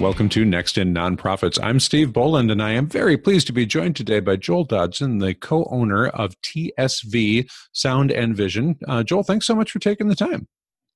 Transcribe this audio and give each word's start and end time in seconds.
Welcome 0.00 0.28
to 0.28 0.44
Next 0.44 0.78
in 0.78 0.94
Nonprofits. 0.94 1.58
I'm 1.60 1.80
Steve 1.80 2.12
Boland, 2.12 2.52
and 2.52 2.62
I 2.62 2.70
am 2.70 2.86
very 2.86 3.18
pleased 3.18 3.48
to 3.48 3.52
be 3.52 3.66
joined 3.66 3.96
today 3.96 4.20
by 4.20 4.36
Joel 4.36 4.62
Dodson, 4.62 5.18
the 5.18 5.34
co 5.34 5.66
owner 5.72 6.06
of 6.06 6.40
TSV 6.42 7.50
Sound 7.72 8.12
and 8.12 8.36
Vision. 8.36 8.78
Uh, 8.86 9.02
Joel, 9.02 9.24
thanks 9.24 9.44
so 9.44 9.56
much 9.56 9.72
for 9.72 9.80
taking 9.80 10.06
the 10.06 10.14
time. 10.14 10.46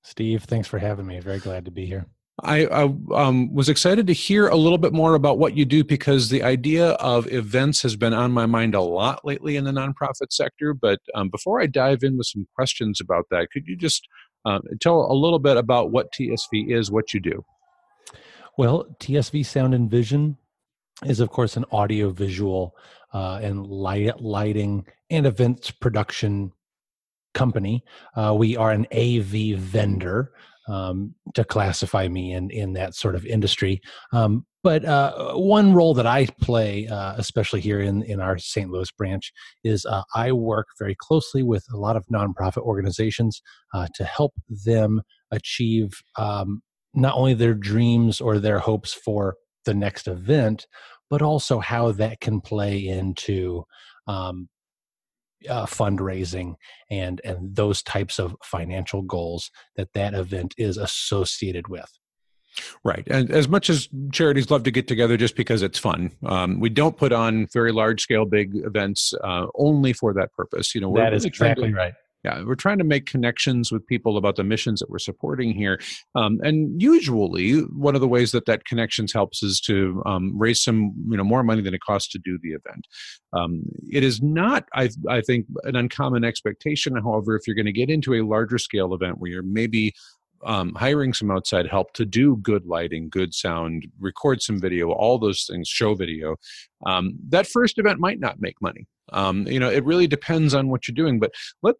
Steve, 0.05 0.45
thanks 0.45 0.69
for 0.69 0.79
having 0.79 1.05
me. 1.05 1.19
Very 1.19 1.41
glad 1.41 1.65
to 1.65 1.73
be 1.73 1.85
here. 1.85 2.07
I, 2.45 2.67
I 2.67 2.83
um, 3.13 3.53
was 3.53 3.69
excited 3.69 4.07
to 4.07 4.13
hear 4.13 4.47
a 4.47 4.57
little 4.57 4.79
bit 4.79 4.93
more 4.93 5.15
about 5.15 5.37
what 5.37 5.57
you 5.57 5.65
do 5.65 5.83
because 5.83 6.29
the 6.29 6.45
idea 6.45 6.91
of 6.93 7.31
events 7.33 7.83
has 7.83 7.97
been 7.97 8.15
on 8.15 8.31
my 8.31 8.47
mind 8.47 8.77
a 8.77 8.83
lot 8.83 9.25
lately 9.25 9.57
in 9.57 9.65
the 9.65 9.73
nonprofit 9.73 10.31
sector. 10.31 10.75
But 10.75 11.01
um, 11.17 11.29
before 11.29 11.61
I 11.61 11.67
dive 11.67 12.05
in 12.05 12.17
with 12.17 12.29
some 12.29 12.47
questions 12.55 13.01
about 13.01 13.25
that, 13.33 13.49
could 13.53 13.67
you 13.67 13.77
just 13.77 14.07
uh, 14.45 14.61
tell 14.81 15.11
a 15.11 15.15
little 15.15 15.41
bit 15.41 15.57
about 15.57 15.91
what 15.91 16.13
TSV 16.13 16.71
is, 16.71 16.89
what 16.89 17.13
you 17.13 17.19
do? 17.19 17.45
Well, 18.59 18.85
TSV 19.01 19.47
Sound 19.47 19.75
and 19.75 19.91
Vision 19.91 20.37
is, 21.05 21.21
of 21.21 21.31
course, 21.31 21.57
an 21.57 21.65
audio 21.73 22.11
visual 22.11 22.77
uh, 23.15 23.41
and 23.43 23.67
light, 23.67 24.21
lighting 24.21 24.87
and 25.11 25.27
events 25.27 25.71
production 25.71 26.53
company. 27.35 27.83
Uh, 28.15 28.35
we 28.37 28.57
are 28.57 28.71
an 28.71 28.87
AV 28.93 29.59
vendor 29.59 30.33
um, 30.69 31.15
to 31.35 31.45
classify 31.45 32.07
me 32.09 32.33
in 32.33 32.51
in 32.51 32.75
that 32.75 32.95
sort 32.95 33.15
of 33.15 33.27
industry. 33.27 33.81
Um, 34.13 34.47
but 34.63 34.85
uh, 34.85 35.33
one 35.33 35.73
role 35.73 35.93
that 35.95 36.07
I 36.07 36.27
play, 36.41 36.87
uh, 36.87 37.15
especially 37.17 37.61
here 37.61 37.81
in, 37.81 38.03
in 38.03 38.21
our 38.21 38.39
St. 38.39 38.71
Louis 38.71 38.91
branch, 38.93 39.33
is 39.65 39.85
uh, 39.85 40.03
I 40.15 40.31
work 40.31 40.69
very 40.79 40.95
closely 40.97 41.43
with 41.43 41.65
a 41.73 41.77
lot 41.77 41.97
of 41.97 42.07
nonprofit 42.07 42.63
organizations 42.63 43.43
uh, 43.75 43.89
to 43.97 44.05
help 44.05 44.35
them 44.65 45.03
achieve 45.33 45.91
um, 46.17 46.63
not 46.95 47.17
only 47.17 47.35
their 47.35 47.55
dreams 47.55 48.21
or 48.21 48.39
their 48.39 48.59
hopes 48.59 48.93
for 48.93 49.37
the 49.65 49.75
next 49.75 50.09
event, 50.09 50.67
but 51.11 51.23
also 51.23 51.59
how 51.59 51.93
that 51.93 52.21
can 52.21 52.41
play 52.41 52.87
into 52.87 53.65
um, 54.07 54.49
uh, 55.49 55.67
fundraising 55.67 56.55
and 56.91 57.21
and 57.25 57.57
those 57.57 57.83
types 57.83 58.19
of 58.19 58.37
financial 58.45 59.03
goals 59.03 59.51
that 59.77 59.93
that 59.95 60.15
event 60.15 60.55
is 60.57 60.77
associated 60.77 61.69
with. 61.69 61.91
Right. 62.85 63.07
And 63.09 63.31
as 63.31 63.49
much 63.49 63.71
as 63.71 63.89
charities 64.13 64.51
love 64.51 64.63
to 64.65 64.71
get 64.71 64.87
together 64.87 65.17
just 65.17 65.37
because 65.37 65.63
it's 65.63 65.79
fun, 65.79 66.13
um, 66.27 66.61
we 66.61 66.69
don't 66.69 66.97
put 66.97 67.11
on 67.11 67.47
very 67.53 67.73
large 67.73 68.03
scale, 68.03 68.27
big 68.27 68.53
events 68.57 69.15
uh, 69.25 69.47
only 69.55 69.95
for 69.95 70.13
that 70.13 70.33
purpose. 70.35 70.75
You 70.75 70.83
know, 70.83 70.95
that 70.97 71.15
is 71.15 71.25
exactly 71.25 71.71
to, 71.71 71.75
right 71.75 71.95
yeah 72.25 72.43
we're 72.45 72.55
trying 72.55 72.79
to 72.79 72.85
make 72.85 73.07
connections 73.07 73.73
with 73.73 73.87
people 73.87 74.17
about 74.17 74.37
the 74.37 74.45
missions 74.45 74.81
that 74.81 74.91
we're 74.91 74.99
supporting 74.99 75.53
here 75.53 75.81
um, 76.15 76.39
and 76.43 76.81
usually 76.81 77.61
one 77.61 77.95
of 77.95 78.01
the 78.01 78.09
ways 78.09 78.33
that 78.33 78.47
that 78.47 78.65
connections 78.65 79.13
helps 79.13 79.43
is 79.43 79.61
to 79.61 80.03
um, 80.07 80.33
raise 80.37 80.63
some 80.63 80.93
you 81.09 81.17
know 81.17 81.25
more 81.25 81.43
money 81.43 81.63
than 81.63 81.75
it 81.75 81.81
costs 81.81 82.11
to 82.11 82.19
do 82.19 82.39
the 82.43 82.51
event 82.51 82.87
um, 83.33 83.63
it 83.91 84.03
is 84.03 84.23
not 84.23 84.65
I, 84.75 84.91
I 85.09 85.21
think 85.21 85.47
an 85.65 85.77
uncommon 85.77 86.25
expectation 86.25 86.97
however 86.97 87.37
if 87.37 87.47
you're 87.47 87.57
going 87.57 87.67
to 87.67 87.73
get 87.73 87.91
into 87.91 88.15
a 88.15 88.23
larger 88.23 88.59
scale 88.59 88.95
event 88.95 89.19
where 89.19 89.31
you're 89.31 89.43
maybe 89.43 89.95
um, 90.45 90.75
hiring 90.75 91.13
some 91.13 91.31
outside 91.31 91.69
help 91.69 91.93
to 91.95 92.05
do 92.05 92.37
good 92.37 92.67
lighting, 92.67 93.09
good 93.09 93.35
sound, 93.35 93.87
record 94.01 94.43
some 94.43 94.61
video, 94.61 94.91
all 94.91 95.19
those 95.19 95.47
things, 95.49 95.69
show 95.69 95.95
video. 95.95 96.37
Um, 96.85 97.15
that 97.29 97.47
first 97.47 97.79
event 97.79 98.01
might 98.01 98.19
not 98.19 98.41
make 98.41 98.61
money. 98.61 98.87
Um, 99.13 99.47
you 99.47 99.61
know, 99.61 99.71
it 99.71 99.85
really 99.85 100.07
depends 100.07 100.55
on 100.55 100.69
what 100.69 100.89
you're 100.89 100.95
doing. 100.95 101.21
But 101.21 101.33
let 101.63 101.77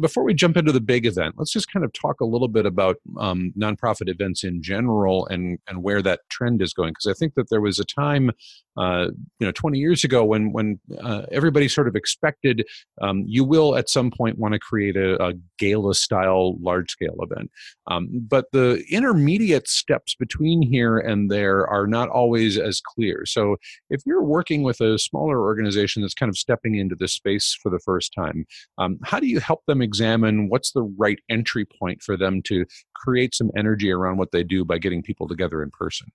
before 0.00 0.24
we 0.24 0.34
jump 0.34 0.56
into 0.56 0.72
the 0.72 0.80
big 0.80 1.06
event, 1.06 1.34
let's 1.38 1.52
just 1.52 1.70
kind 1.72 1.84
of 1.84 1.92
talk 1.92 2.20
a 2.20 2.24
little 2.24 2.48
bit 2.48 2.66
about 2.66 2.96
um, 3.18 3.52
nonprofit 3.56 4.08
events 4.08 4.44
in 4.44 4.62
general 4.62 5.26
and 5.26 5.58
and 5.68 5.82
where 5.82 6.02
that 6.02 6.20
trend 6.30 6.62
is 6.62 6.72
going. 6.72 6.90
Because 6.90 7.06
I 7.06 7.14
think 7.18 7.34
that 7.34 7.48
there 7.50 7.60
was 7.60 7.78
a 7.78 7.84
time, 7.84 8.30
uh, 8.76 9.08
you 9.38 9.46
know, 9.46 9.52
20 9.52 9.78
years 9.78 10.04
ago 10.04 10.24
when 10.24 10.52
when 10.52 10.80
uh, 11.00 11.22
everybody 11.30 11.68
sort 11.68 11.88
of 11.88 11.94
expected 11.94 12.66
um, 13.00 13.24
you 13.26 13.44
will 13.44 13.76
at 13.76 13.88
some 13.88 14.10
point 14.10 14.38
want 14.38 14.54
to 14.54 14.58
create 14.58 14.96
a, 14.96 15.22
a 15.22 15.34
gala 15.58 15.94
style 15.94 16.56
large 16.60 16.90
scale 16.90 17.16
event, 17.20 17.50
um, 17.86 18.08
but 18.28 18.46
the 18.52 18.84
intermediate 18.90 19.68
steps 19.68 20.14
between 20.14 20.62
here 20.62 20.98
and 20.98 21.30
there 21.30 21.66
are 21.66 21.86
not 21.86 22.08
always 22.08 22.58
as 22.58 22.80
clear. 22.80 23.24
So 23.26 23.56
if 23.90 24.02
you're 24.04 24.22
working 24.22 24.62
with 24.62 24.80
a 24.80 24.98
smaller 24.98 25.40
organization 25.40 26.02
that's 26.02 26.14
kind 26.14 26.30
of 26.30 26.36
stepping 26.62 26.78
into 26.78 26.94
this 26.94 27.14
space 27.14 27.56
for 27.62 27.70
the 27.70 27.78
first 27.80 28.12
time, 28.14 28.44
um, 28.78 28.98
how 29.04 29.20
do 29.20 29.26
you 29.26 29.40
help 29.40 29.64
them 29.66 29.82
examine 29.82 30.48
what's 30.48 30.72
the 30.72 30.82
right 30.82 31.18
entry 31.28 31.64
point 31.64 32.02
for 32.02 32.16
them 32.16 32.42
to 32.42 32.64
create 32.94 33.34
some 33.34 33.50
energy 33.56 33.90
around 33.90 34.16
what 34.16 34.32
they 34.32 34.42
do 34.42 34.64
by 34.64 34.78
getting 34.78 35.02
people 35.02 35.28
together 35.28 35.62
in 35.62 35.70
person? 35.70 36.08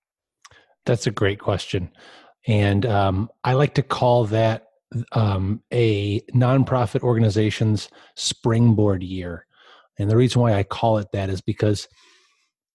That's 0.86 1.06
a 1.06 1.10
great 1.10 1.40
question. 1.40 1.90
And 2.46 2.86
um, 2.86 3.28
I 3.44 3.54
like 3.54 3.74
to 3.74 3.82
call 3.82 4.24
that 4.26 4.64
um, 5.12 5.62
a 5.72 6.20
nonprofit 6.34 7.02
organization's 7.02 7.90
springboard 8.16 9.02
year. 9.02 9.44
And 9.98 10.10
the 10.10 10.16
reason 10.16 10.40
why 10.40 10.54
I 10.54 10.62
call 10.62 10.98
it 10.98 11.08
that 11.12 11.28
is 11.28 11.40
because 11.40 11.88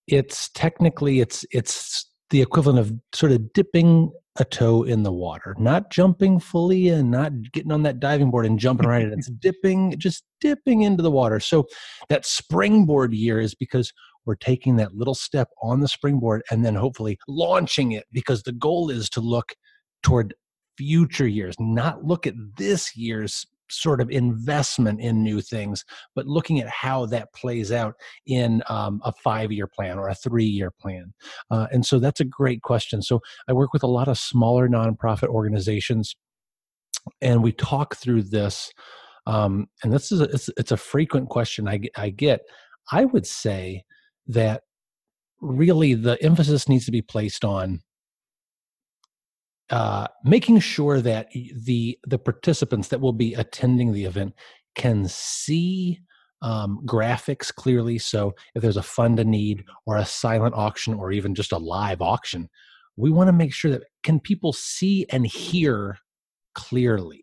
it's 0.07 0.50
technically 0.50 1.22
it's 1.22 1.45
it's 1.51 2.12
the 2.33 2.41
equivalent 2.41 2.79
of 2.79 2.91
sort 3.13 3.31
of 3.31 3.53
dipping 3.53 4.11
a 4.38 4.44
toe 4.44 4.81
in 4.81 5.03
the 5.03 5.11
water, 5.11 5.55
not 5.59 5.91
jumping 5.91 6.39
fully 6.39 6.89
and 6.89 7.11
not 7.11 7.31
getting 7.51 7.71
on 7.71 7.83
that 7.83 7.99
diving 7.99 8.31
board 8.31 8.47
and 8.47 8.57
jumping 8.57 8.88
right 8.88 9.03
in. 9.03 9.13
It's 9.13 9.29
dipping, 9.39 9.94
just 9.99 10.23
dipping 10.41 10.81
into 10.81 11.03
the 11.03 11.11
water. 11.11 11.39
So 11.39 11.67
that 12.09 12.25
springboard 12.25 13.13
year 13.13 13.39
is 13.39 13.53
because 13.53 13.94
we're 14.25 14.33
taking 14.33 14.77
that 14.77 14.95
little 14.95 15.13
step 15.13 15.49
on 15.61 15.81
the 15.81 15.88
springboard 15.88 16.41
and 16.49 16.66
then 16.66 16.73
hopefully 16.73 17.19
launching 17.27 17.91
it 17.91 18.05
because 18.11 18.41
the 18.41 18.51
goal 18.51 18.89
is 18.89 19.09
to 19.11 19.21
look 19.21 19.53
toward 20.01 20.33
future 20.75 21.27
years, 21.27 21.55
not 21.59 22.03
look 22.03 22.25
at 22.25 22.33
this 22.57 22.97
year's 22.97 23.45
sort 23.73 24.01
of 24.01 24.09
investment 24.09 25.01
in 25.01 25.23
new 25.23 25.41
things, 25.41 25.84
but 26.16 26.28
looking 26.28 26.59
at 26.59 26.69
how 26.69 27.06
that 27.07 27.34
plays 27.34 27.72
out 27.72 27.95
in 28.25 28.63
um, 28.69 29.01
a 29.03 29.11
five 29.11 29.51
year 29.51 29.67
plan 29.67 29.97
or 29.97 30.09
a 30.09 30.16
three 30.16 30.45
year 30.45 30.72
plan. 30.72 31.13
Uh, 31.51 31.67
and 31.72 31.85
so 31.85 32.00
that's 32.00 32.19
a 32.19 32.25
great 32.25 32.62
question. 32.62 33.01
So 33.01 33.22
I 33.47 33.53
work 33.53 33.73
with 33.73 33.83
a 33.83 33.88
lot 33.88 34.07
of 34.07 34.17
smaller 34.17 34.67
nonprofit 34.67 35.28
organizations, 35.28 36.16
and 37.22 37.44
we 37.44 37.51
talk 37.51 37.95
through 37.95 38.23
this. 38.23 38.72
Um, 39.25 39.67
and 39.83 39.94
this 39.94 40.12
is 40.12 40.22
a, 40.22 40.25
it's, 40.25 40.50
it's 40.57 40.72
a 40.72 40.78
frequent 40.78 41.29
question 41.29 41.67
I, 41.67 41.81
I 41.95 42.09
get. 42.09 42.41
I 42.91 43.06
would 43.06 43.25
say 43.25 43.83
that 44.28 44.63
really 45.41 45.94
the 45.94 46.22
emphasis 46.23 46.69
needs 46.69 46.85
to 46.85 46.91
be 46.91 47.01
placed 47.01 47.44
on 47.44 47.81
uh, 49.69 50.07
making 50.24 50.59
sure 50.59 51.01
that 51.01 51.29
the 51.31 51.97
the 52.06 52.19
participants 52.19 52.90
that 52.90 53.01
will 53.01 53.13
be 53.13 53.34
attending 53.34 53.94
the 53.94 54.06
event 54.06 54.34
can 54.75 55.07
see 55.07 56.00
um, 56.41 56.79
graphics 56.85 57.53
clearly. 57.53 57.97
So 57.97 58.34
if 58.53 58.62
there's 58.62 58.78
a 58.78 58.84
fund 58.84 59.19
a 59.19 59.24
need 59.24 59.63
or 59.85 59.96
a 59.96 60.06
silent 60.06 60.56
auction 60.56 60.94
or 60.94 61.12
even 61.12 61.35
just 61.35 61.53
a 61.53 61.57
live 61.57 62.01
auction, 62.01 62.50
we 62.97 63.09
want 63.09 63.29
to 63.29 63.34
make 63.34 63.53
sure 63.53 63.72
that 63.72 63.84
can 64.03 64.19
people 64.19 64.51
see 64.51 65.06
and 65.09 65.25
hear 65.25 65.97
clearly. 66.53 67.22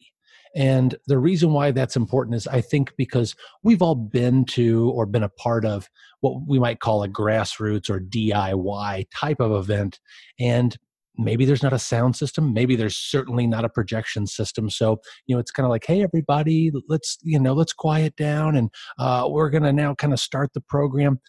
And 0.57 0.97
the 1.07 1.19
reason 1.19 1.53
why 1.53 1.71
that's 1.71 1.97
important 1.97 2.34
is 2.34 2.49
I 2.49 2.61
think 2.61 2.93
because 2.97 3.37
we've 3.62 3.83
all 3.83 3.95
been 3.95 4.45
to 4.47 4.91
or 4.91 5.07
been 5.07 5.22
a 5.22 5.28
part 5.28 5.65
of 5.65 5.89
what 6.21 6.47
we 6.47 6.59
might 6.59 6.81
call 6.81 7.03
a 7.03 7.09
grassroots 7.09 7.89
or 7.89 8.01
DIY 8.01 9.07
type 9.15 9.41
of 9.41 9.53
event. 9.53 10.01
And 10.41 10.77
maybe 11.20 11.44
there's 11.44 11.62
not 11.62 11.72
a 11.72 11.78
sound 11.78 12.16
system 12.16 12.53
maybe 12.53 12.76
there's 12.76 12.97
certainly 12.97 13.47
not 13.47 13.64
a 13.64 13.69
projection 13.69 14.26
system. 14.26 14.70
So 14.70 15.00
you 15.26 15.34
know 15.34 15.41
it's 15.41 15.50
kind 15.50 15.66
of 15.66 15.71
like 15.71 15.84
hey 15.86 16.03
everybody 16.03 16.72
let's 16.89 17.18
you 17.22 17.39
know 17.39 17.53
let's 17.53 17.72
quiet 17.72 18.16
down 18.16 18.56
and 18.56 18.71
uh, 18.98 19.27
we're 19.28 19.50
going 19.50 19.62
to 19.62 19.72
now 19.72 19.95
kind 19.95 20.12
of 20.12 20.21
start 20.21 20.50
the 20.54 20.60
program. 20.60 21.21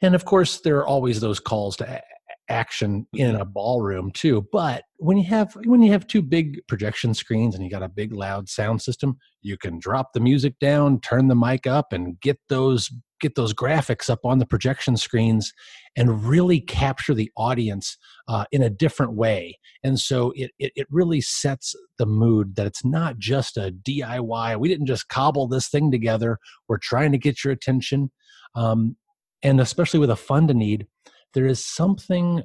And 0.00 0.14
of 0.14 0.24
course 0.24 0.60
there 0.60 0.78
are 0.78 0.86
always 0.86 1.20
those 1.20 1.40
calls 1.40 1.76
to 1.78 2.02
action 2.50 3.06
in 3.12 3.34
a 3.34 3.44
ballroom 3.44 4.10
too 4.12 4.46
but 4.50 4.84
when 4.96 5.18
you 5.18 5.24
have 5.24 5.54
when 5.66 5.82
you 5.82 5.92
have 5.92 6.06
two 6.06 6.22
big 6.22 6.58
projection 6.66 7.12
screens 7.12 7.54
and 7.54 7.62
you 7.62 7.70
got 7.70 7.82
a 7.82 7.88
big 7.90 8.10
loud 8.10 8.48
sound 8.48 8.80
system 8.80 9.18
you 9.42 9.58
can 9.58 9.78
drop 9.78 10.14
the 10.14 10.20
music 10.20 10.58
down 10.58 10.98
turn 11.00 11.28
the 11.28 11.36
mic 11.36 11.66
up 11.66 11.92
and 11.92 12.18
get 12.22 12.38
those 12.48 12.90
get 13.20 13.34
those 13.34 13.54
graphics 13.54 14.08
up 14.08 14.20
on 14.24 14.38
the 14.38 14.46
projection 14.46 14.96
screens 14.96 15.52
and 15.96 16.24
really 16.24 16.60
capture 16.60 17.14
the 17.14 17.30
audience 17.36 17.96
uh, 18.28 18.44
in 18.52 18.62
a 18.62 18.70
different 18.70 19.14
way 19.14 19.58
and 19.82 19.98
so 19.98 20.32
it, 20.34 20.50
it, 20.58 20.72
it 20.76 20.86
really 20.90 21.20
sets 21.20 21.74
the 21.98 22.06
mood 22.06 22.56
that 22.56 22.66
it's 22.66 22.84
not 22.84 23.18
just 23.18 23.56
a 23.56 23.74
diy 23.82 24.58
we 24.58 24.68
didn't 24.68 24.86
just 24.86 25.08
cobble 25.08 25.48
this 25.48 25.68
thing 25.68 25.90
together 25.90 26.38
we're 26.68 26.78
trying 26.78 27.12
to 27.12 27.18
get 27.18 27.44
your 27.44 27.52
attention 27.52 28.10
um, 28.54 28.96
and 29.42 29.60
especially 29.60 30.00
with 30.00 30.10
a 30.10 30.16
fund 30.16 30.50
a 30.50 30.54
need 30.54 30.86
there 31.34 31.46
is 31.46 31.64
something 31.64 32.42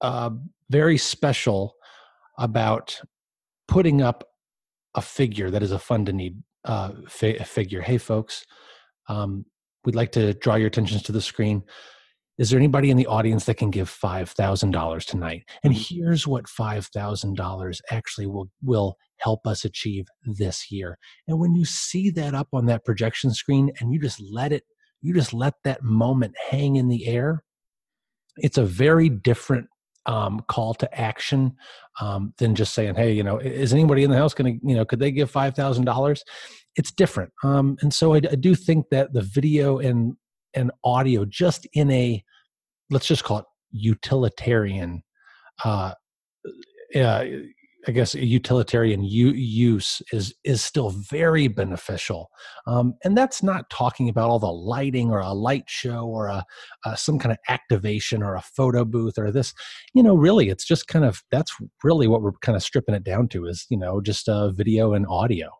uh, 0.00 0.30
very 0.70 0.96
special 0.96 1.74
about 2.38 3.00
putting 3.68 4.00
up 4.00 4.24
a 4.94 5.02
figure 5.02 5.50
that 5.50 5.62
is 5.62 5.72
a 5.72 5.78
fund 5.78 6.08
a 6.08 6.12
need 6.12 6.42
uh, 6.64 6.92
fi- 7.08 7.38
figure. 7.38 7.80
Hey, 7.80 7.98
folks, 7.98 8.44
um, 9.08 9.44
we'd 9.84 9.94
like 9.94 10.12
to 10.12 10.34
draw 10.34 10.54
your 10.56 10.68
attentions 10.68 11.02
to 11.04 11.12
the 11.12 11.20
screen. 11.20 11.62
is 12.38 12.48
there 12.48 12.58
anybody 12.58 12.90
in 12.90 12.96
the 12.96 13.06
audience 13.06 13.44
that 13.44 13.58
can 13.58 13.70
give 13.70 13.90
$5,000 13.90 15.04
tonight? 15.04 15.44
And 15.62 15.74
Mhm. 15.74 15.88
here's 15.90 16.26
what 16.26 16.46
$5,000 16.48 17.82
actually 17.90 18.26
will, 18.26 18.48
will 18.62 18.96
help 19.18 19.46
us 19.46 19.62
achieve 19.62 20.06
this 20.24 20.70
year. 20.72 20.96
And 21.28 21.38
when 21.38 21.54
you 21.54 21.66
see 21.66 22.08
that 22.12 22.34
up 22.34 22.48
on 22.54 22.64
that 22.64 22.82
projection 22.82 23.34
screen 23.34 23.70
and 23.78 23.92
you 23.92 24.00
just 24.00 24.20
let 24.22 24.52
it, 24.52 24.64
you 25.02 25.12
just 25.12 25.34
let 25.34 25.52
that 25.64 25.82
moment 25.82 26.34
hang 26.48 26.76
in 26.76 26.88
the 26.88 27.06
air, 27.06 27.44
it's 28.38 28.56
a 28.56 28.64
very 28.64 29.10
different 29.10 29.68
um, 30.06 30.40
call 30.48 30.72
to 30.74 30.98
action 30.98 31.54
um, 32.00 32.32
than 32.38 32.54
just 32.54 32.72
saying, 32.72 32.94
"Hey, 32.94 33.12
you 33.12 33.22
know, 33.22 33.36
is 33.38 33.74
anybody 33.74 34.02
in 34.02 34.10
the 34.10 34.16
house 34.16 34.32
going 34.32 34.58
to, 34.58 34.66
you 34.66 34.74
know, 34.74 34.84
could 34.86 34.98
they 34.98 35.10
give 35.10 35.30
five 35.30 35.54
thousand 35.54 35.84
dollars?" 35.84 36.24
It's 36.76 36.92
different, 36.92 37.32
um, 37.42 37.76
and 37.80 37.92
so 37.92 38.14
I, 38.14 38.18
I 38.18 38.36
do 38.36 38.54
think 38.54 38.86
that 38.90 39.12
the 39.12 39.22
video 39.22 39.78
and 39.78 40.14
and 40.54 40.70
audio, 40.84 41.24
just 41.24 41.66
in 41.74 41.90
a 41.90 42.22
let's 42.90 43.06
just 43.06 43.24
call 43.24 43.38
it 43.38 43.44
utilitarian, 43.70 45.02
uh, 45.64 45.94
uh, 46.94 47.24
I 47.86 47.92
guess 47.92 48.14
a 48.14 48.24
utilitarian 48.24 49.02
u- 49.02 49.32
use 49.32 50.02
is 50.12 50.34
is 50.44 50.62
still 50.62 50.90
very 50.90 51.48
beneficial, 51.48 52.30
um, 52.66 52.94
and 53.04 53.16
that's 53.16 53.42
not 53.42 53.70
talking 53.70 54.08
about 54.08 54.28
all 54.28 54.38
the 54.38 54.52
lighting 54.52 55.10
or 55.10 55.20
a 55.20 55.32
light 55.32 55.64
show 55.66 56.06
or 56.06 56.26
a, 56.26 56.44
uh, 56.84 56.94
some 56.94 57.18
kind 57.18 57.32
of 57.32 57.38
activation 57.48 58.22
or 58.22 58.34
a 58.34 58.42
photo 58.42 58.84
booth 58.84 59.18
or 59.18 59.32
this. 59.32 59.54
You 59.94 60.02
know, 60.02 60.14
really, 60.14 60.50
it's 60.50 60.66
just 60.66 60.88
kind 60.88 61.04
of 61.04 61.22
that's 61.30 61.54
really 61.82 62.06
what 62.06 62.22
we're 62.22 62.32
kind 62.42 62.56
of 62.56 62.62
stripping 62.62 62.94
it 62.94 63.04
down 63.04 63.28
to 63.28 63.46
is 63.46 63.66
you 63.70 63.78
know 63.78 64.00
just 64.00 64.28
uh, 64.28 64.50
video 64.50 64.92
and 64.92 65.06
audio. 65.08 65.50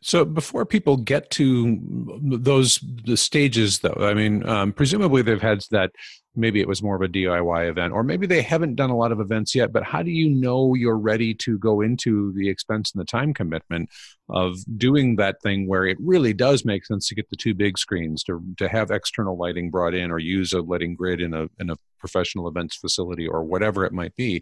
So 0.00 0.24
before 0.24 0.64
people 0.64 0.96
get 0.96 1.30
to 1.32 1.78
those 2.22 2.80
the 3.04 3.16
stages, 3.16 3.80
though, 3.80 3.96
I 3.98 4.14
mean, 4.14 4.46
um, 4.48 4.72
presumably 4.72 5.22
they've 5.22 5.42
had 5.42 5.62
that. 5.70 5.90
Maybe 6.36 6.60
it 6.60 6.68
was 6.68 6.84
more 6.84 6.94
of 6.94 7.02
a 7.02 7.08
DIY 7.08 7.68
event, 7.68 7.92
or 7.92 8.04
maybe 8.04 8.24
they 8.24 8.42
haven't 8.42 8.76
done 8.76 8.90
a 8.90 8.96
lot 8.96 9.10
of 9.10 9.18
events 9.18 9.56
yet. 9.56 9.72
But 9.72 9.82
how 9.82 10.04
do 10.04 10.12
you 10.12 10.28
know 10.30 10.74
you're 10.74 10.96
ready 10.96 11.34
to 11.34 11.58
go 11.58 11.80
into 11.80 12.32
the 12.34 12.48
expense 12.48 12.92
and 12.92 13.00
the 13.00 13.04
time 13.04 13.34
commitment 13.34 13.90
of 14.28 14.58
doing 14.76 15.16
that 15.16 15.42
thing 15.42 15.66
where 15.66 15.84
it 15.84 15.96
really 16.00 16.32
does 16.32 16.64
make 16.64 16.86
sense 16.86 17.08
to 17.08 17.16
get 17.16 17.28
the 17.30 17.36
two 17.36 17.54
big 17.54 17.76
screens, 17.76 18.22
to 18.24 18.40
to 18.58 18.68
have 18.68 18.92
external 18.92 19.36
lighting 19.36 19.70
brought 19.70 19.94
in, 19.94 20.12
or 20.12 20.20
use 20.20 20.52
a 20.52 20.60
lighting 20.60 20.94
grid 20.94 21.20
in 21.20 21.34
a 21.34 21.48
in 21.58 21.70
a 21.70 21.76
professional 21.98 22.46
events 22.46 22.76
facility, 22.76 23.26
or 23.26 23.42
whatever 23.42 23.84
it 23.84 23.92
might 23.92 24.14
be? 24.14 24.40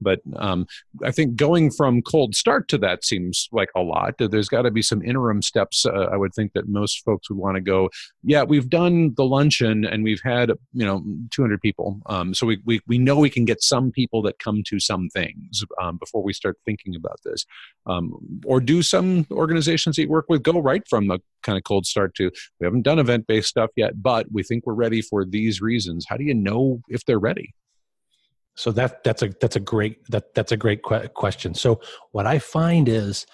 But 0.00 0.20
um, 0.36 0.66
I 1.04 1.10
think 1.10 1.36
going 1.36 1.70
from 1.70 2.02
cold 2.02 2.34
start 2.34 2.68
to 2.68 2.78
that 2.78 3.04
seems 3.04 3.48
like 3.52 3.70
a 3.76 3.80
lot. 3.80 4.14
There's 4.18 4.48
got 4.48 4.62
to 4.62 4.70
be 4.70 4.82
some 4.82 5.02
interim 5.02 5.42
steps. 5.42 5.84
Uh, 5.86 6.08
I 6.12 6.16
would 6.16 6.34
think 6.34 6.52
that 6.52 6.68
most 6.68 7.04
folks 7.04 7.28
would 7.28 7.38
want 7.38 7.56
to 7.56 7.60
go. 7.60 7.90
Yeah, 8.22 8.44
we've 8.44 8.68
done 8.68 9.14
the 9.16 9.24
luncheon 9.24 9.84
and 9.84 10.04
we've 10.04 10.20
had 10.22 10.50
you 10.72 10.84
know 10.84 11.04
200 11.30 11.60
people, 11.60 12.00
um, 12.06 12.34
so 12.34 12.46
we, 12.46 12.60
we 12.64 12.80
we 12.86 12.98
know 12.98 13.16
we 13.16 13.30
can 13.30 13.44
get 13.44 13.62
some 13.62 13.90
people 13.90 14.22
that 14.22 14.38
come 14.38 14.62
to 14.66 14.80
some 14.80 15.08
things 15.08 15.64
um, 15.80 15.96
before 15.96 16.22
we 16.22 16.32
start 16.32 16.56
thinking 16.64 16.94
about 16.94 17.20
this. 17.24 17.44
Um, 17.86 18.40
or 18.44 18.60
do 18.60 18.82
some 18.82 19.26
organizations 19.30 19.96
that 19.96 20.02
you 20.02 20.08
work 20.08 20.26
with 20.28 20.42
go 20.42 20.60
right 20.60 20.82
from 20.88 21.08
the 21.08 21.18
kind 21.42 21.56
of 21.56 21.64
cold 21.64 21.86
start 21.86 22.14
to 22.16 22.30
we 22.60 22.64
haven't 22.64 22.82
done 22.82 22.98
event 22.98 23.26
based 23.26 23.48
stuff 23.48 23.70
yet, 23.76 24.02
but 24.02 24.26
we 24.30 24.42
think 24.42 24.66
we're 24.66 24.74
ready 24.74 25.00
for 25.00 25.24
these 25.24 25.60
reasons. 25.60 26.06
How 26.08 26.16
do 26.16 26.24
you 26.24 26.34
know 26.34 26.82
if 26.88 27.04
they're 27.04 27.18
ready? 27.18 27.54
So 28.58 28.72
that 28.72 29.04
that's 29.04 29.22
a 29.22 29.28
that's 29.40 29.54
a 29.54 29.60
great 29.60 30.04
that 30.10 30.34
that's 30.34 30.50
a 30.50 30.56
great 30.56 30.82
que- 30.82 31.08
question. 31.14 31.54
So 31.54 31.80
what 32.10 32.26
I 32.26 32.40
find 32.40 32.88
is 32.88 33.24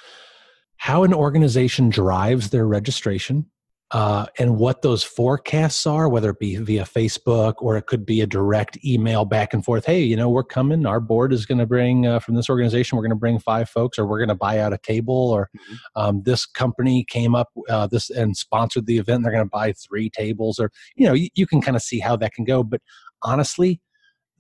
how 0.77 1.03
an 1.03 1.15
organization 1.15 1.89
drives 1.89 2.51
their 2.51 2.67
registration 2.67 3.47
uh, 3.91 4.27
and 4.39 4.59
what 4.59 4.83
those 4.83 5.03
forecasts 5.03 5.87
are, 5.87 6.11
whether 6.11 6.29
it 6.29 6.39
be 6.39 6.57
via 6.57 6.85
Facebook 6.85 7.55
or 7.59 7.79
it 7.79 7.87
could 7.87 8.05
be 8.05 8.21
a 8.21 8.27
direct 8.27 8.77
email 8.85 9.25
back 9.25 9.55
and 9.55 9.65
forth. 9.65 9.87
Hey, 9.87 10.03
you 10.03 10.15
know, 10.15 10.29
we're 10.29 10.45
coming. 10.45 10.85
Our 10.85 11.01
board 11.01 11.33
is 11.33 11.47
going 11.47 11.57
to 11.57 11.67
bring 11.67 12.07
uh, 12.07 12.19
from 12.19 12.35
this 12.35 12.51
organization. 12.51 12.97
We're 12.97 13.05
going 13.05 13.11
to 13.11 13.17
bring 13.17 13.39
five 13.39 13.71
folks, 13.71 13.99
or 13.99 14.05
we're 14.05 14.19
going 14.19 14.29
to 14.29 14.35
buy 14.35 14.59
out 14.59 14.75
a 14.75 14.79
table, 14.79 15.31
or 15.31 15.49
um, 15.97 16.21
this 16.25 16.45
company 16.45 17.03
came 17.09 17.35
up 17.35 17.49
uh, 17.71 17.87
this 17.87 18.11
and 18.11 18.37
sponsored 18.37 18.85
the 18.85 18.99
event. 18.99 19.23
They're 19.23 19.33
going 19.33 19.47
to 19.47 19.51
buy 19.51 19.73
three 19.73 20.11
tables, 20.11 20.59
or 20.59 20.71
you 20.97 21.07
know, 21.07 21.15
you, 21.15 21.31
you 21.35 21.47
can 21.47 21.63
kind 21.63 21.77
of 21.79 21.83
see 21.83 22.01
how 22.01 22.15
that 22.17 22.35
can 22.35 22.45
go. 22.45 22.63
But 22.63 22.83
honestly, 23.23 23.81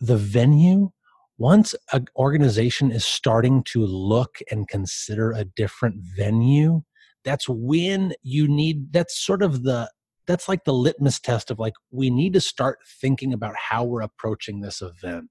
the 0.00 0.16
venue 0.16 0.90
once 1.38 1.74
an 1.92 2.06
organization 2.16 2.90
is 2.92 3.04
starting 3.04 3.62
to 3.64 3.84
look 3.84 4.38
and 4.50 4.68
consider 4.68 5.32
a 5.32 5.44
different 5.44 5.96
venue 6.16 6.82
that's 7.24 7.48
when 7.48 8.12
you 8.22 8.46
need 8.46 8.92
that's 8.92 9.18
sort 9.18 9.42
of 9.42 9.62
the 9.64 9.90
that's 10.26 10.48
like 10.48 10.64
the 10.64 10.72
litmus 10.72 11.18
test 11.20 11.50
of 11.50 11.58
like 11.58 11.74
we 11.90 12.08
need 12.10 12.32
to 12.32 12.40
start 12.40 12.78
thinking 13.00 13.32
about 13.32 13.54
how 13.56 13.82
we're 13.84 14.00
approaching 14.02 14.60
this 14.60 14.80
event 14.82 15.28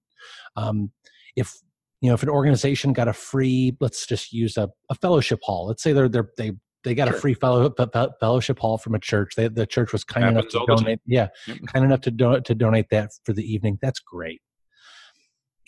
um, 0.55 0.91
if 1.35 1.53
you 2.01 2.09
know 2.09 2.13
if 2.15 2.23
an 2.23 2.29
organization 2.29 2.93
got 2.93 3.07
a 3.07 3.13
free 3.13 3.75
let's 3.79 4.05
just 4.05 4.33
use 4.33 4.57
a, 4.57 4.69
a 4.89 4.95
fellowship 4.95 5.39
hall 5.43 5.67
let's 5.67 5.81
say 5.83 5.93
they're, 5.93 6.09
they're 6.09 6.29
they 6.37 6.51
they 6.83 6.93
got 6.93 7.07
Sure. 7.07 7.15
a 7.15 7.19
free 7.21 7.33
fellow, 7.33 7.69
fe- 7.77 7.85
fe- 7.93 8.09
fellowship 8.19 8.59
hall 8.59 8.77
from 8.77 8.93
a 8.93 8.99
church 8.99 9.33
they, 9.37 9.47
the 9.47 9.65
church 9.65 9.93
was 9.93 10.03
kind 10.03 10.27
enough 10.27 10.49
to 10.49 10.59
all 10.59 10.65
the 10.65 10.75
time. 10.75 10.83
donate 10.83 10.99
yeah 11.05 11.27
Yep. 11.47 11.57
kind 11.67 11.85
enough 11.85 12.01
to, 12.01 12.11
do, 12.11 12.41
to 12.41 12.53
donate 12.55 12.89
that 12.91 13.11
for 13.23 13.31
the 13.33 13.43
evening 13.43 13.79
that's 13.81 13.99
great 14.01 14.41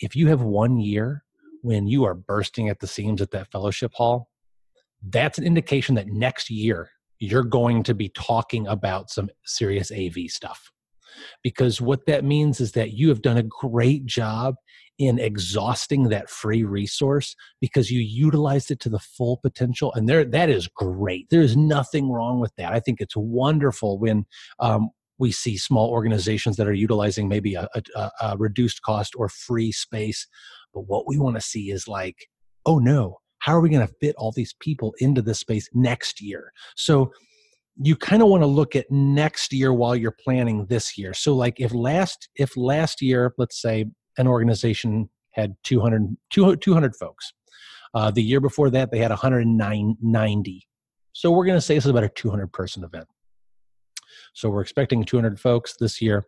if 0.00 0.16
you 0.16 0.28
have 0.28 0.42
one 0.42 0.78
year 0.78 1.24
when 1.62 1.86
you 1.86 2.04
are 2.04 2.14
bursting 2.14 2.68
at 2.68 2.80
the 2.80 2.86
seams 2.86 3.20
at 3.20 3.30
that 3.32 3.50
fellowship 3.50 3.92
hall, 3.94 4.28
that's 5.02 5.38
an 5.38 5.44
indication 5.44 5.94
that 5.94 6.08
next 6.08 6.50
year 6.50 6.90
you're 7.18 7.44
going 7.44 7.82
to 7.82 7.94
be 7.94 8.08
talking 8.10 8.66
about 8.66 9.10
some 9.10 9.30
serious 9.44 9.90
AV 9.90 10.28
stuff. 10.28 10.70
Because 11.42 11.80
what 11.80 12.04
that 12.06 12.24
means 12.24 12.60
is 12.60 12.72
that 12.72 12.92
you 12.92 13.08
have 13.08 13.22
done 13.22 13.38
a 13.38 13.42
great 13.42 14.04
job 14.04 14.56
in 14.98 15.18
exhausting 15.18 16.04
that 16.04 16.30
free 16.30 16.64
resource 16.64 17.34
because 17.60 17.90
you 17.90 18.00
utilized 18.00 18.70
it 18.70 18.80
to 18.80 18.88
the 18.88 18.98
full 18.98 19.38
potential 19.38 19.92
and 19.92 20.08
there 20.08 20.24
that 20.24 20.48
is 20.48 20.68
great 20.68 21.26
there's 21.28 21.54
nothing 21.54 22.10
wrong 22.10 22.40
with 22.40 22.50
that 22.56 22.72
i 22.72 22.80
think 22.80 22.98
it's 22.98 23.14
wonderful 23.14 23.98
when 23.98 24.24
um, 24.58 24.88
we 25.18 25.32
see 25.32 25.56
small 25.56 25.90
organizations 25.90 26.56
that 26.56 26.68
are 26.68 26.72
utilizing 26.72 27.28
maybe 27.28 27.54
a, 27.54 27.68
a, 27.94 28.10
a 28.20 28.36
reduced 28.36 28.82
cost 28.82 29.14
or 29.16 29.28
free 29.28 29.72
space. 29.72 30.26
But 30.74 30.82
what 30.82 31.06
we 31.06 31.18
want 31.18 31.36
to 31.36 31.42
see 31.42 31.70
is 31.70 31.88
like, 31.88 32.28
oh 32.66 32.78
no, 32.78 33.18
how 33.38 33.54
are 33.54 33.60
we 33.60 33.70
going 33.70 33.86
to 33.86 33.94
fit 34.00 34.14
all 34.16 34.32
these 34.32 34.54
people 34.60 34.94
into 34.98 35.22
this 35.22 35.40
space 35.40 35.68
next 35.72 36.20
year? 36.20 36.52
So 36.76 37.12
you 37.80 37.96
kind 37.96 38.22
of 38.22 38.28
want 38.28 38.42
to 38.42 38.46
look 38.46 38.74
at 38.74 38.90
next 38.90 39.52
year 39.52 39.72
while 39.72 39.94
you're 39.94 40.16
planning 40.24 40.66
this 40.66 40.96
year. 40.96 41.14
So 41.14 41.34
like 41.34 41.60
if 41.60 41.74
last 41.74 42.28
if 42.36 42.56
last 42.56 43.02
year, 43.02 43.34
let's 43.38 43.60
say 43.60 43.86
an 44.18 44.26
organization 44.26 45.10
had 45.32 45.54
200, 45.64 46.16
200 46.30 46.96
folks. 46.96 47.32
Uh, 47.94 48.10
the 48.10 48.22
year 48.22 48.40
before 48.40 48.70
that, 48.70 48.90
they 48.90 48.98
had 48.98 49.10
190. 49.10 50.68
So 51.12 51.30
we're 51.30 51.44
going 51.44 51.56
to 51.56 51.60
say 51.60 51.74
this 51.74 51.84
is 51.84 51.90
about 51.90 52.04
a 52.04 52.08
200 52.08 52.52
person 52.52 52.84
event. 52.84 53.06
So 54.34 54.50
we're 54.50 54.62
expecting 54.62 55.04
200 55.04 55.38
folks 55.40 55.76
this 55.78 56.00
year. 56.00 56.24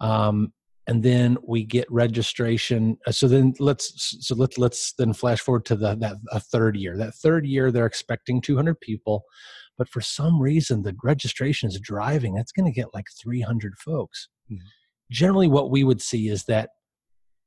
Um, 0.00 0.52
and 0.86 1.02
then 1.02 1.36
we 1.46 1.64
get 1.64 1.86
registration. 1.90 2.98
Uh, 3.06 3.12
So 3.12 3.28
then 3.28 3.54
let's 3.58 4.16
so 4.26 4.34
let's 4.34 4.58
let's 4.58 4.92
then 4.94 5.12
flash 5.12 5.40
forward 5.40 5.64
to 5.66 5.76
the 5.76 5.94
that 5.96 6.16
a 6.32 6.40
third 6.40 6.76
year. 6.76 6.96
That 6.96 7.14
third 7.14 7.46
year 7.46 7.70
they're 7.70 7.86
expecting 7.86 8.40
200 8.40 8.80
people, 8.80 9.24
but 9.78 9.88
for 9.88 10.00
some 10.00 10.40
reason 10.40 10.82
the 10.82 10.96
registration 11.04 11.68
is 11.68 11.78
driving. 11.80 12.34
That's 12.34 12.52
going 12.52 12.66
to 12.66 12.72
get 12.80 12.94
like 12.94 13.06
300 13.22 13.78
folks. 13.78 14.28
Mhm. 14.50 14.58
Generally, 15.10 15.48
what 15.48 15.70
we 15.70 15.84
would 15.84 16.00
see 16.00 16.28
is 16.28 16.44
that 16.44 16.70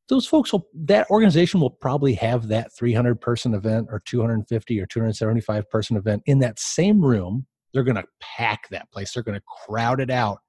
those 0.10 0.26
folks 0.28 0.54
will 0.54 0.68
that 0.74 1.10
organization 1.10 1.60
will 1.60 1.70
probably 1.72 2.14
have 2.14 2.48
that 2.50 2.74
300 2.78 3.20
person 3.20 3.54
event 3.54 3.88
or 3.90 4.02
250 4.06 4.80
or 4.80 4.86
275 4.86 5.70
person 5.70 5.98
event 5.98 6.22
in 6.26 6.40
that 6.40 6.60
same 6.60 7.02
room 7.04 7.46
they're 7.74 7.84
going 7.84 7.96
to 7.96 8.06
pack 8.20 8.68
that 8.70 8.92
place 8.92 9.14
they're 9.14 9.24
going 9.24 9.38
to 9.38 9.44
crowd 9.66 10.00
it 10.00 10.10
out. 10.10 10.40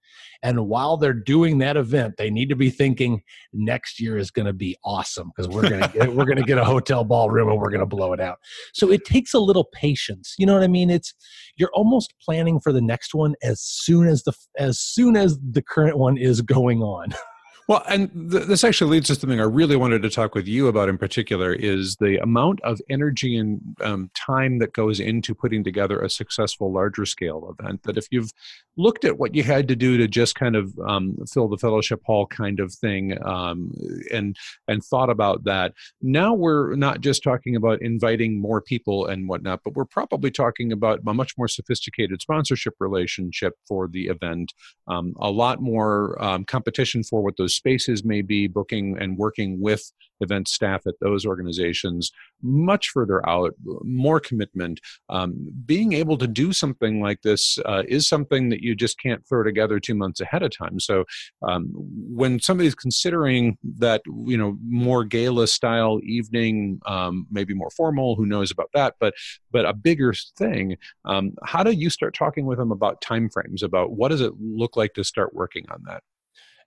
And 0.43 0.69
while 0.69 0.97
they're 0.97 1.13
doing 1.13 1.59
that 1.59 1.77
event 1.77 2.15
they 2.19 2.31
need 2.31 2.49
to 2.51 2.57
be 2.57 2.71
thinking 2.71 3.23
next 3.53 4.01
year 4.01 4.17
is 4.17 4.31
going 4.31 4.47
to 4.47 4.53
be 4.53 4.77
awesome 4.85 5.33
because 5.35 5.53
we're 5.53 5.69
going 5.69 5.83
to 5.91 6.11
we're 6.11 6.25
going 6.25 6.37
to 6.37 6.45
get 6.45 6.59
a 6.59 6.65
hotel 6.65 7.03
ballroom 7.05 7.49
and 7.49 7.59
we're 7.59 7.71
going 7.71 7.81
to 7.81 7.87
blow 7.87 8.13
it 8.13 8.21
out. 8.21 8.39
So 8.73 8.91
it 8.91 9.05
takes 9.05 9.35
a 9.35 9.41
little 9.41 9.65
patience 9.73 10.35
you 10.39 10.47
know 10.47 10.55
what 10.55 10.63
i 10.63 10.69
mean? 10.69 10.91
It's 10.91 11.15
you're 11.57 11.73
almost 11.73 12.15
planning 12.21 12.61
for 12.61 12.73
the 12.73 12.81
next 12.81 13.15
one 13.15 13.35
as 13.43 13.61
soon 13.61 14.07
as 14.07 14.23
the 14.23 14.33
as 14.57 14.79
soon 14.79 15.17
as 15.17 15.39
the 15.39 15.63
current 15.63 15.99
one 15.99 16.17
is 16.17 16.41
going 16.41 16.83
on 16.83 17.09
Well, 17.67 17.83
and 17.89 18.31
th- 18.31 18.45
this 18.45 18.63
actually 18.63 18.91
leads 18.91 19.07
to 19.07 19.15
something 19.15 19.41
I 19.41 19.45
really 19.45 19.77
wanted 19.77 20.03
to 20.03 20.11
talk 20.11 20.35
with 20.35 20.47
you 20.47 20.69
about 20.69 20.91
in 20.91 20.99
particular 20.99 21.55
is 21.55 21.97
the 21.97 22.19
amount 22.19 22.61
of 22.61 22.79
energy 22.91 23.39
and 23.39 23.61
um, 23.81 24.11
time 24.15 24.59
that 24.59 24.75
goes 24.75 25.01
into 25.01 25.35
putting 25.35 25.65
together 25.65 25.99
a 26.01 26.11
successful 26.11 26.71
larger 26.71 27.07
scale 27.07 27.55
event. 27.59 27.85
That 27.85 27.97
if 27.97 28.07
you've 28.11 28.31
looked 28.77 29.07
at 29.07 29.19
what 29.19 29.35
you 29.35 29.45
had 29.45 29.69
to 29.69 29.77
do 29.77 29.97
to 29.97 30.07
just 30.07 30.35
kind 30.35 30.57
of 30.57 30.79
um, 30.87 31.17
fill 31.33 31.49
the 31.49 31.57
fellowship 31.57 32.03
hall 32.05 32.27
kind 32.27 32.61
of 32.61 32.75
thing 32.75 33.17
um, 33.25 33.73
and 34.13 34.37
and 34.69 34.85
thought 34.85 35.09
about 35.09 35.45
that, 35.45 35.73
now 36.03 36.35
we're 36.35 36.75
not 36.75 37.01
just 37.01 37.23
talking 37.23 37.57
about 37.57 37.81
inviting 37.81 38.39
more 38.39 38.61
people 38.61 39.07
and 39.07 39.27
whatnot, 39.27 39.61
but 39.65 39.73
we're 39.73 39.87
probably 39.87 40.31
talking 40.31 40.71
about 40.71 41.01
a 41.07 41.15
much 41.15 41.33
more 41.39 41.49
sophisticated 41.49 42.21
sponsorship 42.21 42.75
relationship 42.79 43.55
for 43.67 43.89
the 43.89 44.09
event, 44.09 44.53
um, 44.87 45.15
a 45.19 45.31
lot 45.31 45.63
more 45.63 46.23
um, 46.23 46.45
competition 46.45 47.03
for 47.03 47.23
what 47.23 47.39
those 47.39 47.54
those 47.55 47.57
spaces 47.57 48.05
may 48.05 48.23
be 48.23 48.47
booking 48.47 48.97
and 48.99 49.17
working 49.17 49.61
with 49.61 49.93
event 50.21 50.49
staff 50.49 50.87
at 50.87 50.95
those 51.01 51.27
organizations 51.27 52.13
much 52.43 52.91
further 52.91 53.27
out, 53.29 53.55
more 53.83 54.21
commitment. 54.21 54.81
Um, 55.09 55.49
being 55.65 55.93
able 55.93 56.19
to 56.19 56.27
do 56.27 56.53
something 56.53 57.01
like 57.01 57.23
this 57.23 57.59
uh, 57.65 57.83
is 57.89 58.07
something 58.07 58.51
that 58.51 58.61
you 58.61 58.75
just 58.75 58.99
can't 58.99 59.27
throw 59.27 59.43
together 59.43 59.81
two 59.81 59.95
months 59.95 60.21
ahead 60.21 60.43
of 60.43 60.57
time. 60.57 60.79
So 60.79 61.05
um, 61.43 61.71
when 61.75 62.41
somebody's 62.41 62.75
considering 62.75 63.57
that, 63.79 64.03
you 64.27 64.37
know, 64.37 64.59
more 64.69 65.05
gala 65.05 65.47
style 65.47 66.01
evening, 66.05 66.81
um, 66.87 67.27
maybe 67.31 67.55
more 67.55 67.71
formal, 67.71 68.15
who 68.15 68.27
knows 68.27 68.51
about 68.51 68.71
that, 68.75 68.95
but 69.01 69.15
but 69.51 69.65
a 69.65 69.73
bigger 69.73 70.13
thing, 70.37 70.77
um, 71.05 71.33
how 71.45 71.63
do 71.63 71.71
you 71.71 71.89
start 71.89 72.15
talking 72.15 72.45
with 72.45 72.59
them 72.59 72.73
about 72.73 73.01
timeframes? 73.01 73.63
About 73.63 73.93
what 73.93 74.09
does 74.09 74.21
it 74.21 74.33
look 74.39 74.77
like 74.77 74.95
to 74.95 75.05
start 75.05 75.35
working 75.35 75.65
on 75.71 75.83
that? 75.87 76.03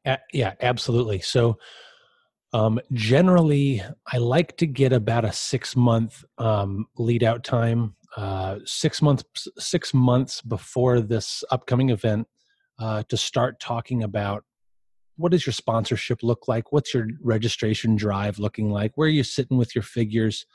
Yeah, 0.05 0.53
absolutely. 0.61 1.19
So 1.19 1.57
um, 2.53 2.79
generally, 2.93 3.83
I 4.11 4.17
like 4.17 4.57
to 4.57 4.65
get 4.65 4.93
about 4.93 5.25
a 5.25 5.33
six 5.33 5.75
month 5.75 6.23
um, 6.37 6.87
lead 6.97 7.23
out 7.23 7.43
time, 7.43 7.95
uh, 8.15 8.59
six 8.65 9.01
months 9.01 9.47
six 9.57 9.93
months 9.93 10.41
before 10.41 11.01
this 11.01 11.43
upcoming 11.51 11.89
event, 11.89 12.27
uh, 12.79 13.03
to 13.09 13.17
start 13.17 13.59
talking 13.59 14.03
about 14.03 14.43
what 15.17 15.31
does 15.31 15.45
your 15.45 15.53
sponsorship 15.53 16.23
look 16.23 16.47
like, 16.47 16.71
what's 16.71 16.93
your 16.93 17.07
registration 17.21 17.95
drive 17.95 18.39
looking 18.39 18.71
like, 18.71 18.91
where 18.95 19.07
are 19.07 19.11
you 19.11 19.23
sitting 19.23 19.57
with 19.57 19.75
your 19.75 19.81
figures, 19.83 20.45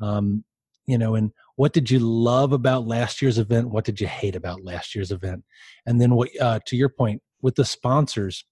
um, 0.00 0.44
you 0.86 0.98
know, 0.98 1.14
and 1.14 1.32
what 1.56 1.72
did 1.72 1.90
you 1.90 1.98
love 1.98 2.52
about 2.52 2.86
last 2.86 3.20
year's 3.20 3.38
event, 3.38 3.70
what 3.70 3.84
did 3.84 4.00
you 4.00 4.06
hate 4.06 4.36
about 4.36 4.62
last 4.62 4.94
year's 4.94 5.10
event, 5.10 5.42
and 5.84 6.00
then 6.00 6.14
what 6.14 6.28
uh, 6.40 6.60
to 6.66 6.76
your 6.76 6.90
point 6.90 7.22
with 7.42 7.56
the 7.56 7.64
sponsors, 7.64 8.44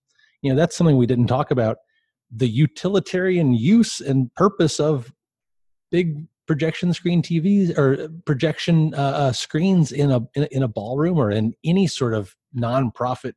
you 0.42 0.50
know, 0.50 0.57
that's 0.57 0.76
something 0.76 0.97
we 0.97 1.07
didn't 1.07 1.26
talk 1.26 1.50
about 1.50 1.78
the 2.30 2.49
utilitarian 2.49 3.54
use 3.54 4.00
and 4.00 4.33
purpose 4.35 4.78
of 4.78 5.12
big 5.90 6.26
projection 6.47 6.92
screen 6.92 7.23
TVs 7.23 7.76
or 7.76 8.09
projection 8.25 8.95
uh, 8.95 8.99
uh, 8.99 9.33
screens 9.33 9.92
in 9.92 10.11
a, 10.11 10.21
in 10.35 10.42
a 10.42 10.49
in 10.50 10.62
a 10.62 10.68
ballroom 10.68 11.18
or 11.18 11.30
in 11.30 11.54
any 11.64 11.87
sort 11.87 12.14
of 12.14 12.35
nonprofit 12.57 13.35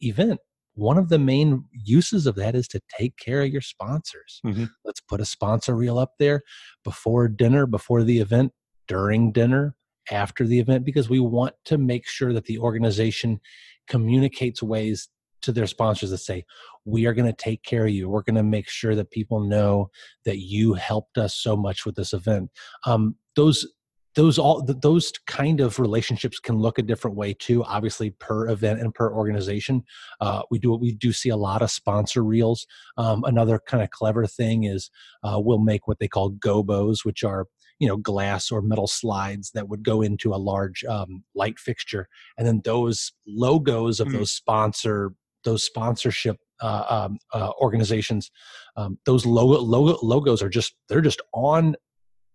event. 0.00 0.40
One 0.74 0.96
of 0.96 1.10
the 1.10 1.18
main 1.18 1.64
uses 1.72 2.26
of 2.26 2.34
that 2.36 2.54
is 2.54 2.66
to 2.68 2.80
take 2.98 3.16
care 3.18 3.42
of 3.42 3.48
your 3.48 3.60
sponsors. 3.60 4.40
Mm-hmm. 4.44 4.64
Let's 4.84 5.00
put 5.00 5.20
a 5.20 5.26
sponsor 5.26 5.76
reel 5.76 5.98
up 5.98 6.12
there 6.18 6.42
before 6.82 7.28
dinner, 7.28 7.66
before 7.66 8.02
the 8.02 8.20
event, 8.20 8.52
during 8.88 9.32
dinner, 9.32 9.74
after 10.10 10.46
the 10.46 10.60
event, 10.60 10.86
because 10.86 11.10
we 11.10 11.20
want 11.20 11.54
to 11.66 11.76
make 11.76 12.06
sure 12.06 12.32
that 12.32 12.46
the 12.46 12.58
organization 12.58 13.40
communicates 13.86 14.62
ways 14.62 15.08
to 15.42 15.52
their 15.52 15.66
sponsors 15.66 16.10
that 16.10 16.18
say, 16.18 16.44
we 16.84 17.06
are 17.06 17.14
going 17.14 17.26
to 17.26 17.32
take 17.32 17.62
care 17.62 17.84
of 17.84 17.92
you. 17.92 18.08
We're 18.08 18.22
going 18.22 18.36
to 18.36 18.42
make 18.42 18.68
sure 18.68 18.94
that 18.94 19.10
people 19.10 19.40
know 19.40 19.90
that 20.24 20.38
you 20.38 20.74
helped 20.74 21.18
us 21.18 21.34
so 21.34 21.56
much 21.56 21.86
with 21.86 21.94
this 21.94 22.12
event. 22.12 22.50
Um, 22.86 23.16
those 23.36 23.66
those 24.14 24.38
all 24.38 24.62
those 24.62 25.12
kind 25.26 25.60
of 25.60 25.78
relationships 25.78 26.38
can 26.38 26.56
look 26.58 26.78
a 26.78 26.82
different 26.82 27.16
way 27.16 27.34
too 27.34 27.64
obviously 27.64 28.10
per 28.10 28.48
event 28.48 28.80
and 28.80 28.94
per 28.94 29.12
organization 29.12 29.82
uh, 30.20 30.42
we 30.50 30.58
do 30.58 30.74
we 30.74 30.92
do 30.92 31.12
see 31.12 31.28
a 31.28 31.36
lot 31.36 31.62
of 31.62 31.70
sponsor 31.70 32.22
reels 32.22 32.66
um, 32.98 33.24
another 33.24 33.60
kind 33.66 33.82
of 33.82 33.90
clever 33.90 34.26
thing 34.26 34.64
is 34.64 34.90
uh, 35.24 35.40
we'll 35.42 35.58
make 35.58 35.88
what 35.88 35.98
they 35.98 36.08
call 36.08 36.30
gobos 36.32 37.04
which 37.04 37.24
are 37.24 37.46
you 37.78 37.88
know 37.88 37.96
glass 37.96 38.50
or 38.50 38.62
metal 38.62 38.86
slides 38.86 39.50
that 39.52 39.68
would 39.68 39.82
go 39.82 40.02
into 40.02 40.34
a 40.34 40.36
large 40.36 40.84
um, 40.84 41.24
light 41.34 41.58
fixture 41.58 42.08
and 42.36 42.46
then 42.46 42.60
those 42.64 43.12
logos 43.26 43.98
of 43.98 44.08
mm. 44.08 44.12
those 44.12 44.32
sponsor 44.32 45.12
those 45.44 45.64
sponsorship 45.64 46.36
uh, 46.60 46.84
um, 46.88 47.18
uh, 47.32 47.50
organizations, 47.60 48.30
um, 48.76 48.98
those 49.04 49.26
logo, 49.26 49.60
logo, 49.60 49.98
logos 50.02 50.42
are 50.42 50.48
just 50.48 50.74
they're 50.88 51.00
just 51.00 51.20
on 51.34 51.74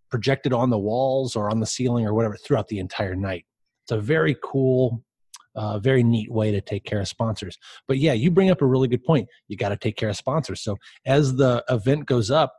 projected 0.09 0.53
on 0.53 0.69
the 0.69 0.77
walls 0.77 1.35
or 1.35 1.49
on 1.49 1.59
the 1.59 1.65
ceiling 1.65 2.05
or 2.05 2.13
whatever 2.13 2.35
throughout 2.35 2.67
the 2.67 2.79
entire 2.79 3.15
night. 3.15 3.45
It's 3.83 3.91
a 3.91 3.99
very 3.99 4.35
cool, 4.43 5.03
uh, 5.55 5.79
very 5.79 6.03
neat 6.03 6.31
way 6.31 6.51
to 6.51 6.61
take 6.61 6.85
care 6.85 6.99
of 6.99 7.07
sponsors. 7.07 7.57
But 7.87 7.97
yeah, 7.97 8.13
you 8.13 8.31
bring 8.31 8.49
up 8.49 8.61
a 8.61 8.65
really 8.65 8.87
good 8.87 9.03
point. 9.03 9.27
You 9.47 9.57
got 9.57 9.69
to 9.69 9.77
take 9.77 9.95
care 9.95 10.09
of 10.09 10.17
sponsors. 10.17 10.61
So 10.61 10.77
as 11.05 11.35
the 11.35 11.63
event 11.69 12.05
goes 12.05 12.31
up, 12.31 12.53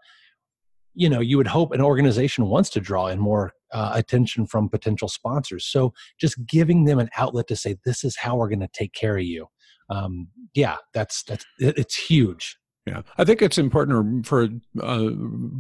you 0.95 1.09
know, 1.09 1.21
you 1.21 1.37
would 1.37 1.47
hope 1.47 1.73
an 1.73 1.81
organization 1.81 2.47
wants 2.47 2.71
to 2.71 2.81
draw 2.81 3.07
in 3.07 3.21
more 3.21 3.52
uh, 3.73 3.93
attention 3.95 4.47
from 4.47 4.69
potential 4.69 5.07
sponsors. 5.07 5.64
So 5.67 5.93
just 6.19 6.45
giving 6.47 6.87
them 6.87 6.99
an 6.99 7.09
outlet 7.17 7.47
to 7.49 7.57
say, 7.57 7.76
"This 7.85 8.02
is 8.02 8.17
how 8.17 8.37
we're 8.37 8.49
going 8.49 8.61
to 8.61 8.69
take 8.73 8.95
care 8.95 9.17
of 9.17 9.23
you." 9.23 9.47
Um, 9.90 10.28
yeah, 10.54 10.76
that's 10.95 11.23
that's 11.23 11.45
it's 11.59 11.97
huge. 11.97 12.59
Yeah, 12.88 13.02
I 13.18 13.25
think 13.25 13.42
it's 13.42 13.59
important 13.59 14.26
for 14.26 14.49
uh, 14.83 15.11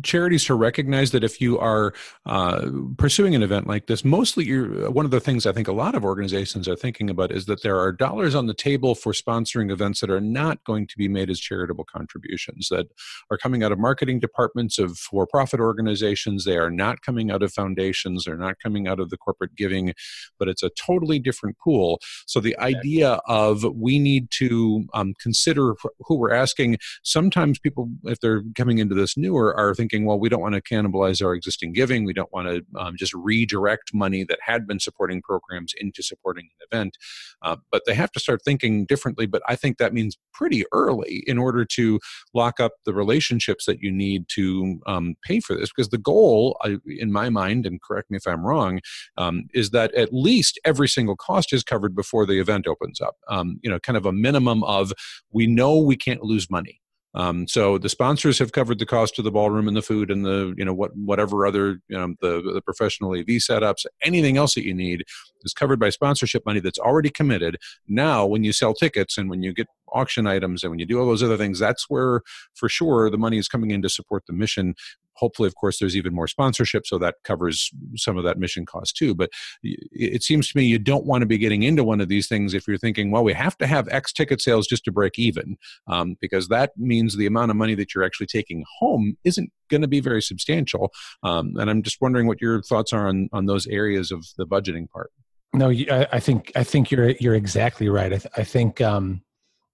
charities 0.02 0.44
to 0.46 0.54
recognize 0.54 1.10
that 1.10 1.22
if 1.22 1.42
you 1.42 1.58
are 1.58 1.92
uh, 2.24 2.70
pursuing 2.96 3.34
an 3.34 3.42
event 3.42 3.66
like 3.66 3.86
this, 3.86 4.02
mostly 4.02 4.46
you're, 4.46 4.90
one 4.90 5.04
of 5.04 5.10
the 5.10 5.20
things 5.20 5.44
I 5.44 5.52
think 5.52 5.68
a 5.68 5.72
lot 5.72 5.94
of 5.94 6.06
organizations 6.06 6.66
are 6.68 6.76
thinking 6.76 7.10
about 7.10 7.30
is 7.30 7.44
that 7.44 7.62
there 7.62 7.78
are 7.78 7.92
dollars 7.92 8.34
on 8.34 8.46
the 8.46 8.54
table 8.54 8.94
for 8.94 9.12
sponsoring 9.12 9.70
events 9.70 10.00
that 10.00 10.08
are 10.08 10.22
not 10.22 10.64
going 10.64 10.86
to 10.86 10.96
be 10.96 11.06
made 11.06 11.28
as 11.28 11.38
charitable 11.38 11.84
contributions, 11.84 12.68
that 12.70 12.86
are 13.30 13.36
coming 13.36 13.62
out 13.62 13.72
of 13.72 13.78
marketing 13.78 14.20
departments 14.20 14.78
of 14.78 14.96
for 14.96 15.26
profit 15.26 15.60
organizations. 15.60 16.46
They 16.46 16.56
are 16.56 16.70
not 16.70 17.02
coming 17.02 17.30
out 17.30 17.42
of 17.42 17.52
foundations, 17.52 18.24
they're 18.24 18.38
not 18.38 18.56
coming 18.62 18.88
out 18.88 19.00
of 19.00 19.10
the 19.10 19.18
corporate 19.18 19.54
giving, 19.54 19.92
but 20.38 20.48
it's 20.48 20.62
a 20.62 20.70
totally 20.70 21.18
different 21.18 21.58
pool. 21.58 22.00
So 22.26 22.40
the 22.40 22.58
idea 22.58 23.20
of 23.26 23.64
we 23.64 23.98
need 23.98 24.30
to 24.38 24.86
um, 24.94 25.12
consider 25.20 25.74
who 26.06 26.16
we're 26.16 26.32
asking 26.32 26.78
sometimes 27.18 27.58
people, 27.58 27.88
if 28.04 28.20
they're 28.20 28.44
coming 28.54 28.78
into 28.78 28.94
this 28.94 29.16
newer, 29.16 29.52
are 29.56 29.74
thinking, 29.74 30.04
well, 30.04 30.20
we 30.20 30.28
don't 30.28 30.40
want 30.40 30.54
to 30.54 30.62
cannibalize 30.62 31.20
our 31.20 31.34
existing 31.34 31.72
giving. 31.72 32.04
We 32.04 32.12
don't 32.12 32.32
want 32.32 32.46
to 32.46 32.64
um, 32.78 32.94
just 32.96 33.12
redirect 33.12 33.92
money 33.92 34.22
that 34.22 34.38
had 34.40 34.68
been 34.68 34.78
supporting 34.78 35.20
programs 35.20 35.72
into 35.80 36.00
supporting 36.00 36.44
an 36.44 36.66
event. 36.70 36.96
Uh, 37.42 37.56
but 37.72 37.82
they 37.86 37.94
have 37.94 38.12
to 38.12 38.20
start 38.20 38.42
thinking 38.44 38.86
differently. 38.86 39.26
But 39.26 39.42
I 39.48 39.56
think 39.56 39.78
that 39.78 39.92
means 39.92 40.16
pretty 40.32 40.62
early 40.72 41.24
in 41.26 41.38
order 41.38 41.64
to 41.64 41.98
lock 42.34 42.60
up 42.60 42.74
the 42.86 42.94
relationships 42.94 43.64
that 43.66 43.80
you 43.80 43.90
need 43.90 44.26
to 44.36 44.80
um, 44.86 45.16
pay 45.24 45.40
for 45.40 45.56
this. 45.56 45.70
Because 45.74 45.88
the 45.88 45.98
goal, 45.98 46.56
in 46.86 47.10
my 47.10 47.30
mind, 47.30 47.66
and 47.66 47.82
correct 47.82 48.12
me 48.12 48.16
if 48.18 48.28
I'm 48.28 48.46
wrong, 48.46 48.78
um, 49.16 49.48
is 49.54 49.70
that 49.70 49.92
at 49.94 50.14
least 50.14 50.60
every 50.64 50.88
single 50.88 51.16
cost 51.16 51.52
is 51.52 51.64
covered 51.64 51.96
before 51.96 52.26
the 52.26 52.38
event 52.38 52.68
opens 52.68 53.00
up. 53.00 53.16
Um, 53.26 53.58
you 53.64 53.68
know, 53.68 53.80
kind 53.80 53.96
of 53.96 54.06
a 54.06 54.12
minimum 54.12 54.62
of 54.62 54.92
we 55.32 55.48
know 55.48 55.78
we 55.78 55.96
can't 55.96 56.22
lose 56.22 56.48
money. 56.48 56.80
Um, 57.18 57.48
so 57.48 57.78
the 57.78 57.88
sponsors 57.88 58.38
have 58.38 58.52
covered 58.52 58.78
the 58.78 58.86
cost 58.86 59.18
of 59.18 59.24
the 59.24 59.32
ballroom 59.32 59.66
and 59.66 59.76
the 59.76 59.82
food 59.82 60.08
and 60.08 60.24
the 60.24 60.54
you 60.56 60.64
know 60.64 60.72
what 60.72 60.96
whatever 60.96 61.46
other 61.46 61.80
you 61.88 61.98
know 61.98 62.14
the 62.20 62.40
the 62.54 62.62
professional 62.62 63.10
AV 63.10 63.26
setups, 63.26 63.84
anything 64.02 64.36
else 64.36 64.54
that 64.54 64.64
you 64.64 64.72
need 64.72 65.04
is 65.42 65.52
covered 65.52 65.78
by 65.78 65.90
sponsorship 65.90 66.44
money 66.46 66.60
that's 66.60 66.78
already 66.78 67.10
committed. 67.10 67.58
Now, 67.86 68.26
when 68.26 68.44
you 68.44 68.52
sell 68.52 68.74
tickets 68.74 69.18
and 69.18 69.30
when 69.30 69.42
you 69.42 69.52
get 69.52 69.68
auction 69.92 70.26
items 70.26 70.62
and 70.62 70.70
when 70.70 70.78
you 70.78 70.86
do 70.86 70.98
all 70.98 71.06
those 71.06 71.22
other 71.22 71.36
things, 71.36 71.58
that's 71.58 71.86
where 71.88 72.22
for 72.54 72.68
sure 72.68 73.10
the 73.10 73.18
money 73.18 73.38
is 73.38 73.48
coming 73.48 73.70
in 73.70 73.82
to 73.82 73.88
support 73.88 74.24
the 74.26 74.32
mission. 74.32 74.74
Hopefully 75.14 75.48
of 75.48 75.56
course 75.56 75.78
there's 75.78 75.96
even 75.96 76.14
more 76.14 76.28
sponsorship 76.28 76.86
so 76.86 76.96
that 76.98 77.16
covers 77.24 77.70
some 77.96 78.16
of 78.16 78.24
that 78.24 78.38
mission 78.38 78.64
cost 78.64 78.96
too. 78.96 79.14
But 79.14 79.30
it 79.62 80.22
seems 80.22 80.48
to 80.48 80.56
me 80.56 80.64
you 80.64 80.78
don't 80.78 81.06
want 81.06 81.22
to 81.22 81.26
be 81.26 81.38
getting 81.38 81.64
into 81.64 81.82
one 81.82 82.00
of 82.00 82.08
these 82.08 82.28
things 82.28 82.54
if 82.54 82.68
you're 82.68 82.78
thinking 82.78 83.10
well 83.10 83.24
we 83.24 83.32
have 83.32 83.56
to 83.58 83.66
have 83.66 83.88
x 83.88 84.12
ticket 84.12 84.40
sales 84.40 84.66
just 84.66 84.84
to 84.84 84.92
break 84.92 85.18
even 85.18 85.56
um, 85.88 86.16
because 86.20 86.48
that 86.48 86.70
means 86.76 87.16
the 87.16 87.26
amount 87.26 87.50
of 87.50 87.56
money 87.56 87.74
that 87.74 87.94
you're 87.94 88.04
actually 88.04 88.26
taking 88.26 88.64
home 88.78 89.16
isn't 89.24 89.50
going 89.68 89.82
to 89.82 89.88
be 89.88 90.00
very 90.00 90.22
substantial. 90.22 90.92
Um, 91.22 91.54
and 91.56 91.68
i'm 91.68 91.82
just 91.82 92.00
wondering 92.00 92.26
what 92.26 92.40
your 92.40 92.62
thoughts 92.62 92.92
are 92.92 93.08
on, 93.08 93.28
on 93.32 93.46
those 93.46 93.66
areas 93.66 94.10
of 94.12 94.24
the 94.36 94.46
budgeting 94.46 94.88
part 94.88 95.10
no 95.54 95.70
i 95.70 96.20
think 96.20 96.52
i 96.56 96.62
think 96.62 96.90
you're 96.90 97.10
you're 97.10 97.34
exactly 97.34 97.88
right 97.88 98.12
i, 98.12 98.18
th- 98.18 98.32
I 98.36 98.44
think 98.44 98.80
um, 98.80 99.22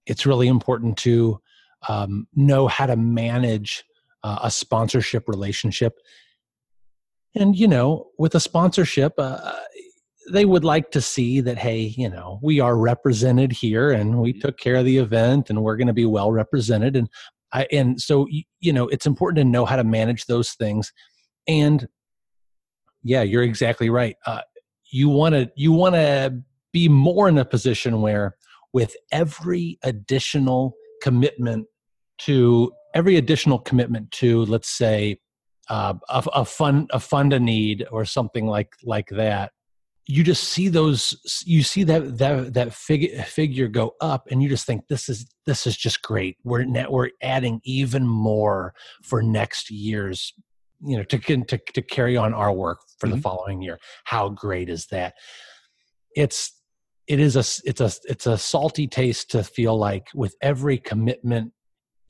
it's 0.05 0.25
really 0.25 0.47
important 0.47 0.97
to 0.99 1.41
um, 1.87 2.27
know 2.35 2.67
how 2.67 2.85
to 2.85 2.95
manage 2.95 3.83
uh, 4.23 4.39
a 4.43 4.51
sponsorship 4.51 5.27
relationship. 5.27 5.99
And, 7.35 7.55
you 7.55 7.67
know, 7.67 8.07
with 8.17 8.33
a 8.35 8.39
sponsorship, 8.39 9.13
uh, 9.17 9.53
they 10.31 10.45
would 10.45 10.63
like 10.63 10.89
to 10.91 11.01
see 11.01 11.41
that, 11.41 11.57
hey, 11.57 11.81
you 11.81 12.09
know, 12.09 12.39
we 12.41 12.59
are 12.59 12.77
represented 12.77 13.51
here 13.51 13.91
and 13.91 14.19
we 14.19 14.33
mm-hmm. 14.33 14.39
took 14.39 14.57
care 14.57 14.77
of 14.77 14.85
the 14.85 14.97
event 14.97 15.49
and 15.49 15.63
we're 15.63 15.77
going 15.77 15.87
to 15.87 15.93
be 15.93 16.05
well 16.05 16.31
represented. 16.31 16.95
And 16.95 17.09
I, 17.53 17.67
and 17.71 18.01
so, 18.01 18.27
you 18.59 18.73
know, 18.73 18.87
it's 18.87 19.05
important 19.05 19.37
to 19.37 19.43
know 19.43 19.65
how 19.65 19.75
to 19.75 19.83
manage 19.83 20.25
those 20.25 20.53
things. 20.53 20.91
And 21.47 21.87
yeah, 23.03 23.21
you're 23.21 23.43
exactly 23.43 23.89
right. 23.89 24.15
Uh, 24.25 24.41
you 24.91 25.09
want 25.09 25.35
to, 25.35 25.51
you 25.55 25.71
want 25.71 25.95
to 25.95 26.41
be 26.71 26.89
more 26.89 27.27
in 27.29 27.37
a 27.37 27.45
position 27.45 28.01
where 28.01 28.35
with 28.73 28.95
every 29.11 29.79
additional 29.83 30.75
commitment 31.01 31.67
to 32.17 32.71
every 32.93 33.17
additional 33.17 33.59
commitment 33.59 34.09
to 34.11 34.45
let's 34.45 34.69
say 34.69 35.19
uh, 35.69 35.93
a, 36.09 36.23
a 36.33 36.45
fund 36.45 36.89
a 36.93 36.99
fund 36.99 37.33
a 37.33 37.39
need 37.39 37.85
or 37.91 38.05
something 38.05 38.45
like 38.45 38.73
like 38.83 39.09
that 39.09 39.51
you 40.07 40.23
just 40.23 40.43
see 40.43 40.67
those 40.67 41.43
you 41.45 41.63
see 41.63 41.83
that 41.83 42.17
that 42.17 42.53
that 42.53 42.73
figure 42.73 43.21
figure 43.23 43.67
go 43.67 43.95
up 44.01 44.27
and 44.29 44.41
you 44.41 44.49
just 44.49 44.65
think 44.65 44.87
this 44.87 45.09
is 45.09 45.25
this 45.45 45.65
is 45.65 45.75
just 45.75 46.01
great. 46.03 46.37
We're 46.43 46.63
net 46.63 46.91
we're 46.91 47.09
adding 47.21 47.59
even 47.63 48.05
more 48.05 48.73
for 49.03 49.23
next 49.23 49.71
year's 49.71 50.33
you 50.85 50.97
know 50.97 51.03
to 51.03 51.17
to 51.17 51.57
to 51.73 51.81
carry 51.81 52.17
on 52.17 52.33
our 52.33 52.53
work 52.53 52.79
for 52.99 53.07
mm-hmm. 53.07 53.15
the 53.15 53.21
following 53.21 53.61
year 53.61 53.79
how 54.05 54.29
great 54.29 54.69
is 54.69 54.87
that 54.87 55.13
it's 56.15 56.53
it 57.07 57.19
is 57.19 57.35
a 57.35 57.43
it's 57.67 57.81
a 57.81 57.91
it's 58.05 58.27
a 58.27 58.37
salty 58.37 58.87
taste 58.87 59.31
to 59.31 59.43
feel 59.43 59.77
like 59.77 60.07
with 60.13 60.35
every 60.41 60.77
commitment 60.77 61.51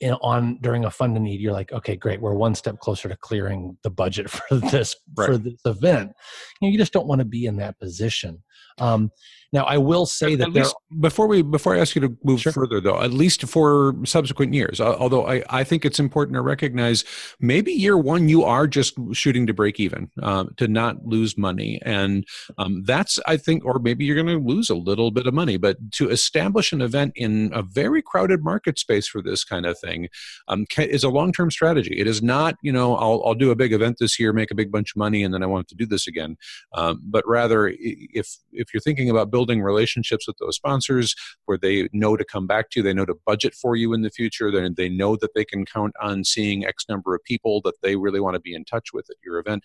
in, 0.00 0.12
on 0.14 0.58
during 0.60 0.84
a 0.84 0.90
fund 0.90 1.14
need 1.14 1.40
you're 1.40 1.52
like 1.52 1.72
okay 1.72 1.96
great 1.96 2.20
we're 2.20 2.34
one 2.34 2.54
step 2.54 2.78
closer 2.80 3.08
to 3.08 3.16
clearing 3.16 3.76
the 3.82 3.90
budget 3.90 4.28
for 4.48 4.56
this 4.56 4.96
right. 5.16 5.26
for 5.26 5.38
this 5.38 5.60
event 5.64 6.12
you, 6.60 6.68
know, 6.68 6.72
you 6.72 6.78
just 6.78 6.92
don't 6.92 7.06
want 7.06 7.18
to 7.18 7.24
be 7.24 7.46
in 7.46 7.56
that 7.56 7.78
position 7.78 8.42
um, 8.78 9.10
now, 9.56 9.64
I 9.64 9.78
will 9.78 10.04
say 10.04 10.34
at, 10.34 10.40
that 10.40 10.48
at 10.48 10.52
least 10.52 10.76
before 11.00 11.26
we 11.26 11.40
before 11.40 11.74
I 11.74 11.78
ask 11.78 11.94
you 11.96 12.02
to 12.02 12.14
move 12.22 12.42
sure. 12.42 12.52
further, 12.52 12.78
though, 12.78 13.00
at 13.00 13.10
least 13.10 13.42
for 13.48 13.94
subsequent 14.04 14.52
years. 14.52 14.82
Although 14.82 15.26
I, 15.26 15.42
I 15.48 15.64
think 15.64 15.86
it's 15.86 15.98
important 15.98 16.34
to 16.34 16.42
recognize 16.42 17.04
maybe 17.40 17.72
year 17.72 17.96
one 17.96 18.28
you 18.28 18.44
are 18.44 18.66
just 18.66 18.98
shooting 19.12 19.46
to 19.46 19.54
break 19.54 19.80
even, 19.80 20.10
uh, 20.22 20.44
to 20.58 20.68
not 20.68 21.06
lose 21.06 21.38
money, 21.38 21.80
and 21.86 22.26
um, 22.58 22.82
that's 22.84 23.18
I 23.26 23.38
think, 23.38 23.64
or 23.64 23.78
maybe 23.78 24.04
you're 24.04 24.22
going 24.22 24.26
to 24.26 24.46
lose 24.46 24.68
a 24.68 24.74
little 24.74 25.10
bit 25.10 25.26
of 25.26 25.32
money, 25.32 25.56
but 25.56 25.78
to 25.92 26.10
establish 26.10 26.70
an 26.72 26.82
event 26.82 27.12
in 27.16 27.50
a 27.54 27.62
very 27.62 28.02
crowded 28.02 28.44
market 28.44 28.78
space 28.78 29.08
for 29.08 29.22
this 29.22 29.42
kind 29.42 29.64
of 29.64 29.78
thing 29.78 30.10
um, 30.48 30.66
is 30.76 31.02
a 31.02 31.08
long 31.08 31.32
term 31.32 31.50
strategy. 31.50 31.94
It 31.98 32.06
is 32.06 32.22
not, 32.22 32.56
you 32.60 32.72
know, 32.72 32.94
I'll 32.96 33.22
I'll 33.24 33.34
do 33.34 33.52
a 33.52 33.56
big 33.56 33.72
event 33.72 33.96
this 34.00 34.20
year, 34.20 34.34
make 34.34 34.50
a 34.50 34.54
big 34.54 34.70
bunch 34.70 34.92
of 34.92 34.98
money, 34.98 35.22
and 35.24 35.32
then 35.32 35.42
I 35.42 35.46
want 35.46 35.68
to 35.68 35.74
do 35.74 35.86
this 35.86 36.06
again. 36.06 36.36
Um, 36.74 37.00
but 37.02 37.26
rather, 37.26 37.72
if 37.80 38.36
if 38.52 38.74
you're 38.74 38.82
thinking 38.82 39.08
about 39.08 39.30
building 39.30 39.45
relationships 39.54 40.26
with 40.26 40.36
those 40.38 40.56
sponsors 40.56 41.14
where 41.46 41.58
they 41.58 41.88
know 41.92 42.16
to 42.16 42.24
come 42.24 42.46
back 42.46 42.70
to 42.70 42.80
you, 42.80 42.82
they 42.82 42.94
know 42.94 43.04
to 43.04 43.16
budget 43.26 43.54
for 43.54 43.76
you 43.76 43.92
in 43.92 44.02
the 44.02 44.10
future, 44.10 44.50
they, 44.50 44.68
they 44.68 44.88
know 44.88 45.16
that 45.16 45.34
they 45.34 45.44
can 45.44 45.64
count 45.64 45.94
on 46.00 46.24
seeing 46.24 46.64
X 46.64 46.84
number 46.88 47.14
of 47.14 47.22
people 47.24 47.60
that 47.62 47.74
they 47.82 47.96
really 47.96 48.20
want 48.20 48.34
to 48.34 48.40
be 48.40 48.54
in 48.54 48.64
touch 48.64 48.92
with 48.92 49.08
at 49.10 49.16
your 49.24 49.38
event 49.38 49.64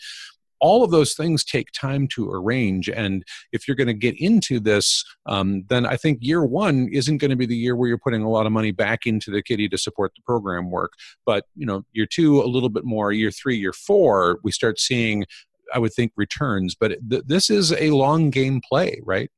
all 0.62 0.84
of 0.84 0.92
those 0.92 1.16
things 1.16 1.44
take 1.44 1.72
time 1.72 2.08
to 2.08 2.30
arrange 2.30 2.88
and 2.88 3.24
if 3.52 3.68
you're 3.68 3.76
going 3.76 3.88
to 3.88 3.94
get 3.94 4.16
into 4.22 4.60
this 4.60 5.04
um, 5.26 5.64
then 5.70 5.88
i 5.88 5.98
think 5.98 6.20
year 6.22 6.46
one 6.46 6.88
isn't 6.92 7.18
going 7.18 7.32
to 7.32 7.36
be 7.36 7.48
the 7.48 7.56
year 7.56 7.76
where 7.76 7.90
you're 7.90 7.98
putting 7.98 8.22
a 8.22 8.30
lot 8.30 8.46
of 8.46 8.52
money 8.52 8.72
back 8.72 9.08
into 9.08 9.32
the 9.32 9.42
kitty 9.42 9.68
to 9.68 9.78
support 9.78 10.12
the 10.16 10.22
program 10.22 10.70
work 10.70 10.94
but 11.26 11.46
you 11.56 11.66
know 11.66 11.84
year 11.94 12.06
two 12.06 12.42
a 12.42 12.46
little 12.46 12.70
bit 12.70 12.86
more 12.86 13.12
year 13.12 13.32
three 13.32 13.58
year 13.58 13.74
four 13.74 14.40
we 14.44 14.52
start 14.52 14.80
seeing 14.80 15.26
I 15.74 15.80
would 15.80 15.94
think 15.94 16.12
returns. 16.16 16.76
But 16.76 16.98
th- 17.10 17.24
this 17.26 17.50
is 17.50 17.72
a 17.74 17.92
long 17.92 18.30
game 18.30 18.62
play, 18.68 19.00
right? 19.04 19.30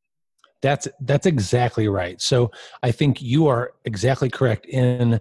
That's 0.63 0.87
that's 1.01 1.25
exactly 1.25 1.89
right. 1.89 2.19
So 2.21 2.49
I 2.81 2.91
think 2.91 3.21
you 3.21 3.47
are 3.47 3.73
exactly 3.83 4.29
correct 4.29 4.65
in 4.65 5.19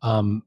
um, 0.00 0.42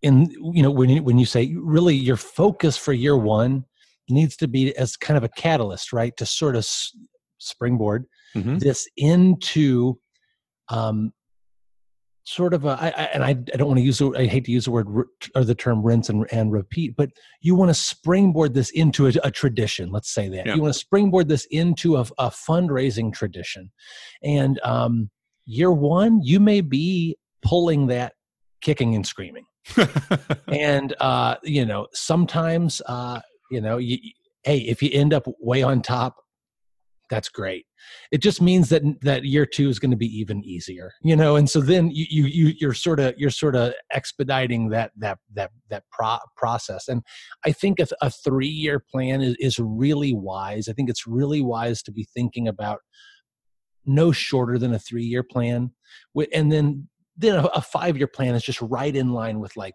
in 0.00 0.30
you 0.54 0.62
know 0.62 0.70
when 0.70 0.88
you, 0.88 1.02
when 1.02 1.18
you 1.18 1.26
say 1.26 1.54
really 1.54 1.94
your 1.94 2.16
focus 2.16 2.78
for 2.78 2.94
year 2.94 3.16
one 3.16 3.66
needs 4.08 4.36
to 4.38 4.48
be 4.48 4.74
as 4.76 4.96
kind 4.96 5.18
of 5.18 5.22
a 5.22 5.28
catalyst, 5.28 5.92
right, 5.92 6.16
to 6.16 6.24
sort 6.24 6.56
of 6.56 6.60
s- 6.60 6.96
springboard 7.36 8.06
mm-hmm. 8.34 8.56
this 8.56 8.88
into 8.96 9.98
um, 10.70 11.12
sort 12.24 12.54
of 12.54 12.64
a, 12.64 12.78
I, 12.80 12.88
I, 12.88 13.02
and 13.14 13.24
I, 13.24 13.30
I 13.30 13.56
don't 13.56 13.66
want 13.66 13.78
to 13.78 13.84
use 13.84 14.00
I 14.00 14.26
hate 14.26 14.44
to 14.44 14.52
use 14.52 14.66
the 14.66 14.70
word 14.70 14.86
or 15.34 15.44
the 15.44 15.54
term 15.54 15.82
rinse 15.82 16.08
and, 16.08 16.26
and 16.30 16.52
repeat, 16.52 16.94
but 16.96 17.10
you 17.40 17.54
want 17.54 17.70
to 17.70 17.74
springboard 17.74 18.54
this 18.54 18.70
into 18.70 19.06
a, 19.06 19.12
a 19.24 19.30
tradition. 19.30 19.90
Let's 19.90 20.12
say 20.12 20.28
that 20.28 20.46
yeah. 20.46 20.54
you 20.54 20.62
want 20.62 20.74
to 20.74 20.78
springboard 20.78 21.28
this 21.28 21.46
into 21.50 21.96
a, 21.96 22.00
a 22.18 22.30
fundraising 22.30 23.12
tradition, 23.12 23.70
and 24.22 24.60
um, 24.62 25.10
year 25.46 25.72
one 25.72 26.20
you 26.22 26.38
may 26.38 26.60
be 26.60 27.16
pulling 27.42 27.88
that 27.88 28.14
kicking 28.60 28.94
and 28.94 29.06
screaming, 29.06 29.44
and 30.48 30.94
uh, 31.00 31.36
you 31.42 31.66
know 31.66 31.88
sometimes 31.92 32.80
uh, 32.86 33.20
you 33.50 33.60
know 33.60 33.78
you, 33.78 33.98
hey 34.44 34.58
if 34.58 34.82
you 34.82 34.90
end 34.92 35.12
up 35.12 35.26
way 35.40 35.62
on 35.62 35.82
top 35.82 36.21
that's 37.12 37.28
great. 37.28 37.66
It 38.10 38.22
just 38.22 38.40
means 38.40 38.70
that 38.70 38.82
that 39.02 39.24
year 39.24 39.44
two 39.44 39.68
is 39.68 39.78
going 39.78 39.90
to 39.90 39.98
be 39.98 40.06
even 40.06 40.42
easier 40.44 40.92
you 41.02 41.14
know 41.14 41.36
and 41.36 41.50
so 41.50 41.60
then 41.60 41.90
you 41.92 42.24
you 42.24 42.54
you're 42.58 42.72
sort 42.72 43.00
of 43.00 43.12
you're 43.18 43.28
sort 43.28 43.54
of 43.54 43.74
expediting 43.92 44.70
that 44.70 44.92
that 44.96 45.18
that 45.34 45.50
that 45.68 45.84
pro- 45.92 46.18
process. 46.36 46.88
And 46.88 47.02
i 47.44 47.52
think 47.52 47.80
a, 47.80 47.86
a 48.00 48.08
three 48.08 48.46
year 48.46 48.82
plan 48.90 49.20
is, 49.20 49.36
is 49.38 49.58
really 49.58 50.14
wise 50.14 50.68
i 50.68 50.72
think 50.72 50.88
it's 50.88 51.06
really 51.06 51.42
wise 51.42 51.82
to 51.82 51.92
be 51.92 52.06
thinking 52.14 52.48
about 52.48 52.78
no 53.84 54.12
shorter 54.12 54.58
than 54.58 54.72
a 54.72 54.78
three 54.78 55.04
year 55.04 55.22
plan 55.22 55.70
and 56.32 56.50
then 56.50 56.88
then 57.16 57.44
a, 57.52 57.60
five 57.60 57.96
year 57.98 58.06
plan 58.06 58.34
is 58.34 58.42
just 58.42 58.62
right 58.62 58.96
in 58.96 59.12
line 59.12 59.38
with 59.38 59.54
like 59.56 59.74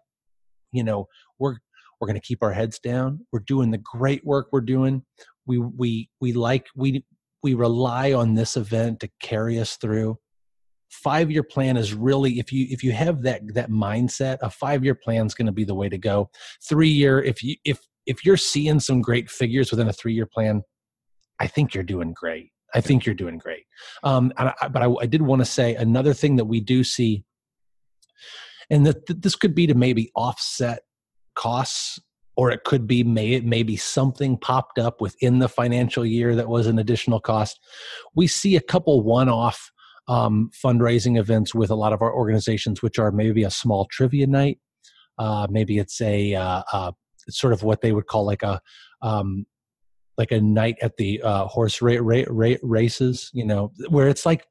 you 0.72 0.82
know 0.82 1.06
we're 1.38 1.56
we're 2.00 2.08
going 2.08 2.20
to 2.20 2.26
keep 2.26 2.42
our 2.42 2.52
heads 2.52 2.78
down 2.78 3.20
we're 3.32 3.40
doing 3.40 3.70
the 3.70 3.78
great 3.78 4.24
work 4.24 4.48
we're 4.50 4.60
doing 4.60 5.02
we 5.46 5.58
we 5.58 6.08
we 6.20 6.32
like 6.32 6.66
we 6.76 7.04
we 7.42 7.54
rely 7.54 8.12
on 8.12 8.34
this 8.34 8.56
event 8.56 9.00
to 9.00 9.10
carry 9.20 9.58
us 9.58 9.76
through. 9.76 10.18
Five 10.90 11.30
year 11.30 11.42
plan 11.42 11.76
is 11.76 11.92
really 11.94 12.38
if 12.38 12.52
you 12.52 12.66
if 12.70 12.82
you 12.82 12.92
have 12.92 13.22
that 13.22 13.42
that 13.54 13.70
mindset 13.70 14.38
a 14.40 14.50
five 14.50 14.84
year 14.84 14.94
plan 14.94 15.26
is 15.26 15.34
going 15.34 15.46
to 15.46 15.52
be 15.52 15.64
the 15.64 15.74
way 15.74 15.88
to 15.88 15.98
go. 15.98 16.30
Three 16.66 16.88
year 16.88 17.22
if 17.22 17.42
you 17.42 17.56
if 17.64 17.80
if 18.06 18.24
you're 18.24 18.38
seeing 18.38 18.80
some 18.80 19.02
great 19.02 19.30
figures 19.30 19.70
within 19.70 19.88
a 19.88 19.92
three 19.92 20.14
year 20.14 20.26
plan 20.26 20.62
i 21.40 21.46
think 21.46 21.74
you're 21.74 21.84
doing 21.84 22.12
great. 22.14 22.50
I 22.74 22.80
think 22.82 23.06
you're 23.06 23.14
doing 23.14 23.38
great. 23.38 23.64
Um 24.02 24.32
I, 24.36 24.68
but 24.68 24.82
I, 24.82 24.90
I 25.00 25.06
did 25.06 25.22
want 25.22 25.40
to 25.40 25.46
say 25.46 25.74
another 25.74 26.14
thing 26.14 26.36
that 26.36 26.46
we 26.46 26.60
do 26.60 26.82
see 26.82 27.24
and 28.70 28.86
that 28.86 29.22
this 29.22 29.36
could 29.36 29.54
be 29.54 29.66
to 29.66 29.74
maybe 29.74 30.10
offset 30.14 30.80
costs 31.34 32.00
or 32.38 32.50
it 32.50 32.64
could 32.64 32.86
be 32.86 33.02
may, 33.02 33.40
maybe 33.40 33.76
something 33.76 34.38
popped 34.38 34.78
up 34.78 35.00
within 35.00 35.40
the 35.40 35.48
financial 35.48 36.06
year 36.06 36.34
that 36.36 36.48
was 36.48 36.66
an 36.68 36.78
additional 36.78 37.20
cost. 37.20 37.58
We 38.14 38.28
see 38.28 38.54
a 38.56 38.60
couple 38.60 39.02
one-off 39.02 39.72
um, 40.06 40.50
fundraising 40.64 41.18
events 41.18 41.54
with 41.54 41.68
a 41.68 41.74
lot 41.74 41.92
of 41.92 42.00
our 42.00 42.14
organizations, 42.14 42.80
which 42.80 42.98
are 42.98 43.10
maybe 43.10 43.42
a 43.42 43.50
small 43.50 43.86
trivia 43.90 44.26
night, 44.26 44.58
uh, 45.18 45.46
maybe 45.50 45.78
it's 45.78 46.00
a 46.00 46.34
uh, 46.34 46.62
uh, 46.72 46.92
sort 47.28 47.52
of 47.52 47.62
what 47.62 47.80
they 47.80 47.92
would 47.92 48.06
call 48.06 48.24
like 48.24 48.42
a 48.42 48.60
um, 49.02 49.46
like 50.16 50.32
a 50.32 50.40
night 50.40 50.76
at 50.80 50.96
the 50.96 51.20
uh, 51.22 51.44
horse 51.46 51.80
ra- 51.80 51.98
ra- 52.00 52.24
ra- 52.28 52.56
races, 52.62 53.30
you 53.32 53.44
know, 53.44 53.72
where 53.88 54.08
it's 54.08 54.24
like 54.24 54.46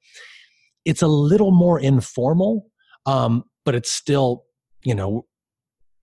it's 0.85 1.01
a 1.01 1.07
little 1.07 1.51
more 1.51 1.79
informal, 1.79 2.67
um, 3.05 3.43
but 3.65 3.75
it's 3.75 3.91
still 3.91 4.43
you 4.83 4.93
know 4.93 5.25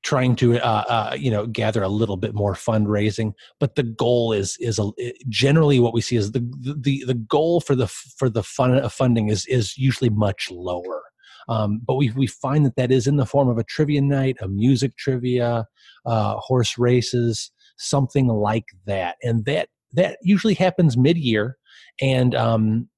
trying 0.04 0.36
to 0.36 0.58
uh, 0.58 0.84
uh, 0.88 1.16
you 1.18 1.30
know 1.30 1.46
gather 1.46 1.82
a 1.82 1.88
little 1.88 2.16
bit 2.16 2.34
more 2.34 2.54
fundraising 2.54 3.32
but 3.58 3.74
the 3.74 3.82
goal 3.82 4.32
is 4.32 4.56
is 4.60 4.78
a, 4.78 4.90
generally 5.28 5.80
what 5.80 5.94
we 5.94 6.00
see 6.00 6.16
is 6.16 6.32
the 6.32 6.40
the 6.62 7.04
the 7.06 7.14
goal 7.14 7.60
for 7.60 7.74
the 7.74 7.88
for 7.88 8.30
the 8.30 8.42
fund 8.42 8.78
uh, 8.78 8.88
funding 8.88 9.28
is 9.28 9.46
is 9.46 9.76
usually 9.76 10.10
much 10.10 10.48
lower. 10.50 11.02
Um, 11.46 11.80
but 11.84 11.96
we 11.96 12.10
we 12.10 12.26
find 12.26 12.64
that 12.64 12.76
that 12.76 12.90
is 12.90 13.06
in 13.06 13.16
the 13.16 13.26
form 13.26 13.48
of 13.48 13.58
a 13.58 13.64
trivia 13.64 14.00
night 14.00 14.36
a 14.40 14.48
music 14.48 14.96
trivia 14.96 15.66
uh, 16.06 16.36
horse 16.36 16.78
races 16.78 17.50
something 17.76 18.28
like 18.28 18.66
that. 18.86 19.16
And 19.22 19.44
that 19.44 19.68
that 19.92 20.18
usually 20.22 20.54
happens 20.54 20.96
mid-year 20.96 21.56
and 22.00 22.34
um, 22.34 22.88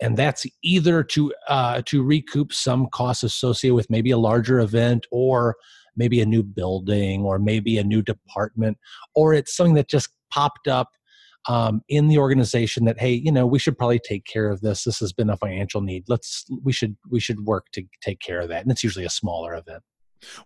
and 0.00 0.16
that's 0.16 0.46
either 0.62 1.02
to 1.04 1.32
uh, 1.48 1.82
to 1.86 2.02
recoup 2.02 2.52
some 2.52 2.88
costs 2.88 3.22
associated 3.22 3.74
with 3.74 3.90
maybe 3.90 4.10
a 4.10 4.18
larger 4.18 4.60
event 4.60 5.06
or 5.10 5.56
maybe 5.96 6.20
a 6.20 6.26
new 6.26 6.42
building 6.42 7.22
or 7.22 7.38
maybe 7.38 7.78
a 7.78 7.84
new 7.84 8.02
department, 8.02 8.78
or 9.14 9.34
it's 9.34 9.54
something 9.54 9.74
that 9.74 9.88
just 9.88 10.08
popped 10.32 10.68
up 10.68 10.88
um, 11.48 11.82
in 11.88 12.08
the 12.08 12.18
organization 12.18 12.84
that 12.84 13.00
hey 13.00 13.12
you 13.12 13.32
know 13.32 13.46
we 13.46 13.58
should 13.58 13.78
probably 13.78 13.98
take 13.98 14.24
care 14.24 14.50
of 14.50 14.60
this. 14.60 14.84
This 14.84 15.00
has 15.00 15.12
been 15.12 15.30
a 15.30 15.36
financial 15.36 15.80
need. 15.80 16.04
Let's 16.08 16.44
we 16.62 16.72
should 16.72 16.96
we 17.10 17.20
should 17.20 17.40
work 17.40 17.66
to 17.72 17.82
take 18.02 18.20
care 18.20 18.40
of 18.40 18.48
that. 18.48 18.62
And 18.62 18.70
it's 18.70 18.84
usually 18.84 19.04
a 19.04 19.10
smaller 19.10 19.54
event 19.54 19.82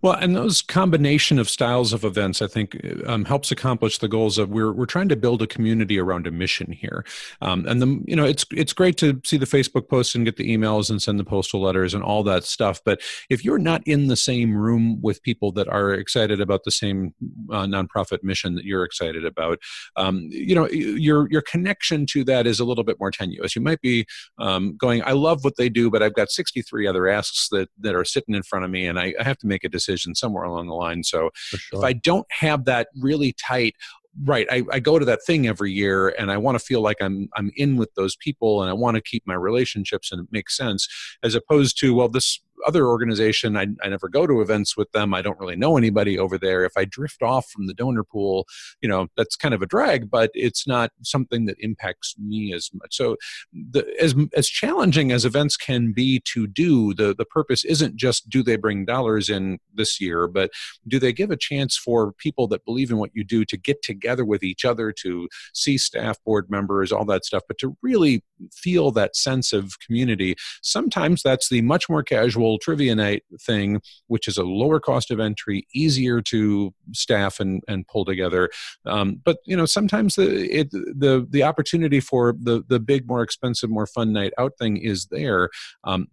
well, 0.02 0.14
and 0.14 0.36
those 0.36 0.62
combination 0.62 1.38
of 1.38 1.48
styles 1.48 1.92
of 1.92 2.04
events, 2.04 2.42
I 2.42 2.46
think, 2.46 2.76
um, 3.06 3.24
helps 3.24 3.50
accomplish 3.50 3.98
the 3.98 4.08
goals 4.08 4.38
of 4.38 4.50
we're 4.50 4.72
we're 4.72 4.86
trying 4.86 5.08
to 5.08 5.16
build 5.16 5.42
a 5.42 5.46
community 5.46 5.98
around 5.98 6.26
a 6.26 6.30
mission 6.30 6.72
here. 6.72 7.04
Um, 7.40 7.66
and 7.66 7.82
the 7.82 8.02
you 8.06 8.16
know 8.16 8.24
it's 8.24 8.44
it's 8.52 8.72
great 8.72 8.96
to 8.98 9.20
see 9.24 9.36
the 9.36 9.46
Facebook 9.46 9.88
posts 9.88 10.14
and 10.14 10.24
get 10.24 10.36
the 10.36 10.56
emails 10.56 10.90
and 10.90 11.02
send 11.02 11.18
the 11.18 11.24
postal 11.24 11.60
letters 11.60 11.94
and 11.94 12.02
all 12.02 12.22
that 12.24 12.44
stuff. 12.44 12.80
But 12.84 13.00
if 13.30 13.44
you're 13.44 13.58
not 13.58 13.86
in 13.86 14.06
the 14.08 14.16
same 14.16 14.56
room 14.56 15.00
with 15.02 15.22
people 15.22 15.52
that 15.52 15.68
are 15.68 15.92
excited 15.92 16.40
about 16.40 16.64
the 16.64 16.70
same 16.70 17.14
uh, 17.50 17.64
nonprofit 17.64 18.22
mission 18.22 18.54
that 18.54 18.64
you're 18.64 18.84
excited 18.84 19.24
about, 19.24 19.58
um, 19.96 20.28
you 20.30 20.54
know 20.54 20.68
your 20.70 21.28
your 21.30 21.42
connection 21.42 22.06
to 22.06 22.24
that 22.24 22.46
is 22.46 22.60
a 22.60 22.64
little 22.64 22.84
bit 22.84 22.98
more 23.00 23.10
tenuous. 23.10 23.56
You 23.56 23.62
might 23.62 23.80
be 23.80 24.06
um, 24.38 24.76
going, 24.76 25.02
I 25.04 25.12
love 25.12 25.44
what 25.44 25.56
they 25.56 25.68
do, 25.68 25.90
but 25.90 26.02
I've 26.02 26.14
got 26.14 26.30
63 26.30 26.86
other 26.86 27.08
asks 27.08 27.48
that 27.50 27.68
that 27.80 27.94
are 27.94 28.04
sitting 28.04 28.34
in 28.34 28.42
front 28.42 28.64
of 28.64 28.70
me, 28.70 28.86
and 28.86 28.98
I, 28.98 29.14
I 29.18 29.24
have 29.24 29.38
to 29.38 29.46
make 29.46 29.63
a 29.64 29.68
decision 29.68 30.14
somewhere 30.14 30.44
along 30.44 30.68
the 30.68 30.74
line. 30.74 31.02
So 31.02 31.30
sure. 31.34 31.80
if 31.80 31.84
I 31.84 31.92
don't 31.92 32.26
have 32.30 32.64
that 32.66 32.88
really 32.96 33.32
tight, 33.32 33.74
right 34.22 34.46
I, 34.50 34.62
I 34.70 34.80
go 34.80 34.98
to 34.98 35.04
that 35.06 35.24
thing 35.26 35.48
every 35.48 35.72
year 35.72 36.10
and 36.10 36.30
i 36.30 36.36
want 36.36 36.56
to 36.56 36.64
feel 36.64 36.80
like 36.80 36.98
i'm 37.00 37.28
i'm 37.34 37.50
in 37.56 37.76
with 37.76 37.92
those 37.94 38.14
people 38.14 38.62
and 38.62 38.70
i 38.70 38.72
want 38.72 38.94
to 38.94 39.00
keep 39.00 39.26
my 39.26 39.34
relationships 39.34 40.12
and 40.12 40.20
it 40.20 40.28
makes 40.30 40.56
sense 40.56 40.88
as 41.24 41.34
opposed 41.34 41.78
to 41.80 41.94
well 41.94 42.08
this 42.08 42.40
other 42.66 42.86
organization 42.86 43.56
I, 43.56 43.66
I 43.82 43.88
never 43.88 44.08
go 44.08 44.26
to 44.26 44.40
events 44.40 44.76
with 44.76 44.90
them. 44.92 45.14
I 45.14 45.22
don't 45.22 45.38
really 45.38 45.56
know 45.56 45.76
anybody 45.76 46.18
over 46.18 46.38
there. 46.38 46.64
If 46.64 46.72
i 46.76 46.84
drift 46.84 47.22
off 47.22 47.48
from 47.50 47.66
the 47.66 47.74
donor 47.74 48.04
pool 48.04 48.46
you 48.80 48.88
know 48.88 49.08
that's 49.16 49.36
kind 49.36 49.54
of 49.54 49.62
a 49.62 49.66
drag 49.66 50.10
but 50.10 50.30
it's 50.34 50.66
not 50.66 50.90
something 51.02 51.46
that 51.46 51.56
impacts 51.60 52.14
me 52.18 52.52
as 52.52 52.70
much. 52.72 52.96
So 52.96 53.16
the, 53.52 53.86
as 54.00 54.14
as 54.34 54.48
challenging 54.48 55.12
as 55.12 55.24
events 55.24 55.56
can 55.56 55.92
be 55.92 56.20
to 56.32 56.46
do 56.46 56.94
the 56.94 57.14
the 57.14 57.24
purpose 57.24 57.64
isn't 57.64 57.96
just 57.96 58.28
do 58.28 58.42
they 58.42 58.56
bring 58.56 58.84
dollars 58.84 59.28
in 59.28 59.58
this 59.72 60.00
year 60.00 60.26
but 60.26 60.50
do 60.86 60.98
they 60.98 61.12
give 61.12 61.30
a 61.30 61.36
chance 61.36 61.76
for 61.76 62.12
people 62.12 62.46
that 62.48 62.64
believe 62.64 62.90
in 62.90 62.98
what 62.98 63.10
you 63.14 63.24
do 63.24 63.44
to 63.44 63.56
get 63.56 63.82
together 63.82 64.24
with 64.24 64.42
each 64.42 64.64
other 64.64 64.92
to 64.92 65.28
see 65.52 65.78
staff 65.78 66.16
board 66.24 66.50
members 66.50 66.92
all 66.92 67.04
that 67.04 67.24
stuff 67.24 67.42
but 67.48 67.58
to 67.58 67.76
really 67.82 68.22
feel 68.52 68.90
that 68.92 69.16
sense 69.16 69.52
of 69.52 69.78
community. 69.80 70.34
Sometimes 70.62 71.22
that's 71.22 71.48
the 71.48 71.62
much 71.62 71.88
more 71.88 72.02
casual 72.02 72.43
trivia 72.58 72.94
night 72.94 73.22
thing, 73.40 73.80
which 74.06 74.28
is 74.28 74.38
a 74.38 74.44
lower 74.44 74.80
cost 74.80 75.10
of 75.10 75.20
entry, 75.20 75.66
easier 75.74 76.20
to 76.22 76.72
staff 76.92 77.40
and, 77.40 77.62
and 77.68 77.86
pull 77.88 78.04
together. 78.04 78.50
Um, 78.86 79.20
but 79.24 79.38
you 79.46 79.56
know, 79.56 79.66
sometimes 79.66 80.14
the 80.14 80.50
it, 80.50 80.70
the 80.70 81.26
the 81.28 81.42
opportunity 81.42 82.00
for 82.00 82.34
the 82.38 82.62
the 82.68 82.80
big, 82.80 83.06
more 83.06 83.22
expensive, 83.22 83.70
more 83.70 83.86
fun 83.86 84.12
night 84.12 84.32
out 84.38 84.52
thing 84.58 84.76
is 84.76 85.06
there. 85.06 85.50
Um, 85.84 86.08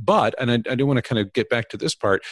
but 0.00 0.34
and 0.38 0.50
I, 0.50 0.70
I 0.70 0.74
do 0.74 0.86
want 0.86 0.98
to 0.98 1.02
kind 1.02 1.18
of 1.18 1.32
get 1.32 1.48
back 1.48 1.68
to 1.70 1.76
this 1.76 1.94
part 1.94 2.22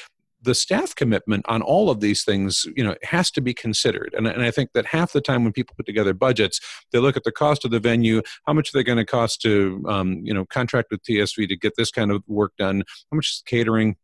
the 0.46 0.54
staff 0.54 0.94
commitment 0.94 1.44
on 1.48 1.60
all 1.60 1.90
of 1.90 2.00
these 2.00 2.24
things 2.24 2.64
you 2.76 2.84
know 2.84 2.94
has 3.02 3.30
to 3.32 3.40
be 3.40 3.52
considered. 3.52 4.14
And, 4.16 4.26
and 4.26 4.42
i 4.42 4.50
think 4.50 4.70
that 4.74 4.86
half 4.86 5.12
the 5.12 5.20
time 5.20 5.44
when 5.44 5.52
people 5.52 5.74
put 5.76 5.86
together 5.86 6.14
budgets 6.14 6.60
they 6.92 6.98
look 6.98 7.16
at 7.16 7.24
the 7.24 7.32
cost 7.32 7.64
of 7.64 7.70
the 7.72 7.80
venue 7.80 8.22
how 8.46 8.52
much 8.52 8.68
are 8.72 8.78
they 8.78 8.84
going 8.84 8.98
to 8.98 9.04
cost 9.04 9.42
to 9.42 9.84
um, 9.88 10.20
you 10.22 10.32
know 10.32 10.46
contract 10.46 10.88
with 10.90 11.02
tsv 11.02 11.48
to 11.48 11.56
get 11.56 11.74
this 11.76 11.90
kind 11.90 12.10
of 12.10 12.22
work 12.28 12.52
done 12.56 12.82
how 13.10 13.16
much 13.16 13.28
is 13.32 13.42
catering 13.44 13.96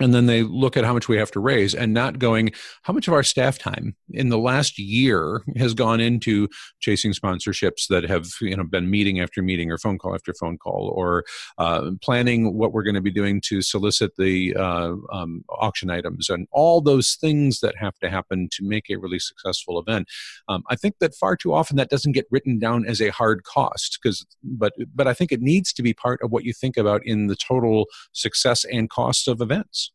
and 0.00 0.14
then 0.14 0.26
they 0.26 0.42
look 0.42 0.76
at 0.76 0.84
how 0.84 0.92
much 0.92 1.08
we 1.08 1.16
have 1.16 1.30
to 1.30 1.40
raise 1.40 1.74
and 1.74 1.94
not 1.94 2.18
going 2.18 2.52
how 2.82 2.92
much 2.92 3.08
of 3.08 3.14
our 3.14 3.22
staff 3.22 3.58
time 3.58 3.96
in 4.10 4.28
the 4.28 4.38
last 4.38 4.78
year 4.78 5.42
has 5.56 5.74
gone 5.74 6.00
into 6.00 6.48
chasing 6.80 7.12
sponsorships 7.12 7.86
that 7.88 8.04
have 8.04 8.26
you 8.40 8.56
know 8.56 8.64
been 8.64 8.90
meeting 8.90 9.20
after 9.20 9.42
meeting 9.42 9.70
or 9.70 9.78
phone 9.78 9.98
call 9.98 10.14
after 10.14 10.34
phone 10.34 10.58
call 10.58 10.92
or 10.94 11.24
uh, 11.58 11.90
planning 12.02 12.56
what 12.56 12.72
we're 12.72 12.82
going 12.82 12.94
to 12.94 13.00
be 13.00 13.10
doing 13.10 13.40
to 13.40 13.62
solicit 13.62 14.12
the 14.16 14.54
uh, 14.56 14.94
um, 15.12 15.44
auction 15.48 15.90
items 15.90 16.28
and 16.28 16.46
all 16.52 16.80
those 16.80 17.14
things 17.14 17.60
that 17.60 17.76
have 17.76 17.98
to 17.98 18.10
happen 18.10 18.48
to 18.52 18.64
make 18.64 18.90
a 18.90 18.96
really 18.96 19.18
successful 19.18 19.78
event. 19.78 20.08
Um, 20.48 20.62
i 20.68 20.76
think 20.76 20.96
that 21.00 21.14
far 21.14 21.36
too 21.36 21.54
often 21.54 21.76
that 21.76 21.90
doesn't 21.90 22.12
get 22.12 22.26
written 22.30 22.58
down 22.58 22.86
as 22.86 23.00
a 23.00 23.10
hard 23.10 23.44
cost 23.44 23.98
because 24.00 24.26
but 24.42 24.72
but 24.94 25.06
i 25.06 25.14
think 25.14 25.32
it 25.32 25.40
needs 25.40 25.72
to 25.72 25.82
be 25.82 25.92
part 25.92 26.20
of 26.22 26.30
what 26.30 26.44
you 26.44 26.52
think 26.52 26.76
about 26.76 27.04
in 27.04 27.26
the 27.26 27.36
total 27.36 27.86
success 28.12 28.64
and 28.64 28.90
cost 28.90 29.28
of 29.28 29.40
events 29.40 29.85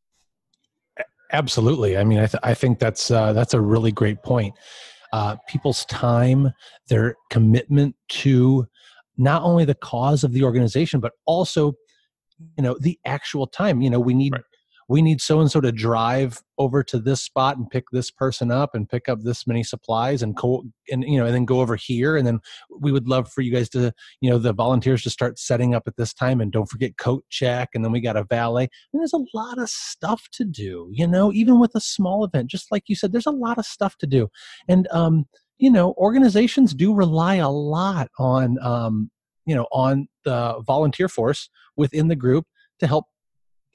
Absolutely. 1.31 1.97
I 1.97 2.03
mean, 2.03 2.19
I, 2.19 2.27
th- 2.27 2.41
I 2.43 2.53
think 2.53 2.79
that's 2.79 3.09
uh, 3.09 3.33
that's 3.33 3.53
a 3.53 3.61
really 3.61 3.91
great 3.91 4.21
point. 4.23 4.53
Uh, 5.13 5.35
people's 5.47 5.85
time, 5.85 6.51
their 6.87 7.15
commitment 7.29 7.95
to 8.09 8.67
not 9.17 9.43
only 9.43 9.65
the 9.65 9.75
cause 9.75 10.23
of 10.23 10.33
the 10.33 10.43
organization, 10.43 10.99
but 10.99 11.13
also, 11.25 11.73
you 12.57 12.63
know, 12.63 12.75
the 12.79 12.97
actual 13.05 13.47
time. 13.47 13.81
You 13.81 13.89
know, 13.89 13.99
we 13.99 14.13
need 14.13 14.33
right 14.33 14.43
we 14.91 15.01
need 15.01 15.21
so 15.21 15.39
and 15.39 15.49
so 15.49 15.61
to 15.61 15.71
drive 15.71 16.43
over 16.57 16.83
to 16.83 16.99
this 16.99 17.23
spot 17.23 17.55
and 17.55 17.69
pick 17.69 17.85
this 17.93 18.11
person 18.11 18.51
up 18.51 18.75
and 18.75 18.89
pick 18.89 19.07
up 19.07 19.21
this 19.21 19.47
many 19.47 19.63
supplies 19.63 20.21
and 20.21 20.35
co- 20.35 20.65
and 20.91 21.05
you 21.05 21.17
know 21.17 21.25
and 21.25 21.33
then 21.33 21.45
go 21.45 21.61
over 21.61 21.77
here. 21.77 22.17
And 22.17 22.27
then 22.27 22.41
we 22.69 22.91
would 22.91 23.07
love 23.07 23.31
for 23.31 23.39
you 23.39 23.53
guys 23.53 23.69
to 23.69 23.93
you 24.19 24.29
know 24.29 24.37
the 24.37 24.51
volunteers 24.51 25.01
to 25.03 25.09
start 25.09 25.39
setting 25.39 25.73
up 25.73 25.83
at 25.87 25.95
this 25.95 26.13
time 26.13 26.41
and 26.41 26.51
don't 26.51 26.69
forget 26.69 26.97
coat 26.97 27.23
check. 27.29 27.69
And 27.73 27.85
then 27.85 27.93
we 27.93 28.01
got 28.01 28.17
a 28.17 28.25
valet. 28.25 28.67
And 28.91 28.99
there's 29.01 29.13
a 29.13 29.25
lot 29.33 29.57
of 29.59 29.69
stuff 29.69 30.27
to 30.33 30.43
do 30.43 30.89
you 30.91 31.07
know 31.07 31.31
even 31.31 31.57
with 31.57 31.73
a 31.73 31.81
small 31.81 32.25
event. 32.25 32.51
Just 32.51 32.69
like 32.69 32.83
you 32.87 32.95
said 32.97 33.13
there's 33.13 33.25
a 33.25 33.31
lot 33.31 33.57
of 33.57 33.65
stuff 33.65 33.97
to 33.99 34.07
do. 34.07 34.27
And 34.67 34.89
um 34.91 35.25
you 35.57 35.71
know 35.71 35.93
organizations 35.93 36.73
do 36.73 36.93
rely 36.93 37.35
a 37.35 37.49
lot 37.49 38.09
on 38.19 38.59
um 38.61 39.09
you 39.45 39.55
know 39.55 39.67
on 39.71 40.09
the 40.25 40.61
volunteer 40.67 41.07
force 41.07 41.49
within 41.77 42.09
the 42.09 42.15
group 42.17 42.45
to 42.79 42.87
help 42.87 43.05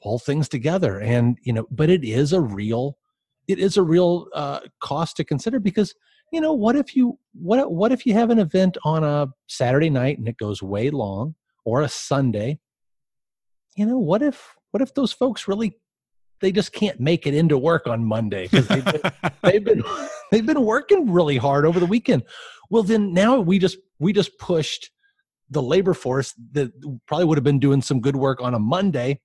pull 0.02 0.18
things 0.18 0.48
together 0.48 1.00
and 1.00 1.38
you 1.42 1.52
know 1.52 1.66
but 1.70 1.88
it 1.88 2.04
is 2.04 2.32
a 2.32 2.40
real 2.40 2.96
it 3.48 3.58
is 3.58 3.76
a 3.76 3.82
real 3.82 4.26
uh, 4.34 4.60
cost 4.80 5.16
to 5.16 5.24
consider 5.24 5.60
because 5.60 5.94
you 6.32 6.40
know 6.40 6.52
what 6.52 6.76
if 6.76 6.96
you 6.96 7.18
what 7.32 7.72
what 7.72 7.92
if 7.92 8.04
you 8.04 8.12
have 8.12 8.30
an 8.30 8.38
event 8.38 8.76
on 8.84 9.04
a 9.04 9.28
saturday 9.46 9.90
night 9.90 10.18
and 10.18 10.28
it 10.28 10.36
goes 10.36 10.62
way 10.62 10.90
long 10.90 11.34
or 11.64 11.82
a 11.82 11.88
sunday? 11.88 12.58
You 13.76 13.86
know 13.86 13.98
what 13.98 14.22
if 14.22 14.54
what 14.70 14.82
if 14.82 14.94
those 14.94 15.12
folks 15.12 15.46
really 15.46 15.76
they 16.40 16.52
just 16.52 16.72
can't 16.72 17.00
make 17.00 17.26
it 17.26 17.34
into 17.34 17.56
work 17.56 17.86
on 17.86 18.04
monday 18.04 18.46
because 18.50 18.68
they've, 18.68 18.84
been, 18.84 19.12
they've 19.42 19.64
been 19.64 19.84
they've 20.32 20.46
been 20.46 20.62
working 20.62 21.12
really 21.12 21.36
hard 21.36 21.64
over 21.64 21.78
the 21.78 21.86
weekend. 21.86 22.24
Well 22.70 22.82
then 22.82 23.12
now 23.14 23.40
we 23.40 23.58
just 23.58 23.78
we 23.98 24.12
just 24.12 24.36
pushed 24.38 24.90
the 25.48 25.62
labor 25.62 25.94
force 25.94 26.34
that 26.52 26.72
probably 27.06 27.24
would 27.24 27.38
have 27.38 27.44
been 27.44 27.60
doing 27.60 27.80
some 27.80 28.00
good 28.00 28.16
work 28.16 28.40
on 28.40 28.52
a 28.52 28.58
monday 28.58 29.20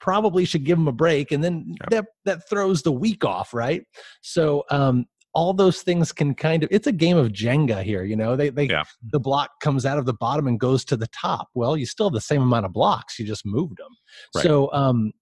probably 0.00 0.44
should 0.44 0.64
give 0.64 0.78
them 0.78 0.88
a 0.88 0.92
break 0.92 1.30
and 1.30 1.44
then 1.44 1.74
yep. 1.80 1.90
that 1.90 2.04
that 2.24 2.48
throws 2.48 2.82
the 2.82 2.92
week 2.92 3.24
off 3.24 3.52
right 3.54 3.84
so 4.22 4.64
um 4.70 5.06
all 5.32 5.52
those 5.52 5.82
things 5.82 6.10
can 6.10 6.34
kind 6.34 6.64
of 6.64 6.68
it's 6.72 6.86
a 6.86 6.92
game 6.92 7.16
of 7.16 7.28
jenga 7.28 7.82
here 7.82 8.02
you 8.02 8.16
know 8.16 8.34
they 8.34 8.50
they 8.50 8.64
yeah. 8.64 8.82
the 9.12 9.20
block 9.20 9.50
comes 9.60 9.86
out 9.86 9.98
of 9.98 10.06
the 10.06 10.14
bottom 10.14 10.46
and 10.46 10.58
goes 10.58 10.84
to 10.84 10.96
the 10.96 11.08
top 11.08 11.48
well 11.54 11.76
you 11.76 11.86
still 11.86 12.06
have 12.06 12.14
the 12.14 12.20
same 12.20 12.42
amount 12.42 12.66
of 12.66 12.72
blocks 12.72 13.18
you 13.18 13.26
just 13.26 13.46
moved 13.46 13.76
them 13.78 13.92
right. 14.34 14.42
so 14.42 14.72
um 14.72 15.12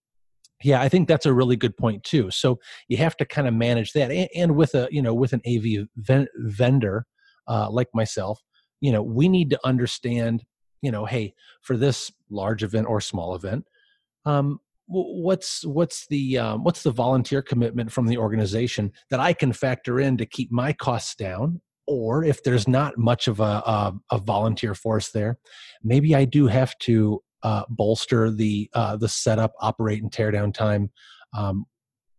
yeah 0.62 0.80
i 0.80 0.88
think 0.88 1.08
that's 1.08 1.26
a 1.26 1.32
really 1.32 1.56
good 1.56 1.76
point 1.76 2.02
too 2.04 2.30
so 2.30 2.58
you 2.88 2.96
have 2.96 3.16
to 3.16 3.26
kind 3.26 3.46
of 3.46 3.54
manage 3.54 3.92
that 3.92 4.10
and, 4.10 4.28
and 4.34 4.56
with 4.56 4.74
a 4.74 4.88
you 4.90 5.02
know 5.02 5.12
with 5.12 5.32
an 5.32 5.42
av 5.46 5.86
ven- 5.96 6.28
vendor 6.36 7.04
uh, 7.48 7.68
like 7.70 7.88
myself 7.94 8.40
you 8.80 8.92
know 8.92 9.02
we 9.02 9.28
need 9.28 9.50
to 9.50 9.58
understand 9.64 10.44
you 10.82 10.90
know 10.90 11.04
hey 11.04 11.34
for 11.62 11.76
this 11.76 12.12
large 12.30 12.62
event 12.62 12.86
or 12.86 13.00
small 13.00 13.34
event 13.34 13.64
um, 14.24 14.60
what's 14.88 15.64
what's 15.66 16.06
the 16.08 16.38
um, 16.38 16.64
what's 16.64 16.82
the 16.82 16.90
volunteer 16.90 17.42
commitment 17.42 17.92
from 17.92 18.06
the 18.06 18.18
organization 18.18 18.92
that 19.10 19.20
I 19.20 19.32
can 19.32 19.52
factor 19.52 20.00
in 20.00 20.16
to 20.16 20.26
keep 20.26 20.50
my 20.50 20.72
costs 20.72 21.14
down? 21.14 21.60
Or 21.86 22.22
if 22.22 22.42
there's 22.42 22.68
not 22.68 22.98
much 22.98 23.28
of 23.28 23.40
a, 23.40 23.42
a, 23.42 23.94
a 24.10 24.18
volunteer 24.18 24.74
force 24.74 25.10
there, 25.10 25.38
maybe 25.82 26.14
I 26.14 26.26
do 26.26 26.46
have 26.46 26.76
to 26.80 27.22
uh, 27.42 27.64
bolster 27.68 28.30
the 28.30 28.68
uh, 28.74 28.96
the 28.96 29.08
setup, 29.08 29.52
operate, 29.60 30.02
and 30.02 30.12
tear 30.12 30.30
down 30.30 30.52
time 30.52 30.90
um, 31.36 31.66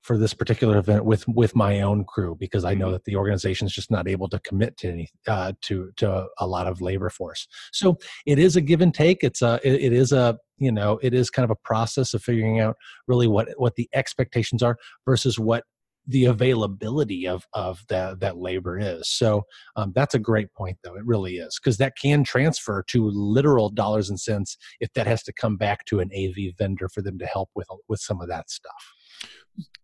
for 0.02 0.18
this 0.18 0.34
particular 0.34 0.78
event 0.78 1.06
with 1.06 1.28
with 1.28 1.56
my 1.56 1.82
own 1.82 2.04
crew 2.04 2.36
because 2.40 2.66
I 2.66 2.74
know 2.74 2.86
mm-hmm. 2.86 2.94
that 2.94 3.06
the 3.06 3.16
organization 3.16 3.68
is 3.68 3.74
just 3.74 3.92
not 3.92 4.08
able 4.08 4.30
to 4.30 4.40
commit 4.40 4.78
to 4.78 4.90
any 4.90 5.10
uh, 5.28 5.54
to 5.64 5.92
to 5.98 6.28
a 6.40 6.48
lot 6.48 6.68
of 6.68 6.82
labor 6.82 7.10
force. 7.10 7.48
So 7.72 7.98
it 8.26 8.40
is 8.40 8.56
a 8.56 8.62
give 8.62 8.82
and 8.82 8.94
take. 8.94 9.24
It's 9.24 9.42
a 9.42 9.60
it, 9.64 9.74
it 9.74 9.94
is 9.94 10.12
a 10.12 10.38
you 10.60 10.72
know 10.72 11.00
it 11.02 11.14
is 11.14 11.30
kind 11.30 11.44
of 11.44 11.52
a 11.52 11.68
process 11.68 12.14
of 12.14 12.24
figuring 12.24 12.60
out 12.60 12.76
really 13.08 13.28
what 13.28 13.50
what 13.58 13.76
the 13.76 13.90
expectations 13.94 14.62
are 14.62 14.78
versus 15.06 15.40
what 15.40 15.64
the 16.10 16.26
availability 16.26 17.28
of 17.28 17.46
of 17.54 17.84
that 17.88 18.20
that 18.20 18.38
labor 18.38 18.78
is. 18.80 19.08
So 19.08 19.44
um, 19.76 19.92
that's 19.96 20.16
a 20.16 20.20
great 20.20 20.52
point, 20.54 20.78
though. 20.84 20.96
It 20.96 21.06
really 21.06 21.38
is 21.38 21.60
because 21.62 21.78
that 21.78 21.94
can 22.02 22.24
transfer 22.24 22.84
to 22.88 23.10
literal 23.12 23.70
dollars 23.70 24.10
and 24.10 24.20
cents 24.20 24.58
if 24.80 24.92
that 24.94 25.08
has 25.08 25.22
to 25.24 25.34
come 25.34 25.56
back 25.56 25.86
to 25.86 26.00
an 26.00 26.10
AV 26.18 26.56
vendor 26.58 26.90
for 26.90 27.02
them 27.02 27.20
to 27.20 27.26
help 27.26 27.50
with 27.56 27.68
with 27.88 28.00
some 28.00 28.22
of 28.22 28.28
that 28.28 28.50
stuff. 28.50 28.94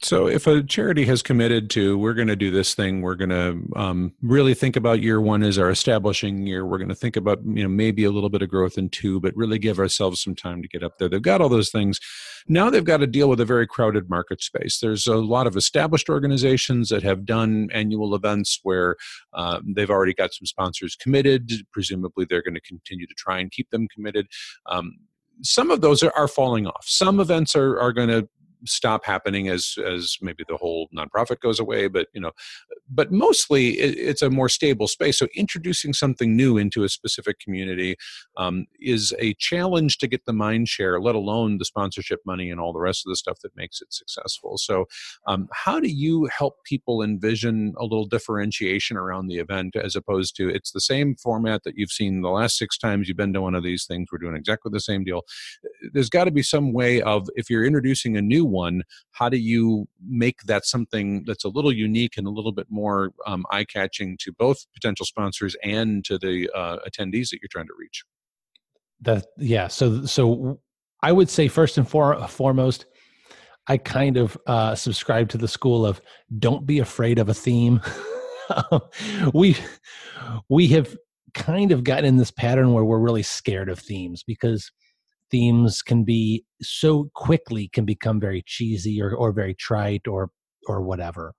So, 0.01 0.27
if 0.27 0.45
a 0.45 0.61
charity 0.61 1.05
has 1.05 1.21
committed 1.23 1.69
to, 1.71 1.97
we're 1.97 2.13
going 2.13 2.27
to 2.27 2.35
do 2.35 2.51
this 2.51 2.73
thing, 2.75 3.01
we're 3.01 3.15
going 3.15 3.29
to 3.29 3.79
um, 3.79 4.13
really 4.21 4.53
think 4.53 4.75
about 4.75 5.01
year 5.01 5.21
one 5.21 5.41
as 5.41 5.57
our 5.57 5.69
establishing 5.69 6.45
year. 6.45 6.65
We're 6.65 6.77
going 6.77 6.89
to 6.89 6.95
think 6.95 7.15
about, 7.15 7.39
you 7.45 7.63
know, 7.63 7.69
maybe 7.69 8.03
a 8.03 8.11
little 8.11 8.29
bit 8.29 8.41
of 8.41 8.49
growth 8.49 8.77
in 8.77 8.89
two, 8.89 9.19
but 9.19 9.35
really 9.35 9.57
give 9.57 9.79
ourselves 9.79 10.21
some 10.21 10.35
time 10.35 10.61
to 10.61 10.67
get 10.67 10.83
up 10.83 10.97
there. 10.97 11.09
They've 11.09 11.21
got 11.21 11.41
all 11.41 11.49
those 11.49 11.71
things. 11.71 11.99
Now 12.47 12.69
they've 12.69 12.85
got 12.85 12.97
to 12.97 13.07
deal 13.07 13.29
with 13.29 13.39
a 13.39 13.45
very 13.45 13.65
crowded 13.65 14.09
market 14.09 14.43
space. 14.43 14.79
There's 14.79 15.07
a 15.07 15.15
lot 15.15 15.47
of 15.47 15.55
established 15.55 16.09
organizations 16.09 16.89
that 16.89 17.01
have 17.01 17.25
done 17.25 17.69
annual 17.73 18.13
events 18.13 18.59
where 18.61 18.97
uh, 19.33 19.61
they've 19.65 19.89
already 19.89 20.13
got 20.13 20.33
some 20.33 20.45
sponsors 20.45 20.95
committed. 20.95 21.51
Presumably, 21.71 22.25
they're 22.29 22.43
going 22.43 22.53
to 22.53 22.61
continue 22.61 23.07
to 23.07 23.15
try 23.15 23.39
and 23.39 23.51
keep 23.51 23.69
them 23.71 23.87
committed. 23.87 24.27
Um, 24.67 24.97
some 25.41 25.71
of 25.71 25.81
those 25.81 26.03
are, 26.03 26.13
are 26.15 26.27
falling 26.27 26.67
off. 26.67 26.85
Some 26.85 27.19
events 27.19 27.55
are, 27.55 27.79
are 27.79 27.91
going 27.91 28.09
to 28.09 28.29
stop 28.65 29.05
happening 29.05 29.47
as 29.47 29.75
as 29.85 30.17
maybe 30.21 30.43
the 30.47 30.57
whole 30.57 30.89
nonprofit 30.95 31.39
goes 31.39 31.59
away 31.59 31.87
but 31.87 32.07
you 32.13 32.21
know 32.21 32.31
but 32.89 33.11
mostly 33.11 33.79
it, 33.79 33.97
it's 33.97 34.21
a 34.21 34.29
more 34.29 34.49
stable 34.49 34.87
space. 34.87 35.17
So 35.17 35.27
introducing 35.35 35.93
something 35.93 36.35
new 36.35 36.57
into 36.57 36.83
a 36.83 36.89
specific 36.89 37.39
community 37.39 37.95
um, 38.37 38.65
is 38.79 39.13
a 39.19 39.33
challenge 39.35 39.97
to 39.99 40.07
get 40.07 40.25
the 40.25 40.33
mind 40.33 40.67
share 40.67 40.99
let 40.99 41.15
alone 41.15 41.57
the 41.57 41.65
sponsorship 41.65 42.19
money 42.25 42.49
and 42.49 42.59
all 42.59 42.73
the 42.73 42.79
rest 42.79 43.05
of 43.05 43.09
the 43.09 43.15
stuff 43.15 43.39
that 43.43 43.55
makes 43.55 43.81
it 43.81 43.93
successful. 43.93 44.57
So 44.57 44.85
um, 45.27 45.47
how 45.51 45.79
do 45.79 45.87
you 45.87 46.25
help 46.25 46.63
people 46.63 47.01
envision 47.01 47.73
a 47.77 47.83
little 47.83 48.05
differentiation 48.05 48.97
around 48.97 49.27
the 49.27 49.37
event 49.37 49.75
as 49.75 49.95
opposed 49.95 50.35
to 50.37 50.49
it's 50.49 50.71
the 50.71 50.81
same 50.81 51.15
format 51.15 51.63
that 51.63 51.75
you've 51.77 51.91
seen 51.91 52.21
the 52.21 52.29
last 52.29 52.57
six 52.57 52.77
times 52.77 53.07
you've 53.07 53.17
been 53.17 53.33
to 53.33 53.41
one 53.41 53.55
of 53.55 53.63
these 53.63 53.85
things 53.85 54.07
we're 54.11 54.17
doing 54.17 54.35
exactly 54.35 54.69
the 54.71 54.79
same 54.79 55.03
deal. 55.03 55.23
There's 55.93 56.09
got 56.09 56.25
to 56.25 56.31
be 56.31 56.43
some 56.43 56.73
way 56.73 57.01
of 57.01 57.27
if 57.35 57.49
you're 57.49 57.65
introducing 57.65 58.17
a 58.17 58.21
new 58.21 58.45
one 58.63 58.83
how 59.11 59.29
do 59.29 59.37
you 59.37 59.87
make 60.07 60.41
that 60.43 60.65
something 60.65 61.23
that's 61.25 61.45
a 61.45 61.49
little 61.49 61.73
unique 61.73 62.17
and 62.17 62.27
a 62.27 62.29
little 62.29 62.51
bit 62.51 62.67
more 62.69 63.11
um, 63.25 63.45
eye-catching 63.51 64.17
to 64.21 64.31
both 64.31 64.57
potential 64.73 65.05
sponsors 65.05 65.55
and 65.63 66.05
to 66.05 66.17
the 66.17 66.49
uh, 66.55 66.77
attendees 66.87 67.29
that 67.29 67.39
you're 67.41 67.49
trying 67.51 67.67
to 67.67 67.73
reach? 67.77 68.03
That 69.01 69.25
yeah 69.37 69.67
so 69.67 70.05
so 70.05 70.59
i 71.03 71.11
would 71.11 71.29
say 71.29 71.47
first 71.49 71.77
and 71.77 71.87
for, 71.87 72.27
foremost 72.27 72.85
i 73.67 73.77
kind 73.77 74.15
of 74.17 74.37
uh, 74.47 74.73
subscribe 74.73 75.27
to 75.29 75.37
the 75.37 75.47
school 75.47 75.85
of 75.85 76.01
don't 76.39 76.65
be 76.65 76.79
afraid 76.79 77.19
of 77.19 77.29
a 77.29 77.33
theme. 77.33 77.81
We 79.33 79.57
we 80.49 80.67
have 80.67 80.95
kind 81.33 81.71
of 81.71 81.83
gotten 81.83 82.05
in 82.05 82.17
this 82.17 82.31
pattern 82.31 82.73
where 82.73 82.85
we're 82.85 82.99
really 82.99 83.23
scared 83.23 83.69
of 83.69 83.79
themes 83.79 84.23
because 84.23 84.71
themes 85.35 85.81
can 85.81 86.05
be 86.05 86.45
so 86.61 87.09
quickly 87.13 87.67
can 87.73 87.83
become 87.83 88.21
very 88.21 88.41
cheesy 88.47 89.01
or, 89.01 89.13
or 89.13 89.33
very 89.33 89.53
trite 89.53 90.07
or 90.07 90.29
or 90.67 90.81
whatever 90.81 91.33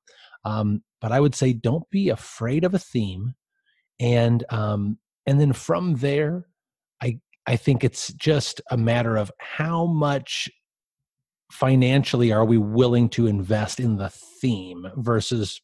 um, 0.45 0.83
but 1.01 1.13
i 1.13 1.19
would 1.19 1.35
say 1.35 1.55
don't 1.55 1.89
be 1.91 2.11
afraid 2.11 2.63
of 2.63 2.75
a 2.75 2.79
theme 2.79 3.33
and 3.99 4.45
um, 4.51 4.99
and 5.25 5.41
then 5.41 5.51
from 5.51 5.95
there 5.95 6.47
i 7.03 7.19
i 7.47 7.57
think 7.57 7.83
it's 7.83 8.13
just 8.13 8.61
a 8.71 8.77
matter 8.77 9.17
of 9.17 9.33
how 9.39 9.87
much 9.87 10.47
financially 11.51 12.31
are 12.31 12.45
we 12.45 12.59
willing 12.59 13.09
to 13.09 13.27
invest 13.27 13.81
in 13.81 13.97
the 13.97 14.11
theme 14.43 14.87
versus 14.97 15.63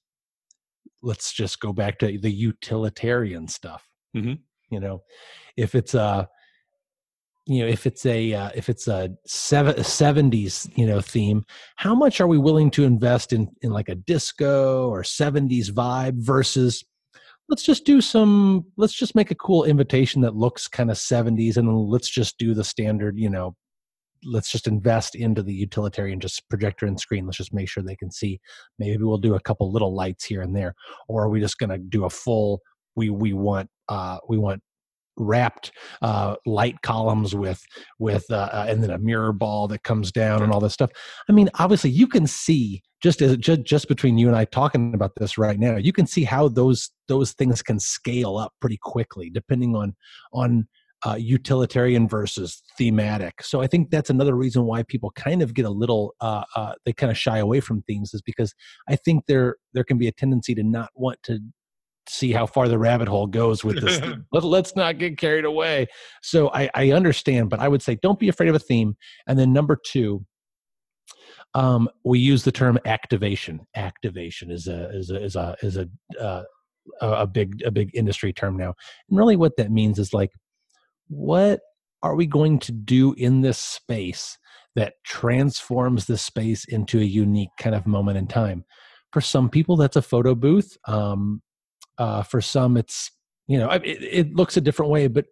let's 1.03 1.35
just 1.35 1.61
go 1.61 1.71
back 1.71 1.99
to 1.99 2.19
the 2.19 2.33
utilitarian 2.33 3.47
stuff 3.47 3.87
mm-hmm. 4.17 4.35
you 4.71 4.81
know 4.81 5.03
if 5.59 5.75
it's 5.75 5.93
a 5.93 6.27
you 7.47 7.61
know 7.61 7.67
if 7.67 7.87
it's 7.87 8.07
a 8.07 8.33
uh, 8.33 8.51
if 8.55 8.69
it's 8.69 8.87
a 8.89 9.11
seven, 9.27 9.75
70s 9.75 10.71
you 10.77 10.87
know 10.87 11.01
theme 11.01 11.45
how 11.77 11.95
much 11.95 12.21
are 12.21 12.27
we 12.27 12.39
willing 12.39 12.71
to 12.71 12.85
invest 12.85 13.33
in 13.33 13.49
in 13.63 13.71
like 13.71 13.89
a 13.89 13.95
disco 13.95 14.89
or 14.89 15.03
70s 15.03 15.71
vibe 15.71 16.15
versus 16.17 16.85
let's 17.49 17.63
just 17.63 17.85
do 17.85 18.01
some 18.01 18.65
let's 18.77 18.95
just 18.95 19.15
make 19.15 19.31
a 19.31 19.37
cool 19.37 19.65
invitation 19.65 20.23
that 20.23 20.37
looks 20.37 20.69
kind 20.69 20.91
of 20.91 20.97
70s 20.97 21.57
and 21.57 21.69
let's 21.89 22.09
just 22.09 22.39
do 22.39 22.55
the 22.55 22.65
standard 22.65 23.19
you 23.19 23.29
know 23.29 23.57
let's 24.25 24.51
just 24.51 24.69
invest 24.69 25.15
into 25.15 25.43
the 25.43 25.53
utilitarian 25.53 26.21
just 26.21 26.49
projector 26.49 26.87
and 26.87 27.01
screen. 27.01 27.27
Let's 27.27 27.39
just 27.39 27.53
make 27.53 27.69
sure 27.69 27.83
they 27.83 27.97
can 27.97 28.11
see. 28.11 28.41
Maybe 28.79 29.03
we'll 29.03 29.19
do 29.19 29.35
a 29.35 29.41
couple 29.41 29.73
little 29.73 29.95
lights 29.95 30.25
here 30.25 30.43
and 30.43 30.55
there 30.55 30.75
or 31.09 31.25
are 31.25 31.29
we 31.29 31.41
just 31.41 31.59
going 31.59 31.71
to 31.71 31.79
do 31.79 32.05
a 32.05 32.11
full 32.11 32.61
we 32.95 33.11
we 33.11 33.33
want 33.33 33.71
uh 33.89 34.19
we 34.29 34.39
want 34.39 34.63
wrapped 35.17 35.73
uh, 36.01 36.37
light 36.47 36.81
columns 36.83 37.35
with 37.35 37.63
with 37.99 38.25
uh, 38.31 38.49
uh, 38.53 38.67
and 38.69 38.83
then 38.83 38.91
a 38.91 38.99
mirror 38.99 39.33
ball 39.33 39.69
that 39.69 39.83
comes 39.83 40.13
down 40.13 40.43
and 40.43 40.53
all 40.53 40.61
this 40.61 40.73
stuff. 40.73 40.91
I 41.29 41.33
mean, 41.33 41.51
obviously, 41.59 41.91
you 41.91 42.07
can 42.07 42.27
see 42.27 42.83
just 43.03 43.21
as 43.21 43.37
just, 43.37 43.63
just 43.63 43.89
between 43.89 44.19
you 44.19 44.29
and 44.29 44.37
I 44.37 44.45
talking 44.45 44.95
about 44.95 45.13
this 45.17 45.37
right 45.37 45.59
now, 45.59 45.77
you 45.77 45.93
can 45.93 46.07
see 46.07 46.25
how 46.25 46.49
those 46.49 46.91
those 47.09 47.33
things 47.33 47.63
can 47.63 47.79
scale 47.79 48.37
up 48.37 48.53
pretty 48.61 48.79
quickly 48.83 49.31
depending 49.31 49.75
on 49.75 49.95
on 50.33 50.67
uh, 51.05 51.17
utilitarian 51.17 52.07
versus 52.07 52.63
thematic. 52.79 53.43
So 53.43 53.61
I 53.61 53.67
think 53.67 53.91
that's 53.91 54.11
another 54.11 54.37
reason 54.37 54.65
why 54.65 54.85
people 54.85 55.11
kind 55.17 55.43
of 55.43 55.53
get 55.53 55.65
a 55.65 55.71
little 55.71 56.15
uh, 56.21 56.45
uh, 56.55 56.75
they 56.85 56.93
kind 56.93 57.11
of 57.11 57.19
shy 57.19 57.39
away 57.39 57.61
from 57.61 57.83
themes 57.83 58.15
is 58.15 58.23
because 58.23 58.55
I 58.89 58.97
think 58.97 59.27
there 59.27 59.57
there 59.75 59.85
can 59.85 59.99
be 59.99 60.09
a 60.09 60.13
tendency 60.13 60.55
to 60.55 60.63
not 60.63 60.91
want 60.95 61.19
to 61.25 61.41
see 62.09 62.33
how 62.33 62.47
far 62.47 62.69
the 62.69 62.79
rabbit 62.79 63.09
hole 63.09 63.27
goes 63.27 63.65
with 63.65 63.81
this. 63.81 64.01
Let, 64.33 64.67
us 64.67 64.77
not 64.77 64.99
get 64.99 65.19
carried 65.19 65.45
away. 65.45 65.87
So 66.23 66.51
I, 66.53 66.71
I 66.75 66.91
understand, 66.93 67.51
but 67.51 67.61
I 67.61 67.69
would 67.69 67.83
say 67.83 67.99
don't 68.03 68.19
be 68.19 68.29
afraid 68.29 68.49
of 68.49 68.55
a 68.55 68.61
theme. 68.61 68.97
And 69.27 69.39
then 69.39 69.53
number 69.53 69.79
two, 69.87 70.25
um, 71.55 71.89
we 72.05 72.19
use 72.19 72.45
the 72.45 72.53
term 72.53 72.79
activation. 72.85 73.61
Activation 73.77 74.51
is 74.51 74.67
a 74.67 74.89
is 74.91 75.11
a 75.11 75.23
is 75.23 75.37
a 75.37 75.57
is 75.63 75.77
a 75.77 75.89
uh, 76.21 76.43
a 77.01 77.27
big 77.27 77.63
a 77.65 77.71
big 77.71 77.91
industry 77.95 78.33
term 78.33 78.57
now. 78.57 78.75
And 79.09 79.19
really, 79.19 79.37
what 79.37 79.57
that 79.59 79.71
means 79.71 79.99
is 79.99 80.15
like, 80.15 80.31
what 81.09 81.61
are 82.03 82.15
we 82.15 82.27
going 82.27 82.59
to 82.61 82.73
do 82.73 83.15
in 83.15 83.43
this 83.43 83.59
space 83.59 84.39
that 84.75 84.95
transforms 85.05 86.07
this 86.07 86.23
space 86.23 86.65
into 86.65 86.99
a 86.99 87.05
unique 87.05 87.51
kind 87.59 87.75
of 87.75 87.87
moment 87.87 88.19
in 88.19 88.27
time? 88.27 88.65
For 89.13 89.21
some 89.21 89.51
people, 89.51 89.77
that's 89.77 89.97
a 89.97 90.03
photo 90.03 90.35
booth. 90.35 90.77
Um, 90.89 91.43
uh, 92.03 92.23
for 92.25 92.41
some, 92.41 92.77
it's 92.77 93.13
you 93.47 93.59
know 93.59 93.71
it, 93.71 93.85
it 93.85 94.35
looks 94.35 94.57
a 94.57 94.61
different 94.61 94.91
way, 94.91 95.07
but 95.07 95.27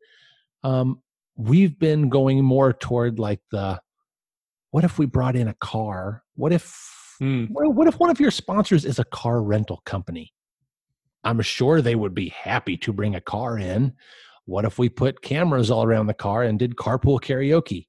um, 0.63 1.03
we've 1.37 1.77
been 1.79 2.09
going 2.09 2.45
more 2.45 2.73
toward 2.73 3.19
like 3.19 3.41
the 3.51 3.81
what 4.71 4.85
if 4.85 4.97
we 4.97 5.07
brought 5.07 5.35
in 5.35 5.49
a 5.49 5.55
car? 5.55 6.23
What 6.37 6.53
if 6.53 6.73
hmm. 7.19 7.47
what, 7.47 7.75
what 7.75 7.89
if 7.89 7.99
one 7.99 8.09
of 8.09 8.21
your 8.21 8.31
sponsors 8.31 8.85
is 8.85 9.01
a 9.01 9.05
car 9.05 9.43
rental 9.43 9.83
company? 9.85 10.33
I'm 11.25 11.41
sure 11.41 11.83
they 11.83 11.97
would 11.97 12.15
be 12.15 12.29
happy 12.29 12.77
to 12.79 12.93
bring 12.93 13.17
a 13.17 13.21
car 13.21 13.59
in. 13.59 13.93
What 14.45 14.65
if 14.65 14.79
we 14.79 14.89
put 14.89 15.23
cameras 15.23 15.71
all 15.71 15.83
around 15.85 16.07
the 16.07 16.15
car 16.15 16.45
and 16.45 16.57
did 16.57 16.77
carpool 16.77 17.21
karaoke? 17.21 17.89